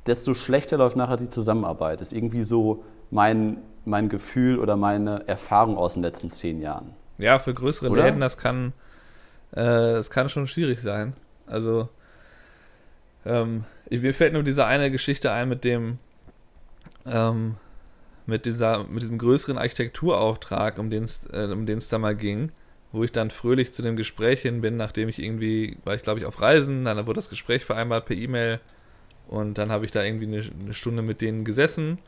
desto 0.06 0.36
schlechter 0.36 0.78
läuft 0.78 0.96
nachher 0.96 1.18
die 1.18 1.30
Zusammenarbeit. 1.30 2.02
Das 2.02 2.12
ist 2.12 2.18
irgendwie 2.18 2.44
so 2.44 2.84
mein, 3.10 3.58
mein 3.86 4.10
Gefühl 4.10 4.60
oder 4.60 4.76
meine 4.76 5.28
Erfahrung 5.28 5.78
aus 5.78 5.96
den 5.96 6.04
letzten 6.04 6.30
zehn 6.30 6.62
Jahren. 6.62 6.94
Ja, 7.18 7.40
für 7.40 7.54
größere 7.54 7.90
oder? 7.90 8.04
Läden, 8.04 8.20
das 8.20 8.38
kann, 8.38 8.74
äh, 9.52 9.64
das 9.64 10.12
kann 10.12 10.30
schon 10.30 10.46
schwierig 10.46 10.82
sein. 10.82 11.14
Also, 11.48 11.90
ähm, 13.26 13.64
mir 13.90 14.14
fällt 14.14 14.34
nur 14.34 14.44
diese 14.44 14.66
eine 14.66 14.92
Geschichte 14.92 15.32
ein 15.32 15.50
mit 15.50 15.64
dem, 15.64 15.98
ähm, 17.08 17.56
mit, 18.28 18.46
dieser, 18.46 18.84
mit 18.84 19.02
diesem 19.02 19.18
größeren 19.18 19.58
Architekturauftrag, 19.58 20.78
um 20.78 20.92
den 20.92 21.06
es 21.06 21.26
äh, 21.34 21.50
um 21.52 21.66
da 21.66 21.98
mal 21.98 22.16
ging, 22.16 22.52
wo 22.98 23.04
ich 23.04 23.12
dann 23.12 23.30
fröhlich 23.30 23.72
zu 23.72 23.82
dem 23.82 23.96
Gespräch 23.96 24.42
hin 24.42 24.62
bin, 24.62 24.78
nachdem 24.78 25.10
ich 25.10 25.22
irgendwie, 25.22 25.78
war 25.86 25.96
ich 25.96 26.02
glaube 26.02 26.20
ich 26.20 26.26
auf 26.26 26.42
Reisen, 26.42 26.86
dann 26.86 26.98
wurde 27.06 27.18
das 27.18 27.30
Gespräch 27.30 27.64
vereinbart 27.64 28.06
per 28.06 28.16
E-Mail 28.16 28.60
und 29.28 29.58
dann 29.58 29.72
habe 29.72 29.86
ich 29.86 29.92
da 29.92 30.04
irgendwie 30.04 30.28
eine, 30.28 30.44
eine, 30.60 30.74
Stunde 30.74 31.02
mit 31.02 31.22
denen 31.22 31.44
gesessen, 31.44 32.00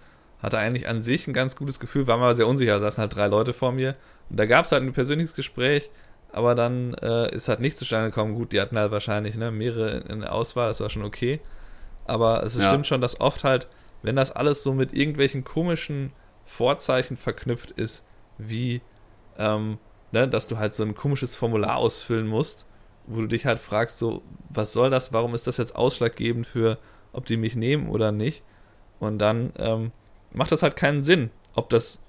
hatte 0.41 0.57
eigentlich 0.57 0.87
an 0.87 1.03
sich 1.03 1.27
ein 1.27 1.33
ganz 1.33 1.55
gutes 1.55 1.79
Gefühl, 1.79 2.07
war 2.07 2.17
mal 2.17 2.35
sehr 2.35 2.47
unsicher, 2.47 2.73
da 2.73 2.81
saßen 2.81 3.01
halt 3.01 3.15
drei 3.15 3.27
Leute 3.27 3.53
vor 3.53 3.71
mir 3.71 3.95
und 4.29 4.37
da 4.37 4.45
gab 4.45 4.65
es 4.65 4.71
halt 4.71 4.83
ein 4.83 4.93
persönliches 4.93 5.35
Gespräch, 5.35 5.89
aber 6.31 6.55
dann 6.55 6.93
äh, 6.95 7.33
ist 7.33 7.49
halt 7.49 7.59
nichts 7.59 7.79
zustande 7.79 8.09
gekommen. 8.09 8.35
Gut, 8.35 8.53
die 8.53 8.61
hatten 8.61 8.77
halt 8.77 8.91
wahrscheinlich 8.91 9.35
ne, 9.35 9.49
mehrere 9.49 10.01
in 10.09 10.19
der 10.19 10.31
Auswahl, 10.31 10.67
das 10.67 10.79
war 10.79 10.89
schon 10.91 11.03
okay. 11.03 11.39
Aber 12.05 12.43
es 12.43 12.55
ja. 12.55 12.69
stimmt 12.69 12.85
schon, 12.85 13.01
dass 13.01 13.19
oft 13.19 13.43
halt 13.43 13.67
wenn 14.01 14.15
das 14.15 14.31
alles 14.31 14.63
so 14.63 14.73
mit 14.73 14.93
irgendwelchen 14.93 15.43
komischen 15.43 16.11
Vorzeichen 16.45 17.17
verknüpft 17.17 17.71
ist, 17.71 18.05
wie, 18.37 18.81
ähm, 19.37 19.77
ne, 20.11 20.27
dass 20.27 20.47
du 20.47 20.57
halt 20.57 20.75
so 20.75 20.83
ein 20.83 20.95
komisches 20.95 21.35
Formular 21.35 21.77
ausfüllen 21.77 22.27
musst, 22.27 22.65
wo 23.07 23.21
du 23.21 23.27
dich 23.27 23.45
halt 23.45 23.59
fragst, 23.59 23.97
so, 23.97 24.21
was 24.49 24.73
soll 24.73 24.89
das, 24.89 25.13
warum 25.13 25.33
ist 25.33 25.47
das 25.47 25.57
jetzt 25.57 25.75
ausschlaggebend 25.75 26.45
für, 26.45 26.77
ob 27.13 27.25
die 27.25 27.37
mich 27.37 27.55
nehmen 27.55 27.89
oder 27.89 28.11
nicht? 28.11 28.43
Und 28.99 29.19
dann 29.19 29.51
ähm, 29.57 29.91
macht 30.31 30.51
das 30.51 30.63
halt 30.63 30.75
keinen 30.75 31.03
Sinn, 31.03 31.31
ob 31.55 31.69
das, 31.69 31.99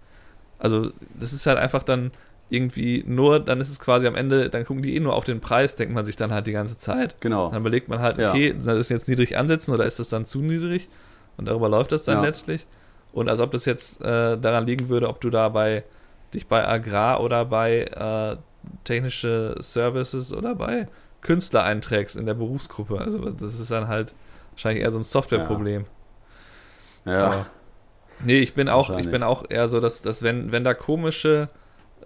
also 0.58 0.90
das 1.18 1.32
ist 1.32 1.46
halt 1.46 1.58
einfach 1.58 1.82
dann 1.82 2.10
irgendwie 2.50 3.04
nur, 3.06 3.40
dann 3.40 3.60
ist 3.60 3.70
es 3.70 3.78
quasi 3.78 4.06
am 4.06 4.16
Ende, 4.16 4.50
dann 4.50 4.64
gucken 4.64 4.82
die 4.82 4.96
eh 4.96 5.00
nur 5.00 5.14
auf 5.14 5.24
den 5.24 5.40
Preis, 5.40 5.76
denkt 5.76 5.94
man 5.94 6.04
sich 6.04 6.16
dann 6.16 6.32
halt 6.32 6.46
die 6.46 6.52
ganze 6.52 6.76
Zeit. 6.76 7.20
Genau. 7.20 7.50
Dann 7.50 7.60
überlegt 7.60 7.88
man 7.88 8.00
halt, 8.00 8.18
okay, 8.18 8.48
ja. 8.48 8.60
soll 8.60 8.76
das 8.76 8.88
jetzt 8.88 9.08
niedrig 9.08 9.38
ansetzen 9.38 9.72
oder 9.72 9.86
ist 9.86 10.00
das 10.00 10.08
dann 10.08 10.26
zu 10.26 10.40
niedrig? 10.40 10.88
Und 11.36 11.46
darüber 11.46 11.68
läuft 11.68 11.92
das 11.92 12.02
dann 12.02 12.18
ja. 12.18 12.24
letztlich. 12.24 12.66
Und 13.12 13.28
als 13.28 13.40
ob 13.40 13.52
das 13.52 13.64
jetzt 13.64 14.00
äh, 14.02 14.36
daran 14.36 14.66
liegen 14.66 14.88
würde, 14.88 15.08
ob 15.08 15.20
du 15.20 15.30
da 15.30 15.48
bei, 15.48 15.84
dich 16.34 16.46
bei 16.46 16.66
Agrar 16.66 17.22
oder 17.22 17.44
bei 17.44 17.82
äh, 17.82 18.36
technische 18.84 19.56
Services 19.60 20.32
oder 20.32 20.54
bei 20.54 20.88
Künstler 21.22 21.64
einträgst 21.64 22.16
in 22.16 22.26
der 22.26 22.34
Berufsgruppe. 22.34 22.98
Also 22.98 23.18
das 23.18 23.60
ist 23.60 23.70
dann 23.70 23.88
halt 23.88 24.14
wahrscheinlich 24.52 24.82
eher 24.82 24.90
so 24.90 24.98
ein 24.98 25.04
Softwareproblem. 25.04 25.86
Ja. 27.04 27.12
ja. 27.12 27.46
nee, 28.24 28.38
ich 28.38 28.54
bin 28.54 28.68
auch, 28.68 28.96
ich 28.98 29.10
bin 29.10 29.22
auch 29.22 29.44
eher 29.48 29.68
so, 29.68 29.80
dass, 29.80 30.02
dass 30.02 30.22
wenn, 30.22 30.52
wenn 30.52 30.64
da 30.64 30.74
komische 30.74 31.48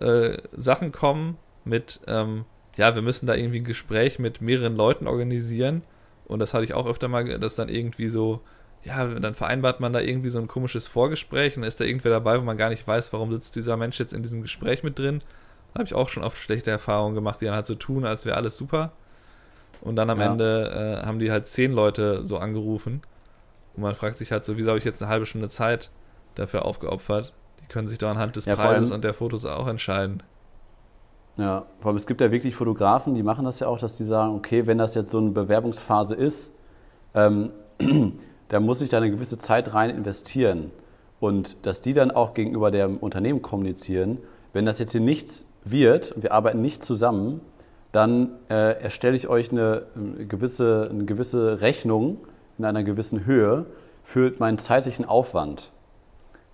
äh, 0.01 0.37
Sachen 0.57 0.93
kommen 0.93 1.37
mit, 1.65 2.01
ähm, 2.07 2.45
ja, 2.77 2.95
wir 2.95 3.03
müssen 3.03 3.27
da 3.27 3.35
irgendwie 3.35 3.61
ein 3.61 3.65
Gespräch 3.65 4.19
mit 4.19 4.41
mehreren 4.41 4.77
Leuten 4.77 5.07
organisieren. 5.07 5.83
Und 6.27 6.39
das 6.39 6.55
hatte 6.55 6.65
ich 6.65 6.75
auch 6.75 6.87
öfter 6.87 7.09
mal, 7.09 7.39
dass 7.39 7.55
dann 7.55 7.69
irgendwie 7.69 8.09
so 8.09 8.41
ja, 8.85 9.07
dann 9.07 9.35
vereinbart 9.35 9.81
man 9.81 9.93
da 9.93 10.01
irgendwie 10.01 10.29
so 10.29 10.39
ein 10.39 10.47
komisches 10.47 10.87
Vorgespräch 10.87 11.57
und 11.57 11.63
dann 11.63 11.69
ist 11.69 11.81
da 11.81 11.85
irgendwer 11.85 12.11
dabei, 12.11 12.39
wo 12.39 12.45
man 12.45 12.57
gar 12.57 12.69
nicht 12.69 12.87
weiß, 12.87 13.13
warum 13.13 13.33
sitzt 13.33 13.57
dieser 13.57 13.77
Mensch 13.77 13.99
jetzt 13.99 14.13
in 14.13 14.23
diesem 14.23 14.43
Gespräch 14.43 14.83
mit 14.83 14.99
drin. 14.99 15.23
Da 15.73 15.79
habe 15.79 15.85
ich 15.85 15.95
auch 15.95 16.09
schon 16.09 16.23
oft 16.23 16.37
schlechte 16.37 16.71
Erfahrungen 16.71 17.15
gemacht, 17.15 17.41
die 17.41 17.47
dann 17.47 17.55
halt 17.55 17.67
so 17.67 17.75
tun, 17.75 18.05
als 18.05 18.27
wäre 18.27 18.37
alles 18.37 18.57
super. 18.57 18.93
Und 19.81 19.97
dann 19.97 20.11
am 20.11 20.21
ja. 20.21 20.31
Ende 20.31 21.01
äh, 21.03 21.07
haben 21.07 21.19
die 21.19 21.31
halt 21.31 21.47
zehn 21.47 21.73
Leute 21.73 22.25
so 22.25 22.39
angerufen. 22.39 23.03
Und 23.75 23.83
man 23.83 23.95
fragt 23.95 24.19
sich 24.19 24.31
halt 24.31 24.45
so, 24.45 24.57
wieso 24.57 24.71
habe 24.71 24.79
ich 24.79 24.85
jetzt 24.85 25.03
eine 25.03 25.11
halbe 25.11 25.27
Stunde 25.27 25.49
Zeit 25.49 25.91
dafür 26.35 26.65
aufgeopfert? 26.65 27.33
Die 27.61 27.67
können 27.67 27.89
sich 27.89 27.99
doch 27.99 28.09
anhand 28.09 28.37
des 28.37 28.45
ja, 28.45 28.55
Preises 28.55 28.93
und 28.93 29.03
der 29.03 29.15
Fotos 29.15 29.47
auch 29.47 29.67
entscheiden. 29.67 30.23
Ja, 31.37 31.65
vor 31.81 31.89
allem 31.89 31.97
es 31.97 32.07
gibt 32.07 32.21
ja 32.21 32.31
wirklich 32.31 32.55
Fotografen, 32.55 33.15
die 33.15 33.25
machen 33.25 33.45
das 33.45 33.59
ja 33.59 33.67
auch, 33.67 33.79
dass 33.79 33.97
die 33.97 34.05
sagen, 34.05 34.37
okay, 34.37 34.67
wenn 34.67 34.79
das 34.79 34.95
jetzt 34.95 35.11
so 35.11 35.19
eine 35.19 35.31
Bewerbungsphase 35.31 36.15
ist, 36.15 36.55
ähm, 37.15 37.51
da 38.49 38.61
muss 38.61 38.83
ich 38.83 38.91
da 38.91 38.99
eine 38.99 39.11
gewisse 39.11 39.39
Zeit 39.39 39.75
rein 39.75 39.91
investieren. 39.91 40.71
Und 41.21 41.65
dass 41.67 41.81
die 41.81 41.93
dann 41.93 42.11
auch 42.11 42.35
gegenüber 42.35 42.71
dem 42.71 42.99
Unternehmen 42.99 43.43
kommunizieren, 43.43 44.19
wenn 44.53 44.67
das 44.67 44.79
jetzt 44.79 44.93
hier 44.93 45.01
nichts 45.01 45.47
wird 45.65 46.13
und 46.13 46.23
wir 46.23 46.33
arbeiten 46.33 46.61
nicht 46.61 46.83
zusammen, 46.83 47.41
dann 47.93 48.33
äh, 48.51 48.83
erstelle 48.83 49.17
ich 49.17 49.29
euch 49.29 49.53
eine, 49.53 49.87
eine, 49.95 50.27
gewisse, 50.27 50.89
eine 50.91 51.05
gewisse 51.05 51.61
Rechnung 51.61 52.19
in 52.59 52.65
einer 52.65 52.83
gewissen 52.83 53.25
Höhe 53.25 53.67
für 54.03 54.33
meinen 54.39 54.59
zeitlichen 54.59 55.05
Aufwand. 55.05 55.71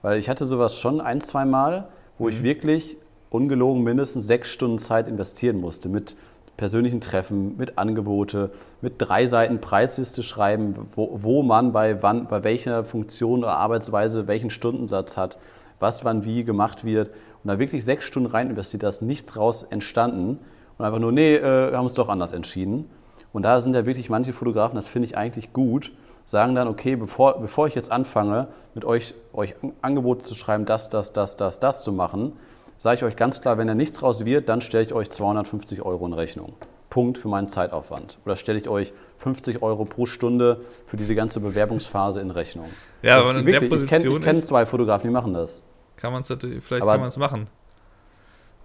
Weil 0.03 0.19
ich 0.19 0.29
hatte 0.29 0.47
sowas 0.47 0.79
schon 0.79 1.01
ein, 1.01 1.21
zwei 1.21 1.45
Mal, 1.45 1.89
wo 2.19 2.25
mhm. 2.25 2.31
ich 2.31 2.43
wirklich 2.43 2.97
ungelogen 3.31 3.83
mindestens 3.83 4.27
sechs 4.27 4.49
Stunden 4.49 4.79
Zeit 4.79 5.09
investieren 5.09 5.61
musste 5.61 5.89
mit 5.89 6.17
persönlichen 6.61 7.01
Treffen, 7.01 7.57
mit 7.57 7.79
Angebote, 7.79 8.51
mit 8.83 8.97
drei 8.99 9.27
Seiten 9.27 9.63
Preisliste 9.63 10.23
schreiben, 10.23 10.75
wo, 10.95 11.09
wo 11.23 11.43
man 11.43 11.73
bei, 11.73 12.03
wann, 12.03 12.27
bei 12.27 12.45
welcher 12.45 12.85
Funktion 12.85 13.39
oder 13.39 13.57
Arbeitsweise 13.57 14.29
welchen 14.29 14.51
Stundensatz 14.51 15.17
hat, 15.17 15.39
was 15.79 16.05
wann 16.05 16.23
wie 16.23 16.45
gemacht 16.45 16.85
wird. 16.85 17.09
Und 17.43 17.49
da 17.49 17.59
wirklich 17.59 17.83
sechs 17.83 18.05
Stunden 18.05 18.29
rein 18.29 18.51
investiert, 18.51 18.83
da 18.83 18.89
ist 18.89 19.01
nichts 19.01 19.39
raus 19.39 19.63
entstanden. 19.63 20.39
Und 20.77 20.85
einfach 20.85 20.99
nur, 20.99 21.13
nee, 21.13 21.37
äh, 21.37 21.75
haben 21.75 21.87
uns 21.87 21.95
doch 21.95 22.11
anders 22.11 22.35
entschieden. 22.35 22.91
Und 23.33 23.43
da 23.45 23.63
sind 23.63 23.75
ja 23.75 23.87
wirklich 23.87 24.11
manche 24.11 24.35
Fotografen, 24.35 24.75
das 24.75 24.87
finde 24.87 25.07
ich 25.07 25.17
eigentlich 25.17 25.55
gut, 25.55 25.93
sagen 26.27 26.55
dann, 26.55 26.69
okay, 26.69 26.95
bevor, 26.95 27.41
bevor 27.41 27.69
ich 27.69 27.75
jetzt 27.75 27.91
anfange, 27.91 28.49
mit 28.75 28.85
euch, 28.85 29.15
euch 29.33 29.55
Angebote 29.81 30.27
zu 30.27 30.35
schreiben, 30.35 30.67
das, 30.67 30.91
das, 30.91 31.15
das, 31.15 31.39
das, 31.39 31.59
das 31.59 31.85
zu 31.85 31.93
machen, 31.93 32.35
sage 32.81 32.97
ich 32.97 33.05
euch 33.05 33.15
ganz 33.17 33.43
klar, 33.43 33.59
wenn 33.59 33.67
da 33.67 33.75
nichts 33.75 34.03
raus 34.03 34.25
wird, 34.25 34.49
dann 34.49 34.63
stelle 34.63 34.85
ich 34.85 34.95
euch 34.95 35.11
250 35.11 35.83
Euro 35.83 36.07
in 36.07 36.15
Rechnung. 36.15 36.55
Punkt 36.89 37.19
für 37.19 37.29
meinen 37.29 37.47
Zeitaufwand? 37.47 38.19
Oder 38.25 38.37
stelle 38.37 38.59
ich 38.59 38.69
euch 38.71 38.95
50 39.19 39.61
Euro 39.63 39.85
pro 39.85 40.07
Stunde 40.07 40.63
für 40.87 40.97
diese 40.97 41.15
ganze 41.15 41.41
Bewerbungsphase 41.41 42.21
in 42.23 42.31
Rechnung? 42.31 42.71
Ja, 43.03 43.17
Das 43.17 43.27
aber 43.27 43.39
in 43.39 43.47
wirklich, 43.47 43.69
der 43.69 43.79
ich 43.79 43.87
kenne 43.87 44.05
Position 44.05 44.23
kenn 44.23 44.43
zwei 44.45 44.65
Fotografen, 44.65 45.07
die 45.09 45.13
machen 45.13 45.35
das. 45.35 45.63
kann 45.97 46.11
man 46.13 46.23
es 46.23 46.29
vielleicht 46.29 46.83
Aber- 46.83 46.93
kann 46.93 47.01
man 47.01 47.09
es 47.09 47.19
machen. 47.19 47.49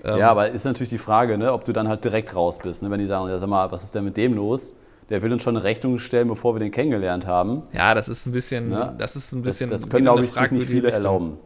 Ähm, 0.03 0.17
Ja, 0.19 0.31
aber 0.31 0.49
ist 0.49 0.63
natürlich 0.65 0.89
die 0.89 0.97
Frage, 0.97 1.37
ne, 1.37 1.51
ob 1.51 1.65
du 1.65 1.73
dann 1.73 1.87
halt 1.89 2.03
direkt 2.05 2.33
raus 2.35 2.59
bist. 2.59 2.83
Ne? 2.83 2.89
Wenn 2.91 2.99
die 2.99 3.07
sagen, 3.07 3.27
ja, 3.29 3.37
sag 3.37 3.49
mal, 3.49 3.69
was 3.71 3.83
ist 3.83 3.95
denn 3.95 4.05
mit 4.05 4.15
dem 4.17 4.33
los? 4.33 4.75
Der 5.09 5.21
will 5.21 5.31
uns 5.33 5.43
schon 5.43 5.55
eine 5.57 5.63
Rechnung 5.65 5.99
stellen, 5.99 6.27
bevor 6.29 6.55
wir 6.55 6.59
den 6.59 6.71
kennengelernt 6.71 7.27
haben. 7.27 7.63
Ja, 7.73 7.93
das 7.93 8.07
ist 8.09 8.25
ein 8.25 8.31
bisschen, 8.31 8.71
Ja. 8.71 8.93
das 8.97 9.15
ist 9.15 9.33
ein 9.33 9.41
Das, 9.41 9.45
bisschen. 9.53 9.69
das 9.69 9.83
geht 9.83 9.91
können, 9.91 10.03
glaube 10.05 10.23
ich, 10.23 10.31
sich 10.31 10.51
nicht 10.51 10.67
viele 10.67 10.87
Richtung. 10.87 10.93
erlauben. 11.03 11.37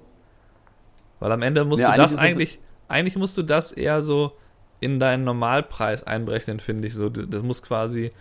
Weil 1.19 1.31
am 1.31 1.41
Ende 1.41 1.65
musst 1.65 1.81
Ja, 1.81 1.91
du 1.91 1.97
das 1.97 2.15
eigentlich 2.17 2.21
es- 2.23 2.31
eigentlich, 2.33 2.59
eigentlich 2.87 3.15
musst 3.17 3.37
du 3.37 3.43
das 3.43 3.71
eher 3.71 4.03
so 4.03 4.33
in 4.79 4.99
deinen 4.99 5.23
Normalpreis 5.25 6.03
einberechnen, 6.03 6.59
finde 6.59 6.87
ich. 6.87 6.93
So, 6.93 7.09
das 7.09 7.43
muss 7.43 7.61
quasi, 7.61 8.11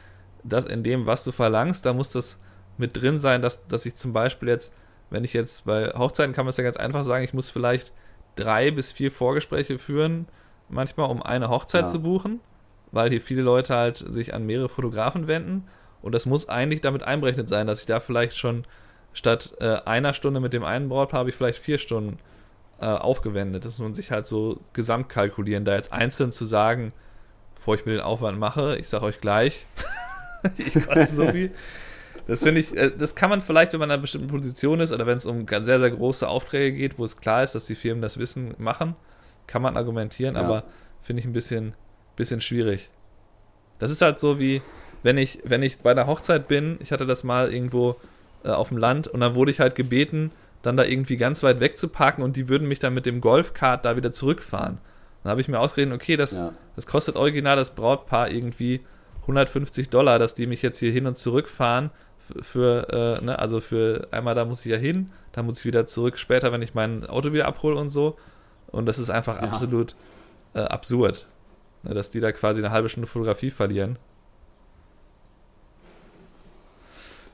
das 0.43 0.65
in 0.65 0.83
dem, 0.83 1.07
was 1.07 1.25
du 1.25 1.33
verlangst, 1.33 1.87
da 1.87 1.93
muss 1.93 2.11
das 2.11 2.41
mit 2.77 3.01
drin 3.01 3.19
sein, 3.19 3.43
dass, 3.43 3.67
dass 3.69 3.87
ich 3.87 3.95
zum 3.95 4.13
Beispiel 4.13 4.49
jetzt, 4.49 4.75
wenn 5.11 5.25
ich 5.25 5.33
jetzt 5.33 5.65
bei 5.67 5.89
Hochzeiten 5.97 6.33
kann 6.35 6.45
man 6.45 6.51
es 6.51 6.57
ja 6.57 6.65
ganz 6.65 6.77
einfach 6.77 7.05
sagen, 7.05 7.25
ich 7.25 7.33
muss 7.35 7.51
vielleicht 7.51 7.93
drei 8.37 8.71
bis 8.71 8.93
vier 8.93 9.11
Vorgespräche 9.13 9.79
führen, 9.79 10.27
manchmal, 10.69 11.11
um 11.11 11.23
eine 11.23 11.49
Hochzeit 11.49 11.83
Ja. 11.83 11.87
zu 11.89 12.03
buchen, 12.03 12.41
weil 12.93 13.11
hier 13.11 13.21
viele 13.21 13.43
Leute 13.43 13.75
halt 13.77 13.97
sich 14.09 14.35
an 14.35 14.45
mehrere 14.47 14.69
Fotografen 14.69 15.27
wenden. 15.29 15.67
Und 16.03 16.15
das 16.15 16.27
muss 16.27 16.49
eigentlich 16.49 16.81
damit 16.81 17.03
einberechnet 17.03 17.49
sein, 17.49 17.67
dass 17.67 17.81
ich 17.81 17.87
da 17.87 18.01
vielleicht 18.01 18.37
schon 18.37 18.65
statt 19.13 19.55
äh, 19.61 19.79
einer 19.85 20.15
Stunde 20.15 20.39
mit 20.41 20.53
dem 20.53 20.63
einen 20.65 20.89
Brautpaar 20.89 21.21
habe 21.21 21.31
ich 21.31 21.37
vielleicht 21.37 21.59
vier 21.59 21.79
Stunden 21.79 22.19
äh, 22.81 22.87
aufgewendet. 22.87 23.65
Das 23.65 23.73
muss 23.73 23.81
man 23.81 23.95
sich 23.95 24.11
halt 24.11 24.27
so 24.27 24.61
gesamt 24.73 25.09
kalkulieren. 25.09 25.65
Da 25.65 25.75
jetzt 25.75 25.93
einzeln 25.93 26.33
zu 26.33 26.45
sagen, 26.45 26.93
bevor 27.55 27.75
ich 27.75 27.87
mir 27.87 27.93
den 27.93 28.01
Aufwand 28.01 28.39
mache, 28.39 28.77
ich 28.77 28.89
sage 28.89 29.05
euch 29.05 29.21
gleich, 29.21 29.67
ich 30.59 30.75
koste 30.75 31.07
so 31.07 31.31
viel. 31.31 31.51
Das 32.27 32.43
finde 32.43 32.61
ich, 32.61 32.77
äh, 32.77 32.91
das 32.97 33.15
kann 33.15 33.31
man 33.31 33.41
vielleicht, 33.41 33.73
wenn 33.73 33.81
man 33.81 33.89
in 33.89 33.93
einer 33.95 34.03
bestimmten 34.03 34.29
Position 34.29 34.81
ist 34.81 34.93
oder 34.93 35.07
wenn 35.07 35.17
es 35.17 35.27
um 35.27 35.47
ganz 35.47 35.67
sehr, 35.67 35.81
sehr 35.81 35.91
große 35.91 36.29
Aufträge 36.29 36.77
geht, 36.77 36.99
wo 36.99 37.05
es 37.05 37.17
klar 37.17 37.43
ist, 37.43 37.55
dass 37.55 37.67
die 37.67 37.75
Firmen 37.75 38.03
das 38.03 38.19
Wissen 38.19 38.55
machen, 38.59 38.95
kann 39.47 39.63
man 39.63 39.77
argumentieren, 39.77 40.35
Ja. 40.35 40.43
aber 40.43 40.65
finde 41.03 41.21
ich 41.21 41.27
ein 41.27 41.33
bisschen, 41.33 41.73
bisschen 42.17 42.41
schwierig. 42.43 42.91
Das 43.79 43.91
ist 43.91 44.03
halt 44.03 44.19
so 44.19 44.39
wie, 44.39 44.61
wenn 45.03 45.17
ich, 45.17 45.41
wenn 45.45 45.63
ich 45.63 45.79
bei 45.79 45.91
einer 45.93 46.07
Hochzeit 46.07 46.49
bin, 46.49 46.77
ich 46.81 46.93
hatte 46.93 47.07
das 47.07 47.25
mal 47.25 47.53
irgendwo 47.53 47.97
äh, 48.45 48.51
auf 48.51 48.69
dem 48.69 48.77
Land 48.77 49.09
und 49.09 49.21
dann 49.21 49.35
wurde 49.35 49.51
ich 49.51 49.61
halt 49.61 49.75
gebeten, 49.75 50.31
dann 50.63 50.77
da 50.77 50.85
irgendwie 50.85 51.17
ganz 51.17 51.43
weit 51.43 51.61
weg 51.61 51.79
zu 51.79 51.89
parken 51.89 52.23
und 52.23 52.37
die 52.37 52.49
würden 52.49 52.67
mich 52.69 52.79
dann 52.79 52.95
mit 52.95 53.07
dem 53.07 53.21
Golfkart 53.21 53.85
da 53.85 53.97
wieder 53.97 54.13
zurückfahren. 54.13 54.79
Dann 55.23 55.31
habe 55.31 55.41
ich 55.41 55.49
mir 55.49 55.59
ausgerechnet, 55.61 55.95
okay, 56.01 56.17
das, 56.17 56.33
Ja. 56.33 56.53
das 56.77 56.87
kostet 56.87 57.17
original 57.17 57.57
das 57.57 57.75
Brautpaar 57.75 58.31
irgendwie 58.31 58.81
150 59.23 59.91
Dollar, 59.91 60.19
dass 60.19 60.35
die 60.35 60.47
mich 60.47 60.63
jetzt 60.63 60.79
hier 60.79 60.91
hin 60.93 61.07
und 61.07 61.19
zurück 61.19 61.49
fahren. 61.49 61.91
Für, 62.43 63.19
äh, 63.21 63.25
ne, 63.25 63.39
also 63.39 63.61
für 63.61 64.07
einmal 64.11 64.35
da 64.35 64.45
muss 64.45 64.65
ich 64.65 64.71
ja 64.71 64.77
hin, 64.77 65.11
dann 65.33 65.47
muss 65.47 65.59
ich 65.61 65.65
wieder 65.65 65.87
zurück 65.87 66.19
später, 66.19 66.53
wenn 66.53 66.61
ich 66.63 66.75
mein 66.75 67.07
Auto 67.07 67.33
wieder 67.33 67.47
abhole 67.47 67.77
und 67.77 67.89
so. 67.89 68.17
Und 68.67 68.87
das 68.87 68.99
ist 68.99 69.09
einfach 69.11 69.37
Ja. 69.41 69.49
absolut 69.49 69.95
äh, 70.55 70.61
absurd, 70.61 71.27
ne, 71.85 71.95
dass 71.95 72.11
die 72.11 72.21
da 72.21 72.33
quasi 72.33 72.61
eine 72.61 72.71
halbe 72.71 72.89
Stunde 72.89 73.07
Fotografie 73.07 73.51
verlieren. 73.51 73.99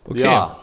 Okay. 0.05 0.21
Ja, 0.21 0.59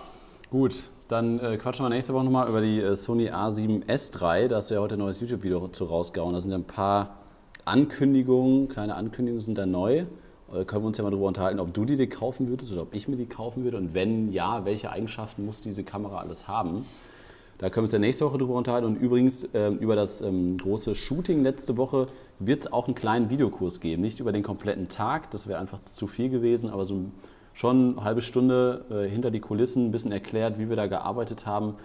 gut. 0.50 0.90
Dann 1.12 1.40
äh, 1.40 1.58
quatschen 1.58 1.84
wir 1.84 1.90
nächste 1.90 2.14
Woche 2.14 2.24
nochmal 2.24 2.48
über 2.48 2.62
die 2.62 2.80
äh, 2.80 2.96
Sony 2.96 3.30
A7S 3.30 4.16
III. 4.16 4.48
Da 4.48 4.56
hast 4.56 4.72
du 4.72 4.76
ja 4.76 4.80
heute 4.80 4.96
ein 4.96 5.00
neues 5.00 5.20
YouTube-Video 5.20 5.68
zu 5.68 5.84
rausgehauen. 5.84 6.32
Da 6.32 6.40
sind 6.40 6.52
ja 6.52 6.58
ein 6.58 6.64
paar 6.64 7.18
Ankündigungen, 7.66 8.70
kleine 8.70 8.96
Ankündigungen 8.96 9.42
sind 9.42 9.58
da 9.58 9.66
neu. 9.66 10.06
Äh, 10.54 10.64
können 10.64 10.84
wir 10.84 10.88
uns 10.88 10.98
ja 10.98 11.04
mal 11.04 11.10
darüber 11.10 11.28
unterhalten, 11.28 11.60
ob 11.60 11.74
du 11.74 11.84
die 11.84 11.98
dir 11.98 12.08
kaufen 12.08 12.48
würdest 12.48 12.72
oder 12.72 12.84
ob 12.84 12.96
ich 12.96 13.10
mir 13.10 13.18
die 13.18 13.26
kaufen 13.26 13.66
würde. 13.66 13.76
Und 13.76 13.94
wenn 13.94 14.32
ja, 14.32 14.64
welche 14.64 14.90
Eigenschaften 14.90 15.46
muss 15.46 15.60
diese 15.60 15.84
Kamera 15.84 16.20
alles 16.20 16.48
haben? 16.48 16.86
Da 17.58 17.70
können 17.70 17.82
wir 17.82 17.88
uns 17.88 17.92
ja 17.92 18.00
nächste 18.00 18.26
Woche 18.26 18.38
drüber 18.38 18.54
unterhalten. 18.54 18.88
Und 18.88 18.96
übrigens 18.96 19.50
ähm, 19.54 19.80
über 19.80 19.98
das 19.98 20.22
ähm, 20.22 20.56
große 20.58 20.96
Shooting 20.96 21.44
letzte 21.44 21.76
Woche 21.76 22.06
wird 22.40 22.62
es 22.62 22.72
auch 22.72 22.86
einen 22.86 22.96
kleinen 22.96 23.30
Videokurs 23.30 23.82
geben. 23.82 24.02
Nicht 24.02 24.22
über 24.22 24.32
den 24.32 24.44
kompletten 24.44 24.88
Tag, 24.88 25.30
das 25.32 25.46
wäre 25.46 25.60
einfach 25.60 25.84
zu 25.84 26.08
viel 26.08 26.30
gewesen, 26.30 26.70
aber 26.70 26.86
so 26.86 26.94
ein- 26.96 27.12
schon 27.54 27.98
eine 27.98 28.04
halbe 28.04 28.22
Stunde 28.22 28.86
äh, 28.90 29.10
hinter 29.10 29.32
die 29.32 29.40
Kulissen, 29.40 29.88
ein 29.88 29.92
bisschen 29.92 30.12
erklärt, 30.12 30.58
wie 30.60 30.70
wir 30.70 30.76
da 30.76 30.88
gearbeitet 30.88 31.46
haben. 31.46 31.76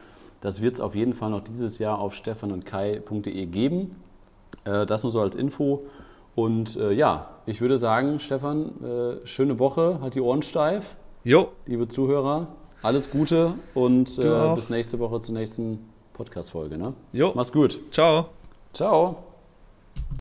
Das 0.40 0.60
wird 0.60 0.74
es 0.74 0.80
auf 0.80 0.94
jeden 0.94 1.14
Fall 1.14 1.30
noch 1.30 1.40
dieses 1.42 1.78
Jahr 1.78 1.98
auf 1.98 2.14
stefanundkai.de 2.14 3.46
geben. 3.46 3.96
Äh, 4.64 4.86
das 4.86 5.02
nur 5.02 5.12
so 5.12 5.20
als 5.20 5.34
Info. 5.34 5.84
Und 6.34 6.76
äh, 6.76 6.92
ja, 6.92 7.30
ich 7.46 7.60
würde 7.60 7.78
sagen, 7.78 8.20
Stefan, 8.20 8.72
äh, 8.84 9.26
schöne 9.26 9.58
Woche, 9.58 9.98
halt 10.02 10.14
die 10.14 10.20
Ohren 10.20 10.42
steif, 10.42 10.96
Jo, 11.26 11.48
liebe 11.66 11.88
Zuhörer. 11.88 12.46
Alles 12.82 13.10
Gute 13.10 13.54
und 13.74 14.16
äh, 14.16 14.54
bis 14.54 14.70
nächste 14.70 15.00
Woche 15.00 15.18
zur 15.18 15.34
nächsten 15.34 15.90
Podcast-Folge. 16.12 16.78
Ne? 16.78 16.92
jo, 17.12 17.32
Mach's 17.34 17.50
gut. 17.50 17.80
ciao. 17.90 18.26
Ciao. 18.72 19.25